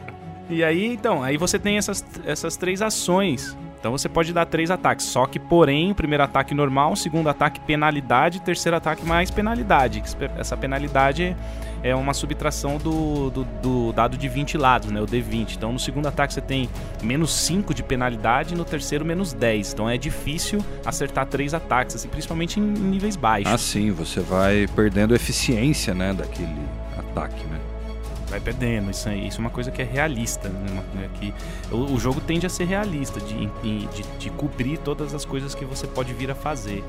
E 0.48 0.62
aí, 0.62 0.86
então, 0.86 1.22
aí 1.22 1.36
você 1.36 1.58
tem 1.58 1.76
essas, 1.76 2.04
essas 2.24 2.56
três 2.56 2.80
ações. 2.80 3.56
Então 3.78 3.92
você 3.92 4.08
pode 4.08 4.32
dar 4.32 4.46
três 4.46 4.70
ataques. 4.70 5.06
Só 5.06 5.26
que, 5.26 5.38
porém, 5.38 5.92
primeiro 5.94 6.24
ataque 6.24 6.54
normal, 6.54 6.96
segundo 6.96 7.28
ataque 7.28 7.60
penalidade, 7.60 8.40
terceiro 8.40 8.76
ataque 8.76 9.04
mais 9.04 9.30
penalidade. 9.30 10.02
Essa 10.36 10.56
penalidade 10.56 11.36
é 11.82 11.94
uma 11.94 12.14
subtração 12.14 12.78
do, 12.78 13.30
do, 13.30 13.44
do, 13.62 13.92
dado 13.92 14.16
de 14.16 14.28
20 14.28 14.58
lados, 14.58 14.90
né? 14.90 15.00
O 15.00 15.06
D20. 15.06 15.56
Então 15.56 15.72
no 15.72 15.78
segundo 15.78 16.06
ataque 16.08 16.32
você 16.32 16.40
tem 16.40 16.68
menos 17.02 17.32
5 17.34 17.72
de 17.74 17.82
penalidade 17.82 18.54
no 18.54 18.64
terceiro 18.64 19.04
menos 19.04 19.32
10. 19.32 19.72
Então 19.72 19.88
é 19.88 19.96
difícil 19.96 20.64
acertar 20.84 21.26
três 21.26 21.54
ataques, 21.54 21.94
assim, 21.94 22.08
principalmente 22.08 22.58
em 22.58 22.62
níveis 22.62 23.14
baixos. 23.14 23.52
Ah, 23.52 23.58
sim, 23.58 23.90
você 23.90 24.20
vai 24.20 24.66
perdendo 24.74 25.14
eficiência, 25.14 25.94
né, 25.94 26.12
daquele 26.12 26.56
ataque, 26.98 27.44
né? 27.46 27.60
Vai 28.28 28.40
perdendo. 28.40 28.90
Isso, 28.90 29.10
isso 29.10 29.38
é 29.38 29.40
uma 29.40 29.50
coisa 29.50 29.70
que 29.70 29.80
é 29.80 29.84
realista. 29.84 30.48
Né? 30.48 31.08
Que 31.14 31.34
o, 31.70 31.94
o, 31.94 31.98
jogo 31.98 32.20
tende 32.20 32.46
a 32.46 32.48
ser 32.48 32.64
realista, 32.64 33.20
de, 33.20 33.46
de, 33.46 34.02
de, 34.18 34.30
cobrir 34.30 34.78
todas 34.78 35.14
as 35.14 35.24
coisas 35.24 35.54
que 35.54 35.64
você 35.64 35.86
pode 35.86 36.12
vir 36.12 36.30
a 36.30 36.34
fazer. 36.34 36.84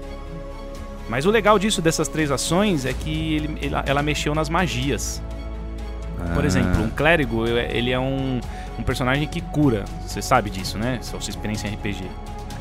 Mas 1.09 1.25
o 1.25 1.31
legal 1.31 1.57
disso, 1.57 1.81
dessas 1.81 2.07
três 2.07 2.31
ações, 2.31 2.85
é 2.85 2.93
que 2.93 3.35
ele, 3.35 3.65
ela, 3.65 3.83
ela 3.87 4.01
mexeu 4.01 4.35
nas 4.35 4.49
magias. 4.49 5.21
Por 6.33 6.43
ah. 6.43 6.47
exemplo, 6.47 6.83
um 6.83 6.89
clérigo, 6.89 7.47
ele 7.47 7.91
é 7.91 7.99
um, 7.99 8.41
um 8.77 8.83
personagem 8.83 9.27
que 9.27 9.39
cura. 9.39 9.85
Você 10.05 10.21
sabe 10.21 10.49
disso, 10.49 10.77
né? 10.77 10.99
Sua 11.01 11.19
experiência 11.19 11.67
em 11.67 11.75
RPG. 11.75 12.03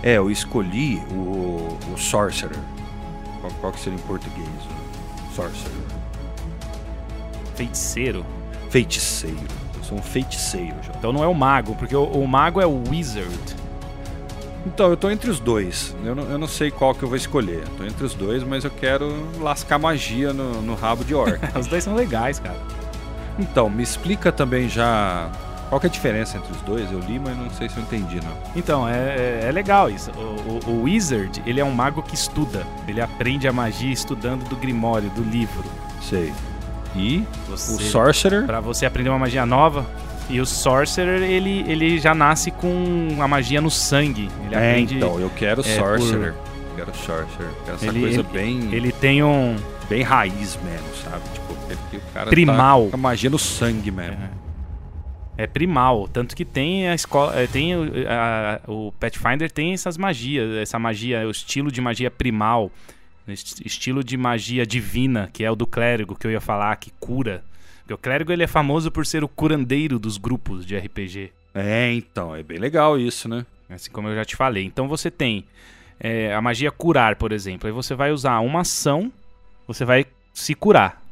É, 0.02 0.18
eu 0.18 0.30
escolhi 0.30 1.02
o, 1.10 1.76
o 1.92 1.96
Sorcerer. 1.96 2.58
Qual, 3.40 3.52
qual 3.60 3.72
que 3.72 3.80
seria 3.80 3.98
em 3.98 4.02
português? 4.02 4.48
Sorcerer. 5.34 5.72
Feiticeiro 7.56 8.24
feiticeiro. 8.76 9.38
Eu 9.74 9.84
sou 9.84 9.96
um 9.96 10.02
feiticeiro. 10.02 10.76
Então 10.98 11.10
não 11.10 11.24
é 11.24 11.26
o 11.26 11.32
mago, 11.32 11.74
porque 11.76 11.96
o, 11.96 12.04
o, 12.04 12.28
mago 12.28 12.60
é 12.60 12.66
o 12.66 12.82
wizard. 12.90 13.56
Então, 14.66 14.90
eu 14.90 14.96
tô 14.98 15.08
entre 15.10 15.30
os 15.30 15.40
dois. 15.40 15.96
Eu 16.04 16.14
não, 16.14 16.24
eu 16.24 16.36
não 16.36 16.46
sei 16.46 16.70
qual 16.70 16.94
que 16.94 17.02
eu 17.02 17.08
vou 17.08 17.16
escolher. 17.16 17.62
Eu 17.62 17.76
tô 17.78 17.84
entre 17.84 18.04
os 18.04 18.12
dois, 18.12 18.42
mas 18.42 18.64
eu 18.64 18.70
quero 18.70 19.08
lascar 19.40 19.78
magia 19.78 20.32
no, 20.32 20.60
no 20.60 20.74
rabo 20.74 21.04
de 21.04 21.14
orc. 21.14 21.38
os 21.58 21.66
dois 21.68 21.84
são 21.84 21.94
legais, 21.94 22.38
cara. 22.38 22.58
Então, 23.38 23.70
me 23.70 23.82
explica 23.82 24.30
também 24.30 24.68
já 24.68 25.30
qual 25.70 25.80
que 25.80 25.86
é 25.86 25.88
a 25.88 25.92
diferença 25.92 26.36
entre 26.36 26.52
os 26.52 26.60
dois? 26.60 26.92
Eu 26.92 26.98
li, 26.98 27.18
mas 27.18 27.34
não 27.34 27.48
sei 27.50 27.70
se 27.70 27.78
eu 27.78 27.82
entendi, 27.82 28.16
não. 28.16 28.36
Então, 28.54 28.86
é, 28.86 28.92
é, 28.92 29.40
é 29.44 29.52
legal 29.52 29.88
isso. 29.88 30.10
O, 30.10 30.70
o, 30.70 30.70
o, 30.70 30.82
Wizard, 30.82 31.42
ele 31.46 31.60
é 31.60 31.64
um 31.64 31.72
mago 31.72 32.02
que 32.02 32.14
estuda. 32.14 32.66
Ele 32.86 33.00
aprende 33.00 33.48
a 33.48 33.52
magia 33.52 33.92
estudando 33.92 34.46
do 34.48 34.56
Grimório, 34.56 35.08
do 35.10 35.22
livro. 35.22 35.64
Sei. 36.02 36.32
E 36.96 37.24
você, 37.48 37.72
o 37.72 37.78
Sorcerer. 37.78 38.44
Para 38.44 38.60
você 38.60 38.86
aprender 38.86 39.10
uma 39.10 39.18
magia 39.18 39.44
nova. 39.44 39.86
E 40.28 40.40
o 40.40 40.46
Sorcerer, 40.46 41.22
ele, 41.22 41.64
ele 41.68 41.98
já 41.98 42.14
nasce 42.14 42.50
com 42.50 43.16
a 43.20 43.28
magia 43.28 43.60
no 43.60 43.70
sangue. 43.70 44.28
Ele 44.44 44.54
é, 44.54 44.70
aprende, 44.70 44.96
então, 44.96 45.20
eu 45.20 45.30
quero 45.30 45.60
é, 45.60 45.64
Sorcerer. 45.64 46.32
Por... 46.32 46.76
Quero 46.76 46.94
Sorcerer. 46.96 47.50
Quero 47.64 47.76
essa 47.76 47.86
ele, 47.86 48.00
coisa 48.00 48.20
ele, 48.20 48.28
bem. 48.32 48.74
Ele 48.74 48.92
tem 48.92 49.22
um. 49.22 49.56
Bem 49.88 50.02
raiz 50.02 50.58
mesmo, 50.64 50.88
sabe? 51.04 51.22
Tipo, 51.32 51.52
o 51.52 52.12
cara 52.12 52.28
Primal. 52.28 52.84
Tá 52.86 52.90
com 52.90 52.96
a 52.96 53.00
magia 53.00 53.30
no 53.30 53.38
sangue 53.38 53.90
mesmo. 53.92 54.18
É. 55.36 55.44
é 55.44 55.46
primal, 55.46 56.08
tanto 56.08 56.34
que 56.34 56.44
tem 56.44 56.88
a 56.88 56.94
escola, 56.94 57.38
é, 57.38 57.46
tem 57.46 57.72
a, 57.74 58.60
a, 58.66 58.70
o 58.70 58.90
Pathfinder 58.98 59.48
tem 59.48 59.72
essas 59.74 59.96
magias, 59.96 60.56
essa 60.56 60.76
magia, 60.76 61.24
o 61.24 61.30
estilo 61.30 61.70
de 61.70 61.80
magia 61.80 62.10
primal 62.10 62.70
estilo 63.32 64.04
de 64.04 64.16
magia 64.16 64.66
divina, 64.66 65.28
que 65.32 65.44
é 65.44 65.50
o 65.50 65.56
do 65.56 65.66
clérigo 65.66 66.14
que 66.14 66.26
eu 66.26 66.30
ia 66.30 66.40
falar, 66.40 66.76
que 66.76 66.90
cura. 67.00 67.42
Porque 67.80 67.94
o 67.94 67.98
clérigo 67.98 68.32
ele 68.32 68.42
é 68.42 68.46
famoso 68.46 68.90
por 68.90 69.06
ser 69.06 69.22
o 69.24 69.28
curandeiro 69.28 69.98
dos 69.98 70.16
grupos 70.16 70.66
de 70.66 70.76
RPG. 70.76 71.32
É, 71.54 71.92
então, 71.92 72.34
é 72.34 72.42
bem 72.42 72.58
legal 72.58 72.98
isso, 72.98 73.28
né? 73.28 73.46
Assim 73.68 73.90
como 73.90 74.08
eu 74.08 74.14
já 74.14 74.24
te 74.24 74.36
falei. 74.36 74.64
Então 74.64 74.86
você 74.88 75.10
tem 75.10 75.44
é, 75.98 76.34
a 76.34 76.40
magia 76.40 76.70
curar, 76.70 77.16
por 77.16 77.32
exemplo. 77.32 77.66
Aí 77.66 77.72
você 77.72 77.94
vai 77.94 78.12
usar 78.12 78.40
uma 78.40 78.60
ação, 78.60 79.12
você 79.66 79.84
vai 79.84 80.06
se 80.32 80.54
curar, 80.54 81.02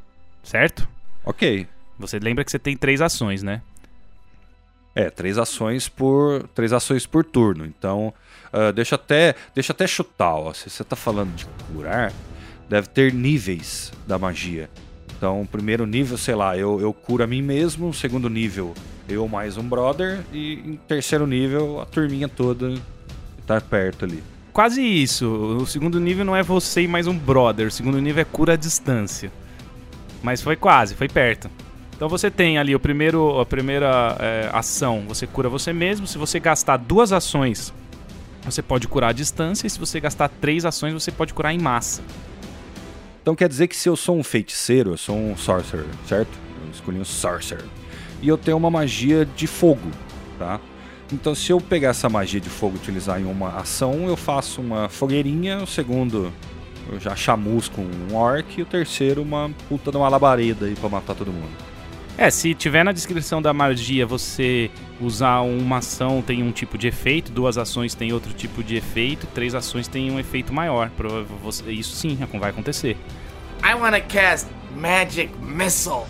certo? 0.43 0.89
Ok. 1.25 1.67
Você 1.99 2.19
lembra 2.19 2.45
que 2.45 2.51
você 2.51 2.59
tem 2.59 2.77
três 2.77 3.01
ações, 3.01 3.43
né? 3.43 3.63
É, 4.95 5.11
três 5.11 5.39
ações 5.39 5.89
por 5.89 6.49
três 6.55 6.73
ações 6.73 7.07
por 7.07 7.25
turno. 7.25 7.65
Então, 7.65 8.13
uh, 8.55 8.73
deixa 8.73 8.95
até 8.95 9.35
deixa 9.55 9.73
até 9.73 9.87
chutar. 9.87 10.35
Ó, 10.35 10.53
se 10.53 10.71
você 10.71 10.83
está 10.83 10.97
falando 10.97 11.35
de 11.35 11.47
curar, 11.73 12.13
deve 12.69 12.89
ter 12.89 13.13
níveis 13.13 13.93
da 14.07 14.19
magia. 14.19 14.71
Então, 15.17 15.47
primeiro 15.51 15.87
nível, 15.87 16.19
sei 16.19 16.35
lá, 16.35 16.57
eu, 16.57 16.81
eu 16.81 16.93
curo 16.93 17.25
a 17.25 17.27
mim 17.27 17.43
mesmo. 17.43 17.93
Segundo 17.95 18.29
nível, 18.29 18.75
eu 19.09 19.27
mais 19.29 19.57
um 19.57 19.69
brother. 19.69 20.21
E 20.33 20.55
em 20.55 20.77
terceiro 20.89 21.27
nível, 21.27 21.81
a 21.81 21.87
turminha 21.87 22.29
toda 22.29 22.75
está 23.41 23.61
perto 23.61 24.05
ali. 24.05 24.23
Quase 24.53 24.83
isso. 24.83 25.27
O 25.63 25.67
segundo 25.67 25.99
nível 25.99 26.25
não 26.25 26.37
é 26.37 26.43
você 26.43 26.83
e 26.83 26.89
mais 26.89 27.07
um 27.07 27.19
brother. 27.19 27.69
O 27.69 27.71
segundo 27.71 28.01
nível 28.01 28.23
é 28.23 28.25
cura 28.25 28.53
à 28.53 28.57
distância. 28.57 29.33
Mas 30.23 30.41
foi 30.41 30.57
quase, 30.57 30.95
foi 30.95 31.09
perto. 31.09 31.51
Então 31.97 32.09
você 32.09 32.31
tem 32.31 32.59
ali 32.59 32.75
o 32.75 32.81
primeiro, 32.81 33.41
a 33.41 33.47
primeira 33.47 34.17
é, 34.19 34.51
ação, 34.53 35.05
você 35.07 35.27
cura 35.27 35.49
você 35.49 35.73
mesmo. 35.73 36.07
Se 36.07 36.19
você 36.19 36.41
gastar 36.41 36.77
duas 36.77 37.13
ações, 37.13 37.73
você 38.45 38.63
pode 38.63 38.87
curar 38.87 39.09
à 39.09 39.13
distância. 39.13 39.67
E 39.67 39.71
se 39.71 39.79
você 39.79 40.01
gastar 40.01 40.29
três 40.29 40.65
ações, 40.65 40.93
você 40.93 41.11
pode 41.11 41.33
curar 41.33 41.53
em 41.53 41.59
massa. 41.59 42.03
Então 43.23 43.35
quer 43.35 43.49
dizer 43.49 43.69
que 43.69 43.77
se 43.77 43.89
eu 43.89 43.97
sou 43.97 44.19
um 44.19 44.23
feiticeiro, 44.23 44.91
eu 44.93 44.99
sou 44.99 45.17
um 45.17 45.37
sorcerer, 45.37 45.87
certo? 46.07 46.31
Eu 46.65 46.71
escolhi 46.71 46.99
um 47.01 47.05
sorcerer. 47.05 47.65
E 48.21 48.29
eu 48.29 48.37
tenho 48.37 48.57
uma 48.57 48.71
magia 48.71 49.25
de 49.25 49.47
fogo, 49.47 49.91
tá? 50.39 50.61
Então 51.13 51.35
se 51.35 51.51
eu 51.51 51.61
pegar 51.61 51.89
essa 51.91 52.09
magia 52.09 52.41
de 52.41 52.51
fogo 52.51 52.77
e 52.77 52.79
utilizar 52.79 53.21
em 53.21 53.25
uma 53.25 53.57
ação, 53.57 54.07
eu 54.07 54.17
faço 54.17 54.61
uma 54.61 54.89
fogueirinha, 54.89 55.63
o 55.63 55.67
segundo 55.67 56.33
eu 56.91 57.01
já 57.01 57.17
chamusco 57.17 57.81
um 57.81 58.15
orc 58.15 58.59
e 58.59 58.63
o 58.63 58.67
terceiro 58.67 59.23
uma 59.23 59.51
puta 59.69 59.91
de 59.91 59.97
uma 59.97 60.09
labareda 60.09 60.67
aí 60.67 60.75
pra 60.75 60.89
matar 60.89 61.15
todo 61.15 61.33
mundo. 61.33 61.74
É, 62.17 62.31
se 62.31 62.55
tiver 62.55 62.85
na 62.85 62.93
descrição 62.93 63.43
da 63.43 63.53
magia 63.53 64.07
você 64.07 64.71
usar 65.01 65.41
uma 65.41 65.79
ação 65.79 66.23
tem 66.23 66.45
um 66.45 66.53
tipo 66.53 66.79
de 66.79 66.87
efeito, 66.87 67.33
duas 67.33 67.59
ações 67.59 67.93
tem 67.95 68.13
outro 68.13 68.33
tipo 68.33 68.63
de 68.63 68.77
efeito, 68.77 69.27
três 69.29 69.53
ações 69.53 69.89
tem 69.89 70.11
um 70.13 70.21
efeito 70.21 70.53
maior. 70.53 70.91
Isso 71.67 71.97
sim 71.97 72.17
vai 72.39 72.51
acontecer. 72.51 72.97
I 73.65 73.75
wanna 73.75 74.01
cast 74.01 74.49
Magic 74.77 75.33
Missile. 75.39 76.05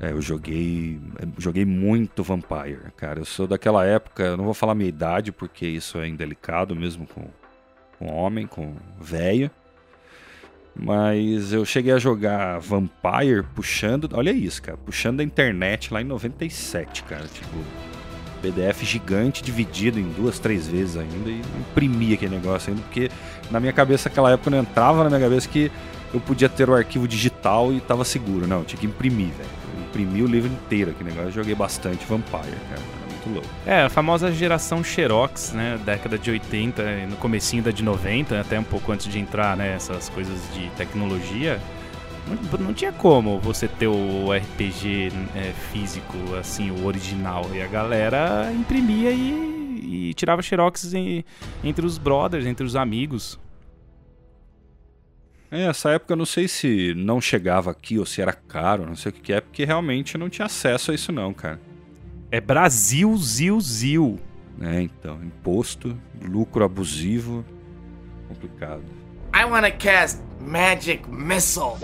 É, 0.00 0.12
eu 0.12 0.22
joguei, 0.22 1.00
joguei 1.36 1.64
muito 1.64 2.22
Vampire, 2.22 2.92
cara. 2.96 3.20
Eu 3.20 3.24
sou 3.24 3.46
daquela 3.46 3.84
época, 3.84 4.22
eu 4.22 4.36
não 4.36 4.44
vou 4.44 4.54
falar 4.54 4.74
minha 4.74 4.88
idade 4.88 5.32
porque 5.32 5.66
isso 5.66 5.98
é 5.98 6.06
indelicado 6.06 6.74
mesmo 6.74 7.06
com, 7.06 7.24
com 7.98 8.06
homem, 8.06 8.46
com 8.46 8.76
velho. 9.00 9.50
Mas 10.78 11.52
eu 11.52 11.64
cheguei 11.64 11.92
a 11.92 11.98
jogar 11.98 12.58
Vampire 12.60 13.42
puxando. 13.54 14.08
Olha 14.12 14.30
isso, 14.30 14.62
cara. 14.62 14.78
Puxando 14.78 15.16
da 15.18 15.24
internet 15.24 15.92
lá 15.92 16.00
em 16.00 16.04
97, 16.04 17.02
cara. 17.02 17.26
Tipo, 17.26 17.58
PDF 18.40 18.84
gigante 18.84 19.42
dividido 19.42 19.98
em 19.98 20.08
duas, 20.10 20.38
três 20.38 20.68
vezes 20.68 20.96
ainda. 20.96 21.30
E 21.30 21.42
imprimia 21.58 22.14
aquele 22.14 22.36
negócio 22.36 22.70
ainda. 22.70 22.82
Porque 22.82 23.10
na 23.50 23.58
minha 23.58 23.72
cabeça, 23.72 24.08
naquela 24.08 24.30
época, 24.30 24.50
não 24.50 24.58
entrava 24.58 25.02
na 25.02 25.10
minha 25.10 25.20
cabeça 25.20 25.48
que 25.48 25.70
eu 26.14 26.20
podia 26.20 26.48
ter 26.48 26.70
o 26.70 26.74
arquivo 26.74 27.08
digital 27.08 27.72
e 27.72 27.80
tava 27.80 28.04
seguro. 28.04 28.46
Não, 28.46 28.62
tinha 28.62 28.78
que 28.78 28.86
imprimir, 28.86 29.32
velho. 29.32 29.50
Imprimi 29.88 30.22
o 30.22 30.26
livro 30.26 30.50
inteiro 30.50 30.92
aqui 30.92 31.02
negócio. 31.02 31.28
Eu 31.28 31.32
joguei 31.32 31.54
bastante 31.54 32.06
Vampire, 32.06 32.56
cara 32.70 32.97
muito 33.28 33.34
louco. 33.34 33.48
É, 33.66 33.82
a 33.82 33.88
famosa 33.88 34.32
geração 34.32 34.82
Xerox, 34.82 35.52
né? 35.52 35.78
Década 35.84 36.18
de 36.18 36.30
80, 36.30 37.06
no 37.08 37.16
comecinho 37.16 37.62
da 37.62 37.70
de 37.70 37.82
90, 37.82 38.40
até 38.40 38.58
um 38.58 38.64
pouco 38.64 38.90
antes 38.92 39.06
de 39.06 39.18
entrar, 39.18 39.56
né? 39.56 39.74
Essas 39.74 40.08
coisas 40.08 40.40
de 40.54 40.68
tecnologia. 40.70 41.60
Não, 42.26 42.66
não 42.66 42.74
tinha 42.74 42.92
como 42.92 43.38
você 43.38 43.68
ter 43.68 43.86
o 43.86 44.32
RPG 44.32 45.10
é, 45.34 45.52
físico, 45.72 46.16
assim, 46.38 46.70
o 46.70 46.86
original. 46.86 47.48
E 47.54 47.62
a 47.62 47.66
galera 47.66 48.50
imprimia 48.52 49.10
e, 49.10 50.10
e 50.10 50.14
tirava 50.14 50.42
Xerox 50.42 50.92
em, 50.94 51.24
entre 51.62 51.84
os 51.86 51.98
brothers, 51.98 52.46
entre 52.46 52.66
os 52.66 52.76
amigos. 52.76 53.38
É, 55.50 55.64
essa 55.64 55.90
época 55.90 56.12
eu 56.12 56.16
não 56.16 56.26
sei 56.26 56.46
se 56.46 56.92
não 56.94 57.22
chegava 57.22 57.70
aqui 57.70 57.98
ou 57.98 58.04
se 58.04 58.20
era 58.20 58.34
caro, 58.34 58.84
não 58.84 58.94
sei 58.94 59.10
o 59.10 59.14
que 59.14 59.32
é, 59.32 59.40
porque 59.40 59.64
realmente 59.64 60.18
não 60.18 60.28
tinha 60.28 60.44
acesso 60.44 60.90
a 60.90 60.94
isso 60.94 61.10
não, 61.10 61.32
cara. 61.32 61.58
É 62.30 62.40
Brasil, 62.40 63.16
Zil, 63.16 63.60
Zil. 63.60 64.18
É, 64.60 64.82
então, 64.82 65.18
imposto, 65.22 65.96
lucro 66.22 66.64
abusivo, 66.64 67.44
complicado. 68.26 68.82
I 69.34 69.44
wanna 69.44 69.70
cast 69.70 70.20
Magic 70.40 71.08
Missile. 71.08 71.76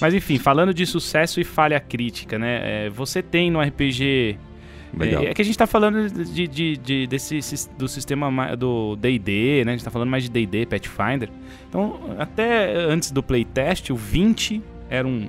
Mas 0.00 0.14
enfim, 0.14 0.38
falando 0.38 0.74
de 0.74 0.84
sucesso 0.84 1.40
e 1.40 1.44
falha 1.44 1.80
crítica, 1.80 2.38
né? 2.38 2.86
É, 2.86 2.90
você 2.90 3.22
tem 3.22 3.50
no 3.50 3.60
RPG. 3.60 4.38
Legal. 4.96 5.22
É, 5.24 5.26
é, 5.26 5.34
que 5.34 5.42
a 5.42 5.44
gente 5.44 5.56
tá 5.56 5.66
falando 5.66 6.08
de, 6.10 6.46
de, 6.46 6.76
de, 6.76 7.06
desse, 7.06 7.40
do 7.76 7.88
sistema 7.88 8.54
do 8.56 8.96
DD, 8.96 9.64
né? 9.64 9.72
A 9.72 9.76
gente 9.76 9.84
tá 9.84 9.90
falando 9.90 10.10
mais 10.10 10.24
de 10.24 10.30
DD, 10.30 10.66
Pathfinder. 10.66 11.28
Então, 11.68 12.14
até 12.18 12.74
antes 12.74 13.10
do 13.10 13.22
playtest, 13.22 13.90
o 13.90 13.96
20 13.96 14.62
era 14.88 15.06
um 15.06 15.28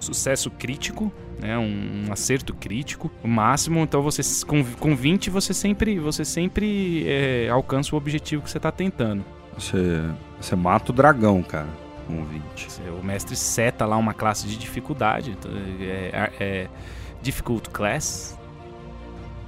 sucesso 0.00 0.50
crítico 0.50 1.12
né? 1.40 1.58
Um, 1.58 2.06
um, 2.08 2.12
acerto 2.12 2.54
crítico, 2.54 3.10
o 3.22 3.28
máximo. 3.28 3.80
Então 3.80 4.02
você 4.02 4.22
com, 4.44 4.64
com 4.64 4.94
20 4.94 5.30
você 5.30 5.52
sempre 5.54 5.98
você 5.98 6.24
sempre 6.24 7.04
é, 7.06 7.48
alcança 7.48 7.94
o 7.94 7.98
objetivo 7.98 8.42
que 8.42 8.50
você 8.50 8.58
está 8.58 8.70
tentando. 8.70 9.24
Você, 9.56 10.02
você 10.40 10.56
mata 10.56 10.90
o 10.90 10.94
dragão, 10.94 11.42
cara, 11.42 11.68
com 12.06 12.24
20. 12.24 12.68
O 13.00 13.04
mestre 13.04 13.36
seta 13.36 13.86
lá 13.86 13.96
uma 13.96 14.12
classe 14.12 14.46
de 14.48 14.56
dificuldade, 14.56 15.30
então, 15.30 15.50
é, 15.80 16.10
é, 16.12 16.32
é 16.40 16.68
difficult 17.22 17.70
class. 17.70 18.36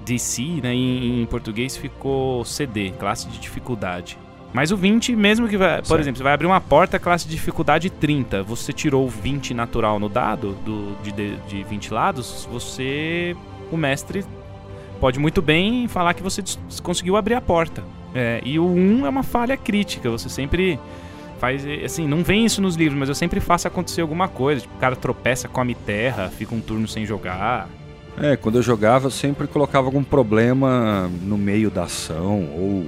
DC, 0.05 0.61
né, 0.63 0.73
em, 0.73 1.23
em 1.23 1.27
português 1.27 1.77
ficou 1.77 2.45
CD, 2.45 2.93
classe 2.93 3.27
de 3.29 3.39
dificuldade. 3.39 4.17
Mas 4.53 4.71
o 4.71 4.77
20, 4.77 5.15
mesmo 5.15 5.49
que 5.49 5.57
vai. 5.57 5.79
Por 5.79 5.87
certo. 5.87 6.01
exemplo, 6.01 6.19
você 6.19 6.25
vai 6.25 6.33
abrir 6.33 6.47
uma 6.47 6.61
porta, 6.61 6.99
classe 6.99 7.27
de 7.27 7.35
dificuldade 7.35 7.91
30. 7.91 8.43
Você 8.43 8.73
tirou 8.73 9.05
o 9.05 9.09
20 9.09 9.53
natural 9.53 9.99
no 9.99 10.09
dado, 10.09 10.53
do, 10.65 10.97
de, 11.03 11.37
de 11.47 11.63
20 11.65 11.93
lados, 11.93 12.49
você. 12.51 13.37
O 13.71 13.77
mestre 13.77 14.25
pode 15.01 15.19
muito 15.19 15.43
bem 15.43 15.89
falar 15.89 16.15
que 16.15 16.23
você 16.23 16.43
conseguiu 16.83 17.17
abrir 17.17 17.35
a 17.35 17.41
porta. 17.41 17.83
É, 18.15 18.41
e 18.45 18.59
o 18.59 18.67
1 18.67 19.05
é 19.05 19.09
uma 19.09 19.23
falha 19.23 19.57
crítica. 19.57 20.09
Você 20.11 20.29
sempre 20.29 20.79
faz. 21.39 21.65
Assim, 21.85 22.07
não 22.07 22.23
vem 22.23 22.45
isso 22.45 22.63
nos 22.63 22.77
livros, 22.77 22.99
mas 22.99 23.09
eu 23.09 23.15
sempre 23.15 23.41
faço 23.41 23.69
acontecer 23.69 24.01
alguma 24.01 24.29
coisa. 24.29 24.63
Tipo, 24.63 24.75
o 24.77 24.79
cara 24.79 24.97
tropeça, 24.97 25.49
come 25.49 25.75
terra, 25.75 26.31
fica 26.31 26.55
um 26.55 26.61
turno 26.61 26.89
sem 26.89 27.05
jogar. 27.05 27.69
É, 28.19 28.37
quando 28.37 28.57
eu 28.57 28.63
jogava, 28.63 29.07
eu 29.07 29.11
sempre 29.11 29.47
colocava 29.47 29.87
algum 29.87 30.03
problema 30.03 31.11
no 31.23 31.37
meio 31.37 31.71
da 31.71 31.83
ação, 31.83 32.49
ou 32.57 32.87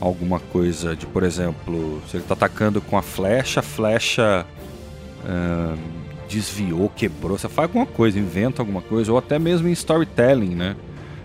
alguma 0.00 0.38
coisa 0.38 0.94
de, 0.94 1.06
por 1.06 1.22
exemplo, 1.22 2.02
se 2.08 2.16
ele 2.16 2.24
está 2.24 2.34
atacando 2.34 2.80
com 2.80 2.96
a 2.98 3.02
flecha, 3.02 3.60
a 3.60 3.62
flecha 3.62 4.46
uh, 5.24 5.78
desviou, 6.28 6.90
quebrou, 6.94 7.38
você 7.38 7.48
faz 7.48 7.68
alguma 7.68 7.86
coisa, 7.86 8.18
inventa 8.18 8.60
alguma 8.60 8.82
coisa, 8.82 9.12
ou 9.12 9.18
até 9.18 9.38
mesmo 9.38 9.68
em 9.68 9.72
storytelling, 9.72 10.54
né? 10.54 10.76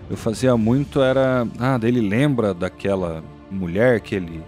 Eu 0.08 0.16
fazia 0.16 0.56
muito, 0.56 1.00
era. 1.00 1.46
Ah, 1.58 1.78
daí 1.78 1.90
ele 1.90 2.00
lembra 2.00 2.52
daquela 2.52 3.22
mulher 3.48 4.00
que 4.00 4.16
ele 4.16 4.42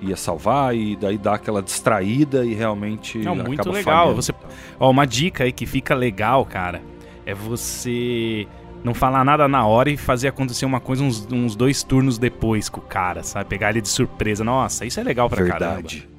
ia 0.00 0.16
salvar 0.16 0.76
e 0.76 0.96
daí 0.96 1.18
dá 1.18 1.34
aquela 1.34 1.60
distraída 1.60 2.44
e 2.44 2.54
realmente. 2.54 3.18
Não, 3.18 3.34
muito 3.34 3.68
legal. 3.70 4.14
Você, 4.14 4.32
ó, 4.78 4.90
uma 4.90 5.04
dica 5.04 5.44
aí 5.44 5.52
que 5.52 5.66
fica 5.66 5.94
legal, 5.94 6.44
cara, 6.44 6.80
é 7.26 7.34
você 7.34 8.46
não 8.84 8.94
falar 8.94 9.24
nada 9.24 9.46
na 9.46 9.66
hora 9.66 9.90
e 9.90 9.96
fazer 9.96 10.28
acontecer 10.28 10.64
uma 10.64 10.80
coisa 10.80 11.02
uns, 11.04 11.26
uns 11.30 11.54
dois 11.54 11.82
turnos 11.82 12.18
depois 12.18 12.68
com 12.68 12.80
o 12.80 12.84
cara, 12.84 13.22
sabe? 13.22 13.48
Pegar 13.48 13.70
ele 13.70 13.80
de 13.80 13.88
surpresa. 13.88 14.42
Nossa, 14.42 14.84
isso 14.84 14.98
é 14.98 15.02
legal 15.02 15.28
pra 15.28 15.42
Verdade. 15.42 16.00
caramba. 16.00 16.12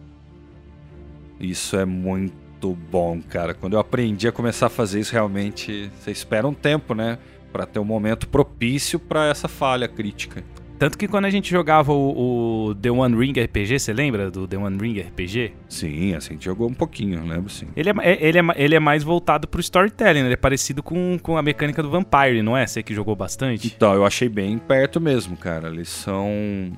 Isso 1.39 1.75
é 1.75 1.85
muito 1.85 2.73
bom, 2.89 3.21
cara. 3.21 3.53
Quando 3.53 3.73
eu 3.73 3.79
aprendi 3.79 4.27
a 4.27 4.31
começar 4.31 4.67
a 4.67 4.69
fazer 4.69 4.99
isso, 5.01 5.11
realmente, 5.11 5.91
você 5.99 6.11
espera 6.11 6.47
um 6.47 6.53
tempo, 6.53 6.93
né? 6.93 7.17
Pra 7.51 7.65
ter 7.65 7.79
um 7.79 7.83
momento 7.85 8.27
propício 8.27 8.97
para 8.97 9.27
essa 9.27 9.47
falha 9.47 9.87
crítica. 9.87 10.43
Tanto 10.83 10.97
que 10.97 11.07
quando 11.07 11.23
a 11.23 11.29
gente 11.29 11.49
jogava 11.49 11.93
o, 11.93 12.67
o, 12.67 12.75
The 12.75 12.91
One 12.91 13.15
Ring 13.17 13.31
RPG, 13.41 13.79
você 13.79 13.93
lembra 13.93 14.29
do 14.29 14.45
The 14.45 14.57
One 14.57 14.77
Ring 14.77 14.99
RPG? 14.99 15.53
Sim, 15.69 16.13
assim, 16.13 16.31
a 16.31 16.33
gente 16.33 16.43
jogou 16.43 16.67
um 16.67 16.73
pouquinho, 16.73 17.25
lembro 17.25 17.49
sim. 17.49 17.67
Ele 17.73 17.89
é, 17.89 17.93
ele 18.19 18.37
é, 18.37 18.41
ele 18.57 18.75
é 18.75 18.79
mais 18.81 19.01
voltado 19.01 19.47
pro 19.47 19.61
storytelling, 19.61 20.19
né? 20.19 20.25
ele 20.25 20.33
é 20.33 20.35
parecido 20.35 20.83
com, 20.83 21.17
com 21.23 21.37
a 21.37 21.41
mecânica 21.41 21.81
do 21.81 21.89
Vampire, 21.89 22.41
não 22.41 22.57
é? 22.57 22.67
Você 22.67 22.83
que 22.83 22.93
jogou 22.93 23.15
bastante? 23.15 23.71
Então, 23.73 23.93
eu 23.93 24.05
achei 24.05 24.27
bem 24.27 24.57
perto 24.57 24.99
mesmo, 24.99 25.37
cara. 25.37 25.69
Eles 25.69 25.87
são 25.87 26.27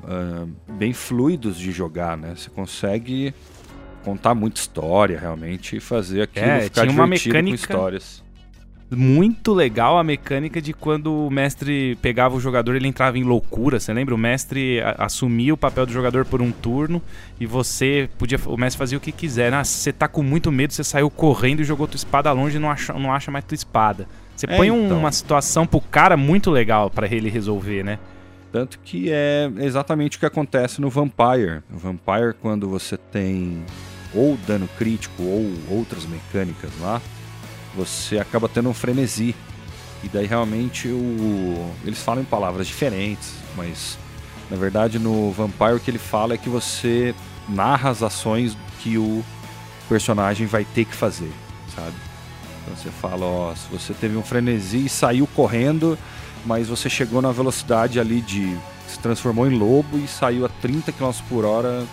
uh, 0.04 0.48
bem 0.74 0.94
fluidos 0.94 1.58
de 1.58 1.72
jogar, 1.72 2.16
né? 2.16 2.36
Você 2.36 2.52
consegue 2.52 3.34
contar 4.04 4.36
muita 4.36 4.60
história, 4.60 5.20
realmente, 5.20 5.78
e 5.78 5.80
fazer 5.80 6.22
aquilo 6.22 6.46
é, 6.46 6.62
ficar 6.62 6.82
tinha 6.82 6.94
uma 6.94 7.08
mecânica... 7.08 7.42
com 7.42 7.56
histórias 7.56 8.25
muito 8.92 9.54
legal 9.54 9.98
a 9.98 10.04
mecânica 10.04 10.62
de 10.62 10.72
quando 10.74 11.12
o 11.12 11.30
mestre 11.30 11.98
pegava 12.02 12.36
o 12.36 12.40
jogador, 12.40 12.76
ele 12.76 12.88
entrava 12.88 13.18
em 13.18 13.24
loucura. 13.24 13.80
Você 13.80 13.92
lembra? 13.94 14.14
O 14.14 14.18
mestre 14.18 14.80
assumia 14.98 15.54
o 15.54 15.58
papel 15.58 15.86
do 15.86 15.92
jogador 15.92 16.26
por 16.26 16.42
um 16.42 16.52
turno 16.52 17.02
e 17.40 17.46
você 17.46 18.10
podia. 18.18 18.40
O 18.46 18.58
mestre 18.58 18.78
fazia 18.78 18.98
o 18.98 19.02
que 19.02 19.12
quiser. 19.12 19.54
Ah, 19.54 19.64
você 19.64 19.92
tá 19.92 20.08
com 20.08 20.22
muito 20.22 20.52
medo, 20.52 20.74
você 20.74 20.84
saiu 20.84 21.10
correndo 21.10 21.62
e 21.62 21.64
jogou 21.64 21.88
tua 21.88 21.98
espada 21.98 22.32
longe 22.32 22.58
e 22.58 22.60
não 22.60 22.70
acha, 22.70 22.94
não 22.94 23.12
acha 23.12 23.32
mais 23.32 23.44
tua 23.46 23.56
espada. 23.56 24.08
Você 24.36 24.46
é, 24.48 24.56
põe 24.56 24.68
então. 24.68 24.98
uma 24.98 25.12
situação 25.12 25.66
pro 25.66 25.80
cara 25.80 26.16
muito 26.16 26.52
legal 26.52 26.90
para 26.90 27.08
ele 27.08 27.30
resolver, 27.30 27.84
né? 27.84 27.98
Tanto 28.52 28.80
que 28.80 29.10
é 29.10 29.52
exatamente 29.58 30.18
o 30.18 30.20
que 30.20 30.26
acontece 30.26 30.80
no 30.80 30.90
Vampire. 30.90 31.62
O 31.74 31.78
Vampire, 31.78 32.34
quando 32.42 32.70
você 32.70 32.98
tem 32.98 33.64
ou 34.14 34.38
dano 34.48 34.70
crítico 34.78 35.24
ou 35.24 35.52
outras 35.70 36.06
mecânicas 36.06 36.72
lá, 36.80 37.02
você 37.76 38.18
acaba 38.18 38.48
tendo 38.48 38.70
um 38.70 38.74
frenesi. 38.74 39.36
E 40.04 40.08
daí 40.08 40.26
realmente 40.26 40.88
o... 40.88 41.72
eles 41.84 42.02
falam 42.02 42.22
em 42.22 42.26
palavras 42.26 42.68
diferentes, 42.68 43.34
mas 43.56 43.98
na 44.50 44.58
verdade 44.58 45.00
no 45.00 45.32
Vampire 45.32 45.74
o 45.74 45.80
que 45.80 45.90
ele 45.90 45.98
fala 45.98 46.36
é 46.36 46.38
que 46.38 46.50
você 46.50 47.16
narra 47.50 47.90
as 47.90 48.04
ações 48.04 48.56
que 48.82 48.98
o 48.98 49.24
personagem 49.90 50.46
vai 50.46 50.64
ter 50.64 50.86
que 50.86 50.94
fazer, 50.96 51.32
sabe? 51.76 51.96
Então 52.62 52.76
você 52.76 52.90
fala, 52.90 53.26
ó, 53.26 53.56
se 53.56 53.68
você 53.72 53.94
teve 53.94 54.16
um 54.18 54.24
frenesi 54.24 54.86
e 54.86 54.90
saiu 54.90 55.28
correndo, 55.28 55.98
mas 56.46 56.68
você 56.68 56.90
chegou 56.90 57.22
na 57.22 57.32
velocidade 57.32 58.00
ali 58.00 58.22
de. 58.22 58.56
se 58.88 59.00
transformou 59.00 59.48
em 59.48 59.58
lobo 59.58 59.98
e 59.98 60.08
saiu 60.08 60.46
a 60.46 60.50
30 60.50 60.92
km 60.92 61.12
por 61.28 61.46
hora 61.46 61.84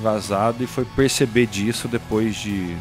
vazado 0.00 0.62
e 0.62 0.66
foi 0.66 0.84
perceber 0.84 1.46
disso 1.46 1.88
depois 1.88 2.36
de 2.36 2.76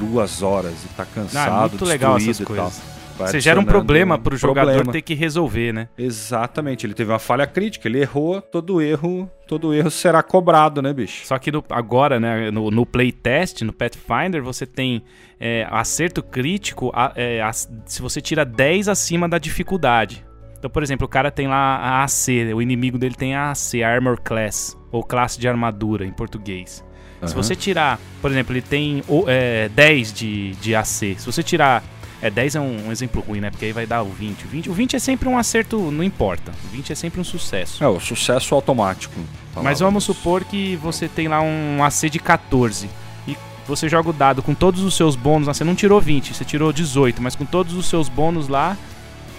duas 0.00 0.42
horas 0.42 0.72
e 0.84 0.88
tá 0.96 1.04
cansado, 1.04 1.52
ah, 1.52 1.68
muito 1.68 1.84
legal 1.84 2.16
essas 2.16 2.40
coisas. 2.40 2.82
Você 3.18 3.38
gera 3.38 3.60
um 3.60 3.64
problema 3.64 4.18
pro 4.18 4.34
jogador 4.34 4.72
problema. 4.72 4.92
ter 4.92 5.02
que 5.02 5.12
resolver, 5.12 5.72
né? 5.72 5.88
Exatamente, 5.98 6.86
ele 6.86 6.94
teve 6.94 7.12
uma 7.12 7.18
falha 7.18 7.46
crítica, 7.46 7.86
ele 7.86 8.00
errou, 8.00 8.40
todo 8.40 8.80
erro, 8.80 9.30
todo 9.46 9.74
erro 9.74 9.90
será 9.90 10.22
cobrado, 10.22 10.80
né, 10.80 10.90
bicho? 10.90 11.26
Só 11.26 11.38
que 11.38 11.52
no, 11.52 11.62
agora, 11.68 12.18
né, 12.18 12.50
no, 12.50 12.70
no 12.70 12.86
playtest, 12.86 13.60
no 13.60 13.74
Pathfinder, 13.74 14.42
você 14.42 14.64
tem 14.64 15.02
é, 15.38 15.66
acerto 15.70 16.22
crítico 16.22 16.90
a, 16.94 17.12
é, 17.14 17.42
a, 17.42 17.52
se 17.52 18.00
você 18.00 18.22
tira 18.22 18.42
10 18.42 18.88
acima 18.88 19.28
da 19.28 19.36
dificuldade. 19.36 20.24
Então, 20.58 20.70
por 20.70 20.82
exemplo, 20.82 21.06
o 21.06 21.08
cara 21.08 21.30
tem 21.30 21.46
lá 21.46 21.76
a 21.76 22.04
AC, 22.04 22.28
o 22.54 22.62
inimigo 22.62 22.96
dele 22.96 23.14
tem 23.14 23.34
a 23.34 23.50
AC, 23.50 23.82
Armor 23.82 24.18
Class, 24.22 24.78
ou 24.90 25.02
classe 25.02 25.38
de 25.38 25.46
armadura 25.46 26.06
em 26.06 26.12
português. 26.12 26.82
Uhum. 27.20 27.28
Se 27.28 27.34
você 27.34 27.54
tirar, 27.54 27.98
por 28.20 28.30
exemplo, 28.30 28.52
ele 28.52 28.62
tem 28.62 29.02
é, 29.26 29.68
10 29.68 30.12
de, 30.12 30.52
de 30.52 30.74
AC. 30.74 31.16
Se 31.18 31.26
você 31.26 31.42
tirar. 31.42 31.82
É, 32.22 32.28
10 32.28 32.56
é 32.56 32.60
um, 32.60 32.88
um, 32.88 32.92
exemplo 32.92 33.22
ruim, 33.26 33.40
né? 33.40 33.50
Porque 33.50 33.64
aí 33.64 33.72
vai 33.72 33.86
dar 33.86 34.02
o 34.02 34.10
20. 34.10 34.44
O 34.44 34.48
20. 34.48 34.70
O 34.70 34.74
20 34.74 34.96
é 34.96 34.98
sempre 34.98 35.26
um 35.26 35.38
acerto, 35.38 35.90
não 35.90 36.04
importa. 36.04 36.52
O 36.66 36.68
20 36.68 36.92
é 36.92 36.94
sempre 36.94 37.18
um 37.18 37.24
sucesso. 37.24 37.82
É, 37.82 37.88
o 37.88 37.98
sucesso 37.98 38.54
automático. 38.54 39.14
Mas 39.62 39.80
vamos 39.80 40.04
supor 40.04 40.44
que 40.44 40.76
você 40.76 41.08
tem 41.08 41.28
lá 41.28 41.40
um 41.40 41.82
AC 41.82 42.10
de 42.10 42.18
14. 42.18 42.90
E 43.26 43.36
você 43.66 43.88
joga 43.88 44.10
o 44.10 44.12
dado 44.12 44.42
com 44.42 44.54
todos 44.54 44.82
os 44.82 44.94
seus 44.94 45.16
bônus. 45.16 45.46
Você 45.46 45.64
não 45.64 45.74
tirou 45.74 45.98
20, 45.98 46.34
você 46.34 46.44
tirou 46.44 46.72
18. 46.74 47.22
Mas 47.22 47.34
com 47.34 47.46
todos 47.46 47.74
os 47.74 47.86
seus 47.86 48.06
bônus 48.10 48.48
lá, 48.48 48.76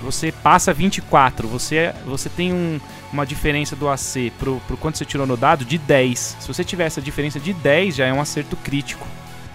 você 0.01 0.31
passa 0.31 0.73
24. 0.73 1.47
Você, 1.47 1.93
você 2.03 2.29
tem 2.29 2.51
um, 2.51 2.79
uma 3.11 3.25
diferença 3.25 3.75
do 3.75 3.89
AC 3.89 4.31
pro, 4.39 4.61
pro 4.67 4.77
quanto 4.77 4.97
você 4.97 5.05
tirou 5.05 5.27
no 5.27 5.35
dado 5.35 5.65
de 5.65 5.77
10. 5.77 6.37
Se 6.39 6.47
você 6.47 6.63
tiver 6.63 6.85
essa 6.85 7.01
diferença 7.01 7.39
de 7.39 7.53
10, 7.53 7.95
já 7.95 8.05
é 8.05 8.13
um 8.13 8.21
acerto 8.21 8.55
crítico. 8.57 9.07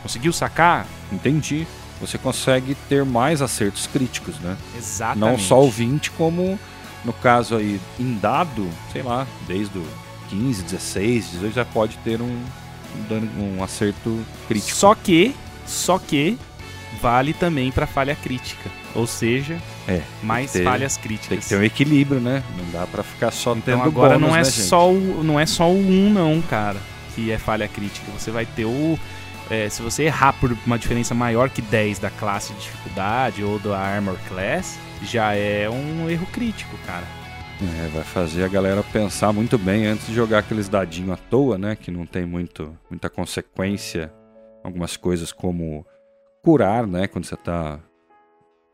Conseguiu 0.02 0.32
sacar? 0.32 0.86
Entendi. 1.10 1.66
Você 2.00 2.18
consegue 2.18 2.74
ter 2.88 3.04
mais 3.04 3.40
acertos 3.40 3.86
críticos, 3.86 4.38
né? 4.40 4.56
Exatamente. 4.76 5.18
Não 5.18 5.38
só 5.38 5.62
o 5.62 5.70
20, 5.70 6.10
como 6.12 6.58
no 7.04 7.12
caso 7.12 7.56
aí, 7.56 7.80
em 7.98 8.18
dado, 8.18 8.68
sei 8.92 9.02
lá, 9.02 9.26
desde 9.46 9.78
o 9.78 9.86
15, 10.28 10.64
16, 10.64 11.30
18 11.32 11.54
já 11.54 11.64
pode 11.64 11.96
ter 11.98 12.20
um, 12.20 12.44
um, 13.10 13.56
um 13.58 13.62
acerto 13.62 14.20
crítico. 14.48 14.76
Só 14.76 14.94
que, 14.94 15.34
só 15.64 15.98
que 15.98 16.36
vale 17.00 17.32
também 17.32 17.70
para 17.70 17.86
falha 17.86 18.14
crítica. 18.14 18.68
Ou 18.94 19.06
seja, 19.06 19.58
é, 19.88 20.02
mais 20.22 20.52
ter, 20.52 20.64
falhas 20.64 20.96
críticas. 20.96 21.28
Tem 21.28 21.38
que 21.38 21.48
ter 21.48 21.56
um 21.56 21.62
equilíbrio, 21.62 22.20
né? 22.20 22.42
Não 22.56 22.70
dá 22.70 22.86
para 22.86 23.02
ficar 23.02 23.30
só 23.30 23.52
então, 23.52 23.78
tendo 23.78 23.82
agora 23.82 24.14
bônus, 24.14 24.28
não 24.28 24.36
é 24.36 24.40
né, 24.40 24.44
só 24.44 24.90
o 24.90 25.22
não 25.22 25.38
é 25.38 25.46
só 25.46 25.70
o 25.70 25.78
1 25.78 26.10
não, 26.10 26.42
cara, 26.42 26.78
que 27.14 27.30
é 27.30 27.38
falha 27.38 27.68
crítica. 27.68 28.10
Você 28.12 28.30
vai 28.30 28.44
ter 28.44 28.64
o 28.64 28.98
é, 29.48 29.68
se 29.68 29.80
você 29.80 30.04
errar 30.04 30.32
por 30.32 30.56
uma 30.66 30.78
diferença 30.78 31.14
maior 31.14 31.48
que 31.48 31.62
10 31.62 32.00
da 32.00 32.10
classe 32.10 32.52
de 32.52 32.60
dificuldade 32.60 33.44
ou 33.44 33.58
da 33.60 33.78
armor 33.78 34.18
class, 34.28 34.76
já 35.02 35.34
é 35.34 35.70
um 35.70 36.10
erro 36.10 36.26
crítico, 36.26 36.76
cara. 36.84 37.04
É, 37.62 37.88
vai 37.88 38.02
fazer 38.02 38.44
a 38.44 38.48
galera 38.48 38.82
pensar 38.82 39.32
muito 39.32 39.56
bem 39.56 39.86
antes 39.86 40.06
de 40.06 40.14
jogar 40.14 40.40
aqueles 40.40 40.68
dadinhos 40.68 41.12
à 41.12 41.16
toa, 41.16 41.56
né? 41.56 41.76
Que 41.76 41.90
não 41.90 42.04
tem 42.04 42.26
muito, 42.26 42.76
muita 42.90 43.08
consequência. 43.08 44.12
Algumas 44.62 44.96
coisas 44.96 45.32
como 45.32 45.86
curar, 46.42 46.86
né? 46.86 47.06
Quando 47.06 47.24
você 47.24 47.36
tá 47.36 47.78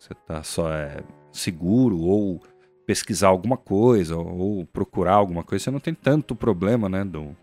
você 0.03 0.15
tá 0.27 0.43
só 0.43 0.69
é, 0.73 1.01
seguro 1.31 1.97
ou 2.01 2.43
pesquisar 2.85 3.29
alguma 3.29 3.57
coisa 3.57 4.17
ou, 4.17 4.67
procurar 4.67 5.15
alguma 5.15 5.45
coisa, 5.45 5.63
você 5.63 5.71
não 5.71 5.79
tem 5.79 5.95
tanto 5.95 6.35
problema, 6.35 6.89
né, 6.89 7.05
do, 7.05 7.37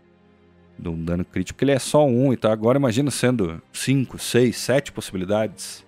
do 0.78 0.92
dano 0.92 1.24
crítico, 1.24 1.56
porque 1.56 1.64
ele 1.64 1.72
é 1.72 1.78
só 1.78 2.06
um, 2.06 2.34
então 2.34 2.52
agora 2.52 2.78
imagina 2.78 3.10
sendo 3.10 3.62
cinco, 3.72 4.18
seis, 4.18 4.58
sete 4.58 4.92
possibilidades. 4.92 5.86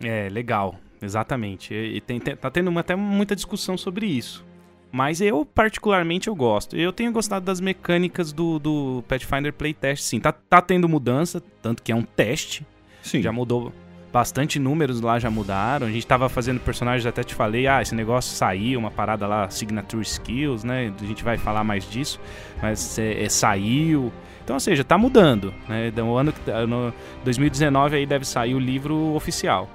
É, 0.00 0.28
legal. 0.28 0.74
exatamente. 1.00 1.72
E 1.72 2.00
tem, 2.00 2.18
tem, 2.18 2.34
tá 2.34 2.50
tendo 2.50 2.66
uma, 2.66 2.80
até 2.80 2.96
muita 2.96 3.36
discussão 3.36 3.78
sobre 3.78 4.06
isso. 4.06 4.44
Mas 4.90 5.20
eu, 5.20 5.44
particularmente, 5.44 6.26
eu 6.26 6.34
gosto. 6.34 6.76
Eu 6.76 6.92
tenho 6.92 7.12
gostado 7.12 7.44
das 7.44 7.60
mecânicas 7.60 8.32
do, 8.32 8.58
do 8.58 9.04
Pathfinder 9.06 9.52
Playtest, 9.52 10.02
sim. 10.02 10.18
Tá, 10.18 10.32
tá 10.32 10.60
tendo 10.60 10.88
mudança, 10.88 11.40
tanto 11.62 11.80
que 11.80 11.92
é 11.92 11.94
um 11.94 12.02
teste. 12.02 12.66
Sim. 13.02 13.22
Já 13.22 13.30
mudou 13.30 13.72
bastante 14.12 14.58
números 14.58 15.00
lá, 15.00 15.18
já 15.18 15.30
mudaram. 15.30 15.86
A 15.86 15.90
gente 15.90 16.06
tava 16.06 16.28
fazendo 16.28 16.60
personagens, 16.60 17.06
até 17.06 17.22
te 17.22 17.34
falei, 17.34 17.66
ah, 17.66 17.82
esse 17.82 17.94
negócio 17.94 18.34
saiu, 18.34 18.78
uma 18.78 18.90
parada 18.90 19.26
lá, 19.26 19.48
Signature 19.50 20.02
Skills, 20.02 20.64
né? 20.64 20.92
A 21.00 21.04
gente 21.04 21.22
vai 21.22 21.36
falar 21.36 21.64
mais 21.64 21.88
disso. 21.88 22.20
Mas 22.62 22.98
é, 22.98 23.24
é, 23.24 23.28
saiu. 23.28 24.12
Então, 24.42 24.56
ou 24.56 24.60
seja, 24.60 24.82
tá 24.82 24.96
mudando, 24.96 25.52
né? 25.68 25.92
No 25.94 26.16
ano 26.16 26.32
no 26.66 26.92
2019 27.24 27.96
aí 27.96 28.06
deve 28.06 28.24
sair 28.24 28.54
o 28.54 28.58
livro 28.58 29.14
oficial. 29.14 29.68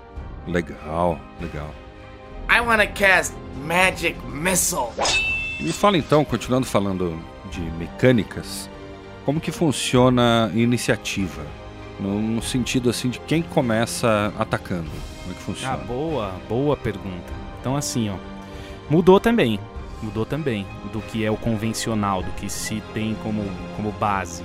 Legal, 0.48 1.20
legal. 1.40 1.70
I 2.50 2.60
wanna 2.60 2.88
cast 2.88 3.34
Magic 3.66 4.18
Missile. 4.28 4.90
Me 5.60 5.72
fala 5.72 5.98
então, 5.98 6.26
continuando 6.26 6.66
falando 6.66 7.18
de 7.50 7.62
mecânicas, 7.62 8.70
como 9.26 9.40
que 9.40 9.52
funciona 9.52 10.52
a 10.54 10.58
iniciativa? 10.58 11.46
No, 12.00 12.22
no 12.22 12.42
sentido 12.42 12.90
assim 12.90 13.10
de 13.10 13.20
quem 13.22 13.42
começa 13.42 14.34
atacando. 14.38 14.90
Como 15.22 15.32
é 15.32 15.38
que 15.38 15.44
funciona? 15.44 15.74
Ah, 15.74 15.78
boa, 15.78 16.32
boa 16.50 16.76
pergunta. 16.76 17.34
Então 17.60 17.76
assim, 17.76 18.10
ó, 18.10 18.16
mudou 18.90 19.20
também. 19.20 19.60
Mudou 20.02 20.26
também 20.26 20.66
do 20.92 21.00
que 21.00 21.24
é 21.24 21.32
o 21.32 21.38
convencional, 21.38 22.22
do 22.22 22.32
que 22.32 22.50
se 22.50 22.82
tem 22.94 23.16
como, 23.24 23.42
como 23.78 23.92
base. 23.94 24.44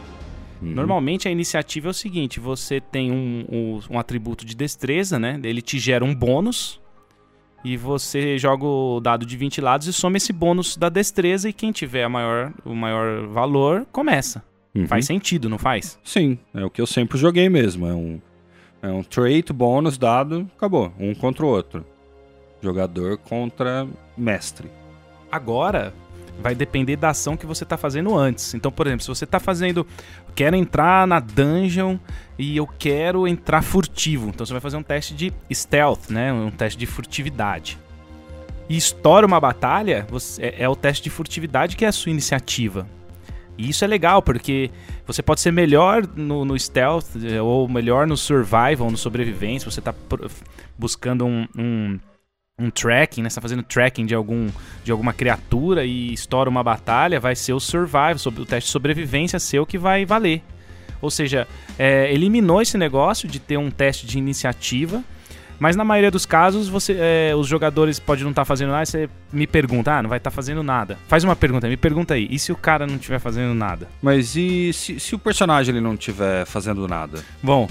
Uhum. 0.63 0.73
Normalmente 0.73 1.29
a 1.29 1.31
iniciativa 1.31 1.89
é 1.89 1.91
o 1.91 1.95
seguinte: 1.95 2.41
você 2.41 2.81
tem 2.81 3.11
um, 3.11 3.45
um, 3.51 3.81
um 3.91 3.99
atributo 3.99 4.45
de 4.45 4.55
destreza, 4.55 5.19
né? 5.19 5.41
Ele 5.43 5.63
te 5.63 5.79
gera 5.79 6.05
um 6.05 6.15
bônus. 6.15 6.81
E 7.65 7.77
você 7.77 8.39
joga 8.39 8.65
o 8.65 9.01
dado 9.01 9.27
de 9.27 9.37
20 9.37 9.61
lados 9.61 9.89
e 9.89 9.93
soma 9.93 10.17
esse 10.17 10.33
bônus 10.33 10.77
da 10.77 10.89
destreza. 10.89 11.49
E 11.49 11.53
quem 11.53 11.73
tiver 11.73 12.05
a 12.05 12.09
maior, 12.09 12.53
o 12.65 12.75
maior 12.75 13.27
valor 13.27 13.85
começa. 13.91 14.45
Uhum. 14.75 14.87
Faz 14.87 15.07
sentido, 15.07 15.49
não 15.49 15.59
faz? 15.59 15.99
Sim, 16.05 16.39
é 16.55 16.65
o 16.65 16.71
que 16.71 16.81
eu 16.81 16.87
sempre 16.87 17.19
joguei 17.19 17.49
mesmo. 17.49 17.87
É 17.87 17.95
um, 17.95 18.21
é 18.83 18.89
um 18.89 19.03
trait, 19.03 19.53
bônus, 19.53 19.99
dado, 19.99 20.49
acabou. 20.57 20.93
Um 20.99 21.15
contra 21.15 21.45
o 21.45 21.49
outro. 21.49 21.85
Jogador 22.63 23.19
contra 23.19 23.87
mestre. 24.17 24.69
Agora 25.31 25.93
vai 26.41 26.55
depender 26.55 26.97
da 26.97 27.11
ação 27.11 27.37
que 27.37 27.47
você 27.47 27.65
está 27.65 27.77
fazendo 27.77 28.17
antes. 28.17 28.55
Então, 28.55 28.71
por 28.71 28.87
exemplo, 28.87 29.03
se 29.03 29.09
você 29.09 29.25
está 29.25 29.41
fazendo. 29.41 29.87
Quero 30.35 30.55
entrar 30.55 31.07
na 31.07 31.19
dungeon 31.19 31.99
e 32.39 32.57
eu 32.57 32.67
quero 32.67 33.27
entrar 33.27 33.63
furtivo. 33.63 34.29
Então 34.29 34.47
você 34.47 34.53
vai 34.53 34.61
fazer 34.61 34.77
um 34.77 34.83
teste 34.83 35.15
de 35.15 35.33
stealth, 35.53 36.11
né? 36.11 36.33
Um 36.33 36.51
teste 36.51 36.79
de 36.79 36.87
furtividade. 36.87 37.79
E 38.69 38.77
estoura 38.77 39.27
uma 39.27 39.41
batalha, 39.41 40.07
você, 40.09 40.43
é, 40.43 40.63
é 40.63 40.69
o 40.69 40.77
teste 40.77 41.03
de 41.03 41.11
furtividade 41.11 41.77
que 41.77 41.85
é 41.85 41.89
a 41.89 41.93
sua 41.93 42.11
iniciativa. 42.11 42.87
E 43.59 43.69
isso 43.69 43.85
é 43.85 43.89
legal, 43.89 44.23
porque 44.23 44.71
você 45.05 45.21
pode 45.21 45.41
ser 45.41 45.51
melhor 45.51 46.07
no, 46.17 46.45
no 46.45 46.57
stealth, 46.59 47.17
eh, 47.23 47.43
ou 47.43 47.69
melhor 47.69 48.07
no 48.07 48.17
survival, 48.17 48.89
no 48.91 48.97
sobrevivência. 48.97 49.69
Você 49.69 49.81
está 49.81 49.93
buscando 50.79 51.27
um, 51.27 51.47
um 51.59 51.99
um 52.61 52.71
tracking, 52.71 53.23
né? 53.23 53.31
Você 53.31 53.37
tá 53.37 53.41
fazendo 53.41 53.63
tracking 53.63 54.05
de, 54.05 54.15
algum, 54.15 54.49
de 54.83 54.91
alguma 54.91 55.13
criatura 55.13 55.85
e 55.85 56.13
estoura 56.13 56.51
uma 56.51 56.65
batalha, 56.65 57.21
vai 57.21 57.37
ser 57.37 57.53
o 57.53 57.61
survival, 57.61 58.17
o 58.27 58.45
teste 58.45 58.67
de 58.67 58.73
sobrevivência 58.73 59.39
seu 59.39 59.65
que 59.65 59.79
vai 59.79 60.05
valer. 60.05 60.43
Ou 61.01 61.11
seja, 61.11 61.47
é, 61.79 62.13
eliminou 62.13 62.61
esse 62.61 62.77
negócio 62.77 63.29
de 63.29 63.39
ter 63.39 63.57
um 63.57 63.71
teste 63.71 64.05
de 64.07 64.19
iniciativa, 64.19 65.05
mas 65.59 65.77
na 65.77 65.85
maioria 65.85 66.11
dos 66.11 66.25
casos 66.25 66.69
você, 66.69 66.97
é, 66.99 67.35
os 67.35 67.47
jogadores 67.47 67.99
podem 67.99 68.25
não 68.25 68.31
estar 68.31 68.43
tá 68.43 68.47
fazendo 68.47 68.71
nada 68.71 68.83
e 68.83 68.87
você 68.87 69.11
me 69.33 69.47
pergunta, 69.47 69.93
ah, 69.93 70.03
não 70.03 70.09
vai 70.09 70.19
estar 70.19 70.31
tá 70.31 70.35
fazendo 70.35 70.63
nada. 70.63 70.99
Faz 71.09 71.25
uma 71.25 71.35
pergunta, 71.35 71.69
me 71.69 71.77
pergunta 71.77 72.15
aí, 72.15 72.29
e 72.31 72.39
se 72.39 72.53
o 72.53 72.57
cara 72.57 72.87
não 72.87 72.97
estiver 72.97 73.19
fazendo 73.19 73.55
nada? 73.55 73.89
Mas 74.01 74.37
e 74.37 74.73
se, 74.73 75.01
se 75.01 75.15
o 75.15 75.19
personagem 75.19 75.75
ele 75.75 75.83
não 75.83 75.95
estiver 75.95 76.45
fazendo 76.47 76.87
nada? 76.87 77.25
Bom, 77.43 77.69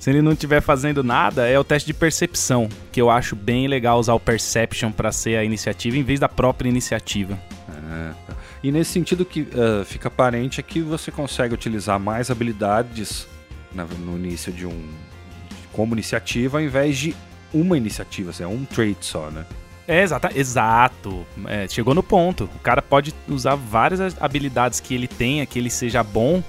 se 0.00 0.08
ele 0.08 0.22
não 0.22 0.32
estiver 0.32 0.62
fazendo 0.62 1.04
nada, 1.04 1.46
é 1.46 1.58
o 1.58 1.62
teste 1.64 1.86
de 1.86 1.92
percepção, 1.92 2.68
que 2.90 3.00
eu 3.00 3.10
acho 3.10 3.36
bem 3.36 3.68
legal 3.68 3.98
usar 3.98 4.14
o 4.14 4.20
Perception 4.20 4.90
para 4.90 5.12
ser 5.12 5.36
a 5.36 5.44
iniciativa 5.44 5.96
em 5.98 6.02
vez 6.02 6.18
da 6.18 6.26
própria 6.28 6.70
iniciativa. 6.70 7.38
Ah, 7.68 8.14
tá. 8.26 8.34
E 8.62 8.72
nesse 8.72 8.92
sentido 8.92 9.26
que 9.26 9.42
uh, 9.42 9.84
fica 9.84 10.08
aparente 10.08 10.58
é 10.58 10.62
que 10.62 10.80
você 10.80 11.10
consegue 11.10 11.52
utilizar 11.52 12.00
mais 12.00 12.30
habilidades 12.30 13.26
na, 13.74 13.84
no 13.84 14.16
início 14.16 14.50
de 14.50 14.66
um 14.66 14.88
como 15.70 15.94
iniciativa 15.94 16.58
ao 16.58 16.64
invés 16.64 16.98
de 16.98 17.14
uma 17.52 17.76
iniciativa, 17.76 18.30
assim, 18.30 18.42
é 18.42 18.46
um 18.46 18.64
trait 18.64 18.98
só, 19.00 19.30
né? 19.30 19.44
É, 19.90 20.02
exata, 20.02 20.30
exato. 20.34 21.26
É, 21.46 21.66
chegou 21.66 21.94
no 21.94 22.02
ponto. 22.02 22.44
O 22.44 22.58
cara 22.60 22.80
pode 22.80 23.12
usar 23.28 23.56
várias 23.56 24.00
habilidades 24.22 24.78
que 24.78 24.94
ele 24.94 25.08
tenha, 25.08 25.44
que 25.44 25.58
ele 25.58 25.68
seja 25.68 26.02
bom 26.04 26.42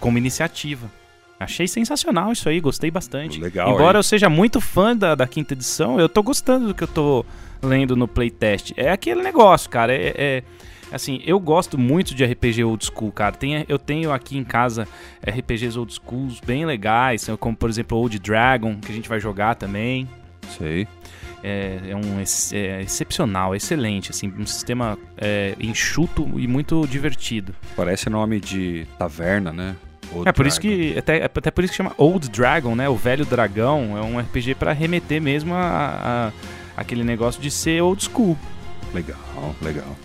como 0.00 0.18
iniciativa. 0.18 0.90
Achei 1.38 1.68
sensacional 1.68 2.32
isso 2.32 2.48
aí, 2.48 2.60
gostei 2.60 2.90
bastante. 2.90 3.40
Legal. 3.40 3.70
Embora 3.70 3.96
hein? 3.96 4.00
eu 4.00 4.02
seja 4.02 4.28
muito 4.28 4.60
fã 4.60 4.96
da, 4.96 5.14
da 5.14 5.28
quinta 5.28 5.54
edição, 5.54 6.00
eu 6.00 6.08
tô 6.08 6.22
gostando 6.24 6.68
do 6.68 6.74
que 6.74 6.82
eu 6.82 6.88
tô 6.88 7.24
lendo 7.62 7.94
no 7.94 8.08
playtest. 8.08 8.72
É 8.76 8.90
aquele 8.90 9.22
negócio, 9.22 9.70
cara. 9.70 9.94
É, 9.94 10.12
é, 10.16 10.42
assim, 10.90 11.20
eu 11.24 11.38
gosto 11.38 11.78
muito 11.78 12.14
de 12.16 12.24
RPG 12.24 12.64
old 12.64 12.84
school, 12.84 13.12
cara. 13.12 13.34
Tem, 13.36 13.64
eu 13.68 13.78
tenho 13.78 14.12
aqui 14.12 14.36
em 14.36 14.44
casa 14.44 14.88
RPGs 15.24 15.78
old 15.78 15.92
schools 15.94 16.40
bem 16.44 16.66
legais, 16.66 17.28
como 17.38 17.56
por 17.56 17.70
exemplo 17.70 17.96
Old 17.98 18.18
Dragon, 18.18 18.76
que 18.80 18.90
a 18.90 18.94
gente 18.94 19.08
vai 19.08 19.20
jogar 19.20 19.54
também. 19.54 20.08
Sei. 20.56 20.86
É, 21.42 21.80
é 21.88 21.96
um 21.96 22.20
é 22.20 22.82
excepcional, 22.82 23.54
excelente, 23.54 24.12
assim, 24.12 24.32
um 24.38 24.46
sistema 24.46 24.96
é, 25.16 25.56
enxuto 25.58 26.30
e 26.38 26.46
muito 26.46 26.86
divertido. 26.86 27.52
Parece 27.74 28.08
nome 28.08 28.38
de 28.38 28.86
taverna, 28.96 29.52
né? 29.52 29.76
Old 30.14 30.28
é 30.28 30.32
por 30.32 30.44
Dragon. 30.44 30.48
isso 30.48 30.60
que 30.60 30.96
até, 30.96 31.24
até 31.24 31.50
por 31.50 31.64
isso 31.64 31.72
que 31.72 31.76
chama 31.76 31.92
Old 31.96 32.30
Dragon, 32.30 32.74
né? 32.74 32.88
O 32.88 32.96
velho 32.96 33.24
dragão 33.24 33.96
é 33.96 34.02
um 34.02 34.20
RPG 34.20 34.54
para 34.54 34.72
remeter 34.72 35.20
mesmo 35.20 35.54
a, 35.54 36.30
a, 36.76 36.80
aquele 36.80 37.02
negócio 37.02 37.40
de 37.40 37.50
ser 37.50 37.82
old 37.82 38.04
school. 38.04 38.38
Legal, 38.94 39.18
legal. 39.60 39.96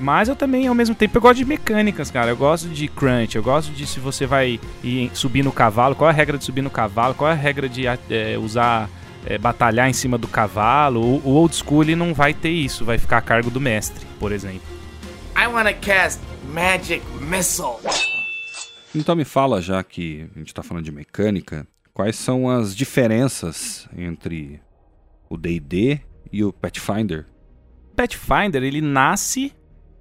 Mas 0.00 0.28
eu 0.28 0.34
também, 0.34 0.66
ao 0.66 0.74
mesmo 0.74 0.96
tempo, 0.96 1.16
eu 1.16 1.22
gosto 1.22 1.36
de 1.36 1.44
mecânicas, 1.44 2.10
cara. 2.10 2.30
Eu 2.30 2.36
gosto 2.36 2.68
de 2.68 2.88
crunch, 2.88 3.36
eu 3.36 3.42
gosto 3.42 3.70
de 3.72 3.86
se 3.86 4.00
você 4.00 4.26
vai 4.26 4.58
ir, 4.82 5.10
subir 5.14 5.44
no 5.44 5.52
cavalo, 5.52 5.94
qual 5.94 6.10
é 6.10 6.12
a 6.12 6.16
regra 6.16 6.36
de 6.36 6.44
subir 6.44 6.60
no 6.62 6.70
cavalo, 6.70 7.14
qual 7.14 7.30
é 7.30 7.34
a 7.34 7.36
regra 7.36 7.68
de 7.68 7.86
é, 7.86 8.36
usar, 8.36 8.90
é, 9.26 9.38
batalhar 9.38 9.88
em 9.88 9.92
cima 9.92 10.18
do 10.18 10.28
cavalo. 10.28 11.00
O, 11.00 11.28
o 11.28 11.34
old 11.34 11.54
school 11.54 11.82
ele 11.82 11.96
não 11.96 12.14
vai 12.14 12.34
ter 12.34 12.50
isso, 12.50 12.84
vai 12.84 12.98
ficar 12.98 13.18
a 13.18 13.22
cargo 13.22 13.50
do 13.50 13.60
mestre, 13.60 14.06
por 14.18 14.32
exemplo. 14.32 14.62
I 15.36 15.46
wanna 15.46 15.72
cast 15.72 16.20
Magic 16.52 17.02
Missile. 17.20 17.78
Então 18.94 19.16
me 19.16 19.24
fala, 19.24 19.62
já 19.62 19.82
que 19.82 20.28
a 20.34 20.38
gente 20.38 20.48
está 20.48 20.62
falando 20.62 20.84
de 20.84 20.92
mecânica, 20.92 21.66
quais 21.94 22.16
são 22.16 22.50
as 22.50 22.76
diferenças 22.76 23.88
entre 23.96 24.60
o 25.30 25.36
D&D 25.36 26.00
e 26.30 26.44
o 26.44 26.52
Pathfinder? 26.52 27.26
Pathfinder, 27.96 28.62
ele 28.62 28.80
nasce 28.80 29.52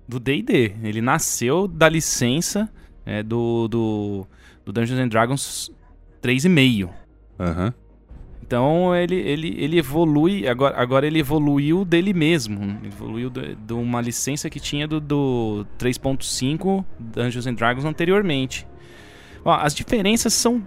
do 0.07 0.19
D&D. 0.19 0.75
Ele 0.83 1.01
nasceu 1.01 1.67
da 1.67 1.87
licença 1.87 2.69
é, 3.05 3.23
do, 3.23 3.67
do, 3.67 4.27
do 4.65 4.73
Dungeons 4.73 4.99
and 4.99 5.07
Dragons 5.07 5.71
3,5. 6.21 6.89
Aham. 7.39 7.65
Uhum. 7.65 7.80
Então 8.51 8.93
ele, 8.93 9.15
ele, 9.15 9.55
ele 9.57 9.77
evolui, 9.77 10.45
agora, 10.45 10.75
agora 10.75 11.07
ele 11.07 11.19
evoluiu 11.19 11.85
dele 11.85 12.13
mesmo. 12.13 12.77
Evoluiu 12.83 13.29
de, 13.29 13.55
de 13.55 13.71
uma 13.71 14.01
licença 14.01 14.49
que 14.49 14.59
tinha 14.59 14.85
do, 14.85 14.99
do 14.99 15.65
3.5 15.79 16.83
Dungeons 16.99 17.47
and 17.47 17.53
Dragons 17.53 17.85
anteriormente. 17.85 18.67
As 19.45 19.73
diferenças 19.73 20.33
são 20.33 20.61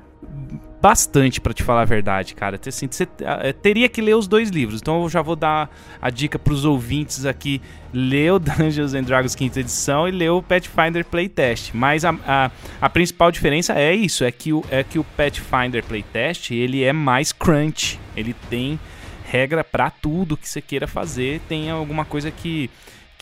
bastante, 0.84 1.40
para 1.40 1.54
te 1.54 1.62
falar 1.62 1.80
a 1.80 1.86
verdade, 1.86 2.34
cara. 2.34 2.60
Assim, 2.66 2.86
você 2.90 3.08
é, 3.40 3.54
teria 3.54 3.88
que 3.88 4.02
ler 4.02 4.14
os 4.16 4.28
dois 4.28 4.50
livros. 4.50 4.82
Então 4.82 5.02
eu 5.02 5.08
já 5.08 5.22
vou 5.22 5.34
dar 5.34 5.74
a 5.98 6.10
dica 6.10 6.38
pros 6.38 6.66
ouvintes 6.66 7.24
aqui. 7.24 7.62
Lê 7.90 8.30
o 8.30 8.36
Dungeons 8.38 8.92
and 8.92 9.04
Dragons 9.04 9.34
quinta 9.34 9.60
edição 9.60 10.06
e 10.06 10.10
lê 10.10 10.28
o 10.28 10.42
Pathfinder 10.42 11.02
Playtest. 11.02 11.70
Mas 11.72 12.04
a, 12.04 12.14
a, 12.26 12.50
a, 12.82 12.90
principal 12.90 13.32
diferença 13.32 13.72
é 13.72 13.94
isso, 13.94 14.24
é 14.24 14.30
que, 14.30 14.52
o, 14.52 14.62
é 14.70 14.84
que 14.84 14.98
o 14.98 15.04
Pathfinder 15.04 15.82
Playtest, 15.82 16.50
ele 16.50 16.84
é 16.84 16.92
mais 16.92 17.32
crunch. 17.32 17.98
Ele 18.14 18.36
tem 18.50 18.78
regra 19.24 19.64
para 19.64 19.88
tudo 19.88 20.36
que 20.36 20.46
você 20.46 20.60
queira 20.60 20.86
fazer. 20.86 21.40
Tem 21.48 21.70
alguma 21.70 22.04
coisa 22.04 22.30
que 22.30 22.68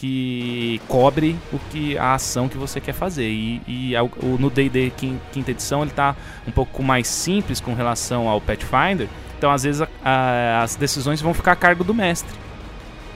que 0.03 0.81
cobre 0.89 1.39
o 1.53 1.61
que 1.71 1.97
a 1.97 2.15
ação 2.15 2.49
que 2.49 2.59
você 2.59 2.81
quer 2.81 2.93
fazer. 2.93 3.31
E, 3.31 3.63
e 3.69 3.95
o, 4.21 4.37
no 4.37 4.51
D&D 4.51 4.93
quinta 5.31 5.53
edição 5.53 5.83
ele 5.83 5.93
está 5.93 6.17
um 6.45 6.51
pouco 6.51 6.83
mais 6.83 7.07
simples 7.07 7.61
com 7.61 7.73
relação 7.73 8.29
ao 8.29 8.41
Pathfinder. 8.41 9.09
Então 9.39 9.49
às 9.53 9.63
vezes 9.63 9.81
a, 9.81 9.89
a, 10.05 10.63
as 10.65 10.75
decisões 10.75 11.21
vão 11.21 11.33
ficar 11.33 11.53
a 11.53 11.57
cargo 11.57 11.85
do 11.85 11.95
mestre. 11.95 12.37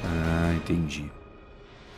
Ah, 0.04 0.52
entendi. 0.54 1.06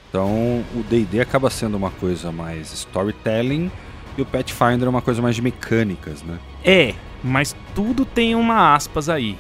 Então 0.08 0.64
o 0.74 0.82
D&D 0.88 1.20
acaba 1.20 1.50
sendo 1.50 1.76
uma 1.76 1.90
coisa 1.90 2.32
mais 2.32 2.72
storytelling 2.72 3.70
e 4.16 4.22
o 4.22 4.24
Pathfinder 4.24 4.86
é 4.86 4.88
uma 4.88 5.02
coisa 5.02 5.20
mais 5.20 5.36
de 5.36 5.42
mecânicas, 5.42 6.22
né? 6.22 6.38
É, 6.64 6.94
mas 7.22 7.54
tudo 7.74 8.06
tem 8.06 8.34
uma 8.34 8.74
aspas 8.74 9.10
aí. 9.10 9.36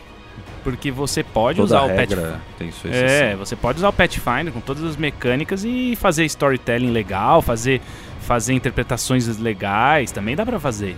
Porque 0.70 0.90
você 0.90 1.24
pode 1.24 1.56
Toda 1.56 1.82
usar 1.82 1.82
o 1.82 1.96
Pet 1.96 2.14
tem 2.58 2.70
sua 2.70 2.90
É, 2.90 3.34
você 3.34 3.56
pode 3.56 3.78
usar 3.78 3.88
o 3.88 3.92
Pathfinder 3.92 4.52
com 4.52 4.60
todas 4.60 4.84
as 4.84 4.98
mecânicas 4.98 5.64
e 5.64 5.96
fazer 5.96 6.26
storytelling 6.26 6.90
legal, 6.90 7.40
fazer, 7.40 7.80
fazer 8.20 8.52
interpretações 8.52 9.38
legais, 9.38 10.12
também 10.12 10.36
dá 10.36 10.44
para 10.44 10.60
fazer. 10.60 10.94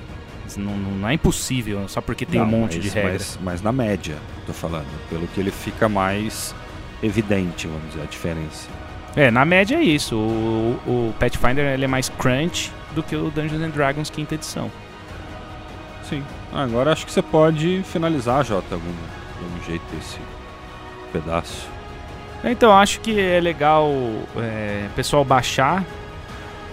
Não, 0.57 0.77
não, 0.77 1.09
é 1.09 1.15
impossível, 1.15 1.87
só 1.87 2.01
porque 2.01 2.27
tem 2.27 2.41
não, 2.41 2.49
um 2.49 2.51
monte 2.51 2.79
mas, 2.79 2.85
de 2.85 2.91
regras. 2.91 3.39
Mas, 3.41 3.45
mas, 3.45 3.63
na 3.63 3.71
média, 3.71 4.17
tô 4.45 4.53
falando. 4.53 4.89
Pelo 5.09 5.29
que 5.29 5.39
ele 5.39 5.53
fica 5.53 5.89
mais 5.89 6.53
evidente, 7.01 7.69
vamos 7.69 7.91
dizer, 7.91 8.03
a 8.03 8.07
diferença. 8.07 8.69
É, 9.15 9.31
na 9.31 9.45
média 9.45 9.77
é 9.77 9.83
isso. 9.83 10.17
O, 10.17 10.81
o 10.85 11.15
Pathfinder 11.21 11.65
ele 11.65 11.85
é 11.85 11.89
mais 11.89 12.09
crunch 12.09 12.73
do 12.93 13.05
que 13.05 13.15
o 13.15 13.31
Dungeons 13.31 13.63
and 13.63 13.71
Dragons 13.71 14.11
quinta 14.11 14.35
edição. 14.35 14.69
Sim. 16.09 16.25
Agora 16.53 16.91
acho 16.91 17.07
que 17.07 17.13
você 17.13 17.23
pode 17.23 17.83
finalizar, 17.85 18.45
Jota, 18.45 18.75
algum, 18.75 18.93
algum 19.45 19.65
jeito 19.65 19.83
esse 19.99 20.19
pedaço. 21.13 21.69
Então, 22.43 22.73
acho 22.73 23.01
que 23.01 23.21
é 23.21 23.41
legal 23.41 23.91
é, 24.37 24.89
pessoal 24.97 25.25
baixar 25.25 25.85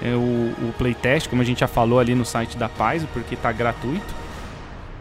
é, 0.01 0.13
o, 0.13 0.69
o 0.69 0.73
playtest, 0.77 1.27
como 1.29 1.41
a 1.41 1.45
gente 1.45 1.59
já 1.59 1.67
falou 1.67 1.99
ali 1.99 2.15
no 2.15 2.23
site 2.23 2.57
da 2.57 2.69
Paz, 2.69 3.05
porque 3.13 3.35
está 3.35 3.51
gratuito. 3.51 4.27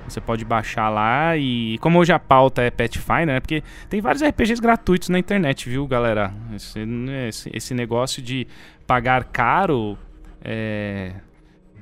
Você 0.08 0.20
pode 0.20 0.44
baixar 0.44 0.88
lá 0.88 1.36
e 1.36 1.78
como 1.78 1.98
hoje 1.98 2.12
a 2.12 2.18
pauta 2.18 2.62
é 2.62 2.70
Pathfinder, 2.70 3.26
né? 3.26 3.40
Porque 3.40 3.62
tem 3.88 4.00
vários 4.00 4.22
RPGs 4.22 4.60
gratuitos 4.60 5.08
na 5.08 5.18
internet, 5.18 5.68
viu, 5.68 5.86
galera? 5.86 6.32
Esse, 6.54 6.80
esse, 7.28 7.50
esse 7.52 7.74
negócio 7.74 8.22
de 8.22 8.46
pagar 8.86 9.24
caro 9.24 9.98
é, 10.44 11.12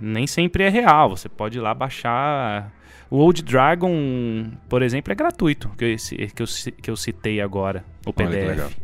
nem 0.01 0.27
sempre 0.27 0.65
é 0.65 0.71
real. 0.71 1.11
Você 1.11 1.29
pode 1.29 1.59
ir 1.59 1.61
lá 1.61 1.75
baixar. 1.75 2.73
O 3.11 3.19
Old 3.19 3.43
Dragon, 3.43 4.51
por 4.69 4.83
exemplo, 4.83 5.13
é 5.13 5.15
gratuito, 5.15 5.71
que 5.77 5.85
eu, 5.85 5.97
que 6.35 6.43
eu, 6.43 6.47
que 6.83 6.91
eu 6.91 6.97
citei 6.97 7.41
agora, 7.41 7.85
o 8.07 8.13
PDF. 8.13 8.77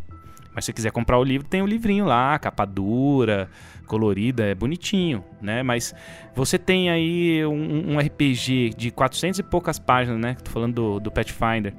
Mas 0.55 0.65
se 0.65 0.73
quiser 0.73 0.91
comprar 0.91 1.19
o 1.19 1.25
livro, 1.25 1.47
tem 1.47 1.63
o 1.63 1.67
livrinho 1.67 2.05
lá, 2.05 2.39
capa 2.39 2.65
dura, 2.65 3.49
colorida, 3.87 4.45
é 4.45 4.55
bonitinho, 4.55 5.25
né? 5.41 5.63
Mas 5.63 5.95
você 6.35 6.59
tem 6.59 6.91
aí 6.91 7.45
um, 7.47 7.95
um 7.95 7.99
RPG 7.99 8.75
de 8.77 8.91
400 8.91 9.41
e 9.41 9.43
poucas 9.43 9.79
páginas, 9.79 10.21
né? 10.21 10.37
Tô 10.43 10.51
falando 10.51 10.75
do, 10.75 11.01
do 11.01 11.11
Pathfinder. 11.11 11.73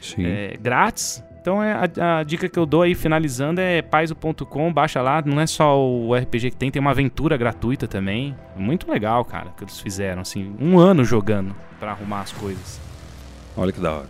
Sim. 0.00 0.24
É, 0.24 0.56
grátis. 0.60 1.22
Então 1.46 1.62
é 1.62 1.72
a, 1.72 2.18
a, 2.18 2.22
dica 2.24 2.48
que 2.48 2.58
eu 2.58 2.66
dou 2.66 2.82
aí, 2.82 2.92
finalizando, 2.92 3.60
é 3.60 3.80
paiso.com, 3.80 4.72
baixa 4.72 5.00
lá. 5.00 5.22
Não 5.24 5.40
é 5.40 5.46
só 5.46 5.80
o 5.80 6.12
RPG 6.12 6.50
que 6.50 6.56
tem, 6.56 6.72
tem 6.72 6.80
uma 6.80 6.90
aventura 6.90 7.36
gratuita 7.36 7.86
também. 7.86 8.34
Muito 8.56 8.90
legal, 8.90 9.24
cara, 9.24 9.52
que 9.56 9.62
eles 9.62 9.78
fizeram, 9.78 10.22
assim, 10.22 10.56
um 10.58 10.76
ano 10.76 11.04
jogando 11.04 11.54
para 11.78 11.92
arrumar 11.92 12.22
as 12.22 12.32
coisas. 12.32 12.80
Olha 13.56 13.70
que 13.70 13.80
da 13.80 13.92
hora. 13.92 14.08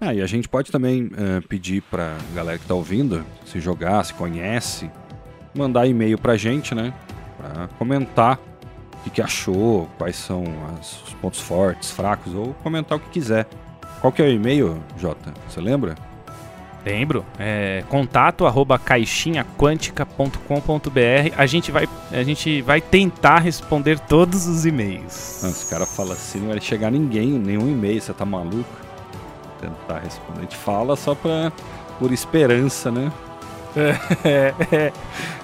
Ah, 0.00 0.14
e 0.14 0.22
a 0.22 0.26
gente 0.26 0.48
pode 0.48 0.72
também 0.72 1.08
uh, 1.08 1.46
pedir 1.46 1.82
pra 1.82 2.16
galera 2.34 2.58
que 2.58 2.64
tá 2.64 2.72
ouvindo, 2.72 3.22
se 3.44 3.60
jogar, 3.60 4.02
se 4.02 4.14
conhece, 4.14 4.90
mandar 5.54 5.86
e-mail 5.86 6.16
pra 6.16 6.38
gente, 6.38 6.74
né? 6.74 6.94
Pra 7.36 7.68
comentar 7.76 8.38
o 8.94 9.04
que, 9.04 9.10
que 9.10 9.20
achou, 9.20 9.90
quais 9.98 10.16
são 10.16 10.42
as, 10.78 11.02
os 11.02 11.12
pontos 11.12 11.40
fortes, 11.40 11.90
fracos, 11.90 12.32
ou 12.34 12.54
comentar 12.62 12.96
o 12.96 13.00
que 13.00 13.10
quiser. 13.10 13.46
Qual 14.00 14.10
que 14.10 14.22
é 14.22 14.24
o 14.24 14.30
e-mail, 14.30 14.82
Jota? 14.96 15.34
Você 15.46 15.60
lembra? 15.60 15.94
Lembro. 16.84 17.24
É 17.38 17.84
contato 17.88 18.46
arroba 18.46 18.78
caixinhaquântica.com.br. 18.78 21.34
A 21.36 21.46
gente 21.46 21.70
vai 21.70 21.88
a 22.10 22.22
gente 22.22 22.62
vai 22.62 22.80
tentar 22.80 23.40
responder 23.40 23.98
todos 23.98 24.46
os 24.46 24.64
e-mails. 24.64 25.42
Os 25.42 25.64
caras 25.64 25.94
falam 25.94 26.12
assim, 26.12 26.40
não 26.40 26.48
vai 26.48 26.60
chegar 26.60 26.90
ninguém, 26.90 27.32
nenhum 27.32 27.68
e-mail, 27.68 28.00
você 28.00 28.12
tá 28.12 28.24
maluco? 28.24 28.64
Tentar 29.60 30.00
responder. 30.00 30.38
A 30.38 30.42
gente 30.42 30.56
fala 30.56 30.96
só 30.96 31.14
pra, 31.14 31.52
por 31.98 32.12
esperança, 32.12 32.90
né? 32.90 33.12
é, 34.24 34.54
é. 34.72 34.92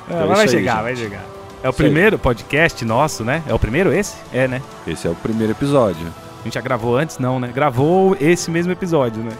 Então, 0.08 0.28
vai 0.28 0.48
chegar, 0.48 0.82
vai 0.82 0.96
chegar. 0.96 1.24
É 1.62 1.68
o 1.68 1.70
isso 1.70 1.76
primeiro 1.76 2.16
aí. 2.16 2.22
podcast 2.22 2.84
nosso, 2.84 3.24
né? 3.24 3.42
É 3.46 3.54
o 3.54 3.58
primeiro 3.58 3.92
esse? 3.92 4.16
É, 4.32 4.48
né? 4.48 4.62
Esse 4.86 5.06
é 5.06 5.10
o 5.10 5.14
primeiro 5.14 5.52
episódio. 5.52 6.06
A 6.40 6.44
gente 6.44 6.54
já 6.54 6.60
gravou 6.60 6.96
antes? 6.96 7.18
Não, 7.18 7.40
né? 7.40 7.50
Gravou 7.52 8.16
esse 8.20 8.50
mesmo 8.50 8.72
episódio, 8.72 9.22
né? 9.22 9.32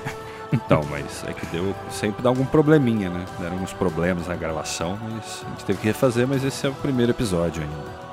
Então, 0.52 0.80
mas 0.90 1.24
é 1.26 1.32
que 1.32 1.44
deu. 1.46 1.74
Sempre 1.90 2.22
dá 2.22 2.28
algum 2.28 2.44
probleminha, 2.44 3.10
né? 3.10 3.24
Deram 3.38 3.54
alguns 3.54 3.72
problemas 3.72 4.26
na 4.28 4.34
gravação, 4.34 4.98
mas 5.02 5.44
a 5.44 5.50
gente 5.50 5.64
teve 5.64 5.78
que 5.80 5.86
refazer, 5.86 6.26
mas 6.26 6.44
esse 6.44 6.66
é 6.66 6.70
o 6.70 6.74
primeiro 6.74 7.12
episódio 7.12 7.62
ainda. 7.62 8.06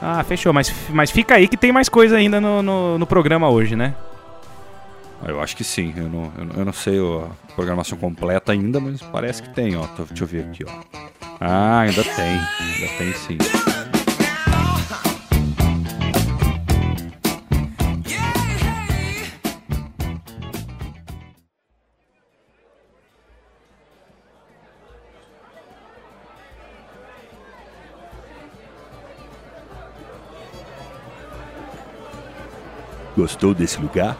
Ah, 0.00 0.22
fechou. 0.24 0.52
Mas, 0.52 0.72
mas 0.90 1.10
fica 1.10 1.34
aí 1.36 1.46
que 1.46 1.56
tem 1.56 1.72
mais 1.72 1.88
coisa 1.88 2.16
ainda 2.16 2.40
no, 2.40 2.62
no, 2.62 2.98
no 2.98 3.06
programa 3.06 3.48
hoje, 3.48 3.76
né? 3.76 3.94
Eu 5.24 5.40
acho 5.40 5.56
que 5.56 5.62
sim. 5.62 5.94
Eu 5.96 6.08
não, 6.08 6.32
eu 6.56 6.64
não 6.64 6.72
sei 6.72 6.98
a 6.98 7.54
programação 7.54 7.96
completa 7.96 8.52
ainda, 8.52 8.80
mas 8.80 9.00
parece 9.00 9.42
que 9.42 9.50
tem, 9.50 9.76
ó. 9.76 9.86
Deixa 10.08 10.24
eu 10.24 10.26
ver 10.26 10.44
aqui, 10.44 10.64
ó. 10.66 10.70
Ah, 11.40 11.80
ainda 11.80 12.02
tem. 12.02 12.40
Ainda 12.60 12.98
tem 12.98 13.12
sim. 13.12 13.38
Gostou 33.16 33.54
desse 33.54 33.80
lugar? 33.80 34.16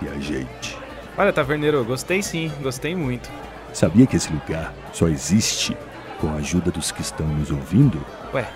viajante. 0.00 0.76
Olha, 1.16 1.32
taverneiro, 1.32 1.84
gostei 1.84 2.22
sim, 2.22 2.50
gostei 2.60 2.94
muito. 2.94 3.30
Sabia 3.72 4.06
que 4.06 4.16
esse 4.16 4.32
lugar 4.32 4.72
só 4.92 5.08
existe 5.08 5.76
com 6.20 6.28
a 6.28 6.34
ajuda 6.34 6.70
dos 6.70 6.92
que 6.92 7.02
estão 7.02 7.26
nos 7.26 7.50
ouvindo? 7.50 8.04
Ué, 8.32 8.46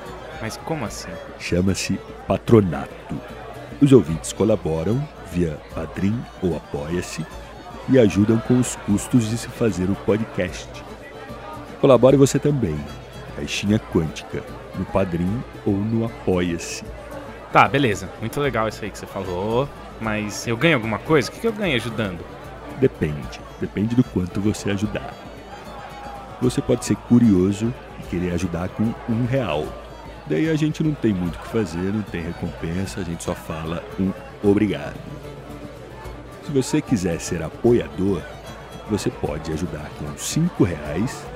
mas 0.40 0.56
como 0.58 0.84
assim? 0.84 1.10
Chama-se 1.38 1.98
patronato. 2.26 3.20
Os 3.80 3.92
ouvintes 3.92 4.32
colaboram 4.32 5.02
via 5.32 5.58
Padrim 5.74 6.20
ou 6.42 6.56
Apoia-se 6.56 7.24
e 7.88 7.98
ajudam 7.98 8.38
com 8.38 8.58
os 8.58 8.76
custos 8.76 9.30
de 9.30 9.38
se 9.38 9.48
fazer 9.48 9.88
o 9.90 9.94
podcast. 9.94 10.68
Colabore 11.80 12.16
você 12.16 12.38
também, 12.38 12.78
Caixinha 13.36 13.78
Quântica, 13.78 14.42
no 14.76 14.84
Padrim 14.84 15.42
ou 15.64 15.74
no 15.74 16.04
Apoia-se. 16.04 16.84
Tá, 17.52 17.66
beleza. 17.66 18.08
Muito 18.20 18.40
legal 18.40 18.68
isso 18.68 18.84
aí 18.84 18.90
que 18.90 18.98
você 18.98 19.06
falou. 19.06 19.68
Mas 20.00 20.46
eu 20.46 20.56
ganho 20.56 20.76
alguma 20.76 20.98
coisa? 20.98 21.30
O 21.30 21.32
que 21.32 21.46
eu 21.46 21.52
ganho 21.52 21.76
ajudando? 21.76 22.24
Depende. 22.78 23.40
Depende 23.60 23.96
do 23.96 24.04
quanto 24.04 24.40
você 24.40 24.70
ajudar. 24.70 25.12
Você 26.40 26.60
pode 26.62 26.84
ser 26.84 26.94
curioso 26.94 27.74
e 27.98 28.02
querer 28.04 28.32
ajudar 28.34 28.68
com 28.68 28.94
um 29.08 29.26
real. 29.26 29.66
Daí 30.26 30.48
a 30.48 30.54
gente 30.54 30.82
não 30.84 30.94
tem 30.94 31.12
muito 31.12 31.36
o 31.36 31.38
que 31.38 31.48
fazer, 31.48 31.92
não 31.92 32.02
tem 32.02 32.22
recompensa, 32.22 33.00
a 33.00 33.02
gente 33.02 33.24
só 33.24 33.34
fala 33.34 33.82
um 33.98 34.12
obrigado. 34.42 34.94
Se 36.44 36.52
você 36.52 36.80
quiser 36.80 37.18
ser 37.18 37.42
apoiador, 37.42 38.22
você 38.90 39.10
pode 39.10 39.50
ajudar 39.52 39.90
com 39.98 40.16
cinco 40.16 40.64
reais 40.64 41.26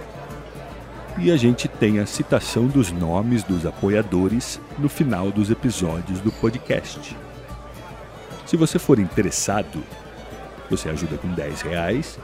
e 1.19 1.31
a 1.31 1.37
gente 1.37 1.69
tem 1.69 1.99
a 1.99 2.07
citação 2.07 2.67
dos 2.67 2.91
nomes 2.91 3.43
dos 3.43 3.67
apoiadores 3.67 4.61
no 4.79 4.89
final 4.89 5.31
dos 5.31 5.51
episódios 5.51 6.21
do 6.21 6.33
podcast. 6.33 7.17
Se 8.47 8.57
você 8.57 8.79
for 8.79 8.99
interessado, 8.99 9.83
você 10.71 10.89
ajuda 10.89 11.17
com 11.19 11.29
10 11.29 11.63
reais 11.63 12.19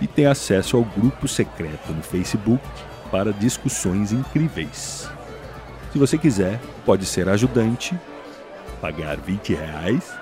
e 0.00 0.06
tem 0.06 0.26
acesso 0.26 0.76
ao 0.76 0.84
grupo 0.84 1.26
secreto 1.28 1.92
no 1.92 2.02
Facebook 2.02 2.62
para 3.10 3.32
discussões 3.32 4.12
incríveis. 4.12 5.08
Se 5.92 5.98
você 5.98 6.18
quiser, 6.18 6.60
pode 6.84 7.06
ser 7.06 7.28
ajudante, 7.28 7.98
pagar 8.80 9.16
20 9.16 9.54
reais 9.54 10.12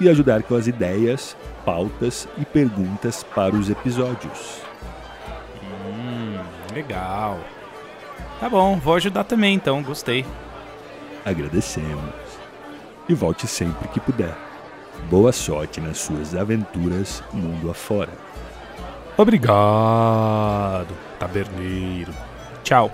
e 0.00 0.08
ajudar 0.08 0.42
com 0.42 0.54
as 0.54 0.66
ideias, 0.66 1.36
pautas 1.64 2.28
e 2.36 2.44
perguntas 2.44 3.22
para 3.22 3.54
os 3.54 3.70
episódios. 3.70 4.71
Legal. 6.74 7.38
Tá 8.40 8.48
bom, 8.48 8.78
vou 8.78 8.94
ajudar 8.94 9.24
também 9.24 9.54
então, 9.54 9.82
gostei. 9.82 10.24
Agradecemos. 11.24 12.14
E 13.08 13.14
volte 13.14 13.46
sempre 13.46 13.88
que 13.88 14.00
puder. 14.00 14.34
Boa 15.10 15.32
sorte 15.32 15.80
nas 15.80 15.98
suas 15.98 16.34
aventuras 16.34 17.22
mundo 17.32 17.70
afora. 17.70 18.10
Obrigado, 19.16 20.96
taberneiro. 21.18 22.12
Tchau. 22.62 22.90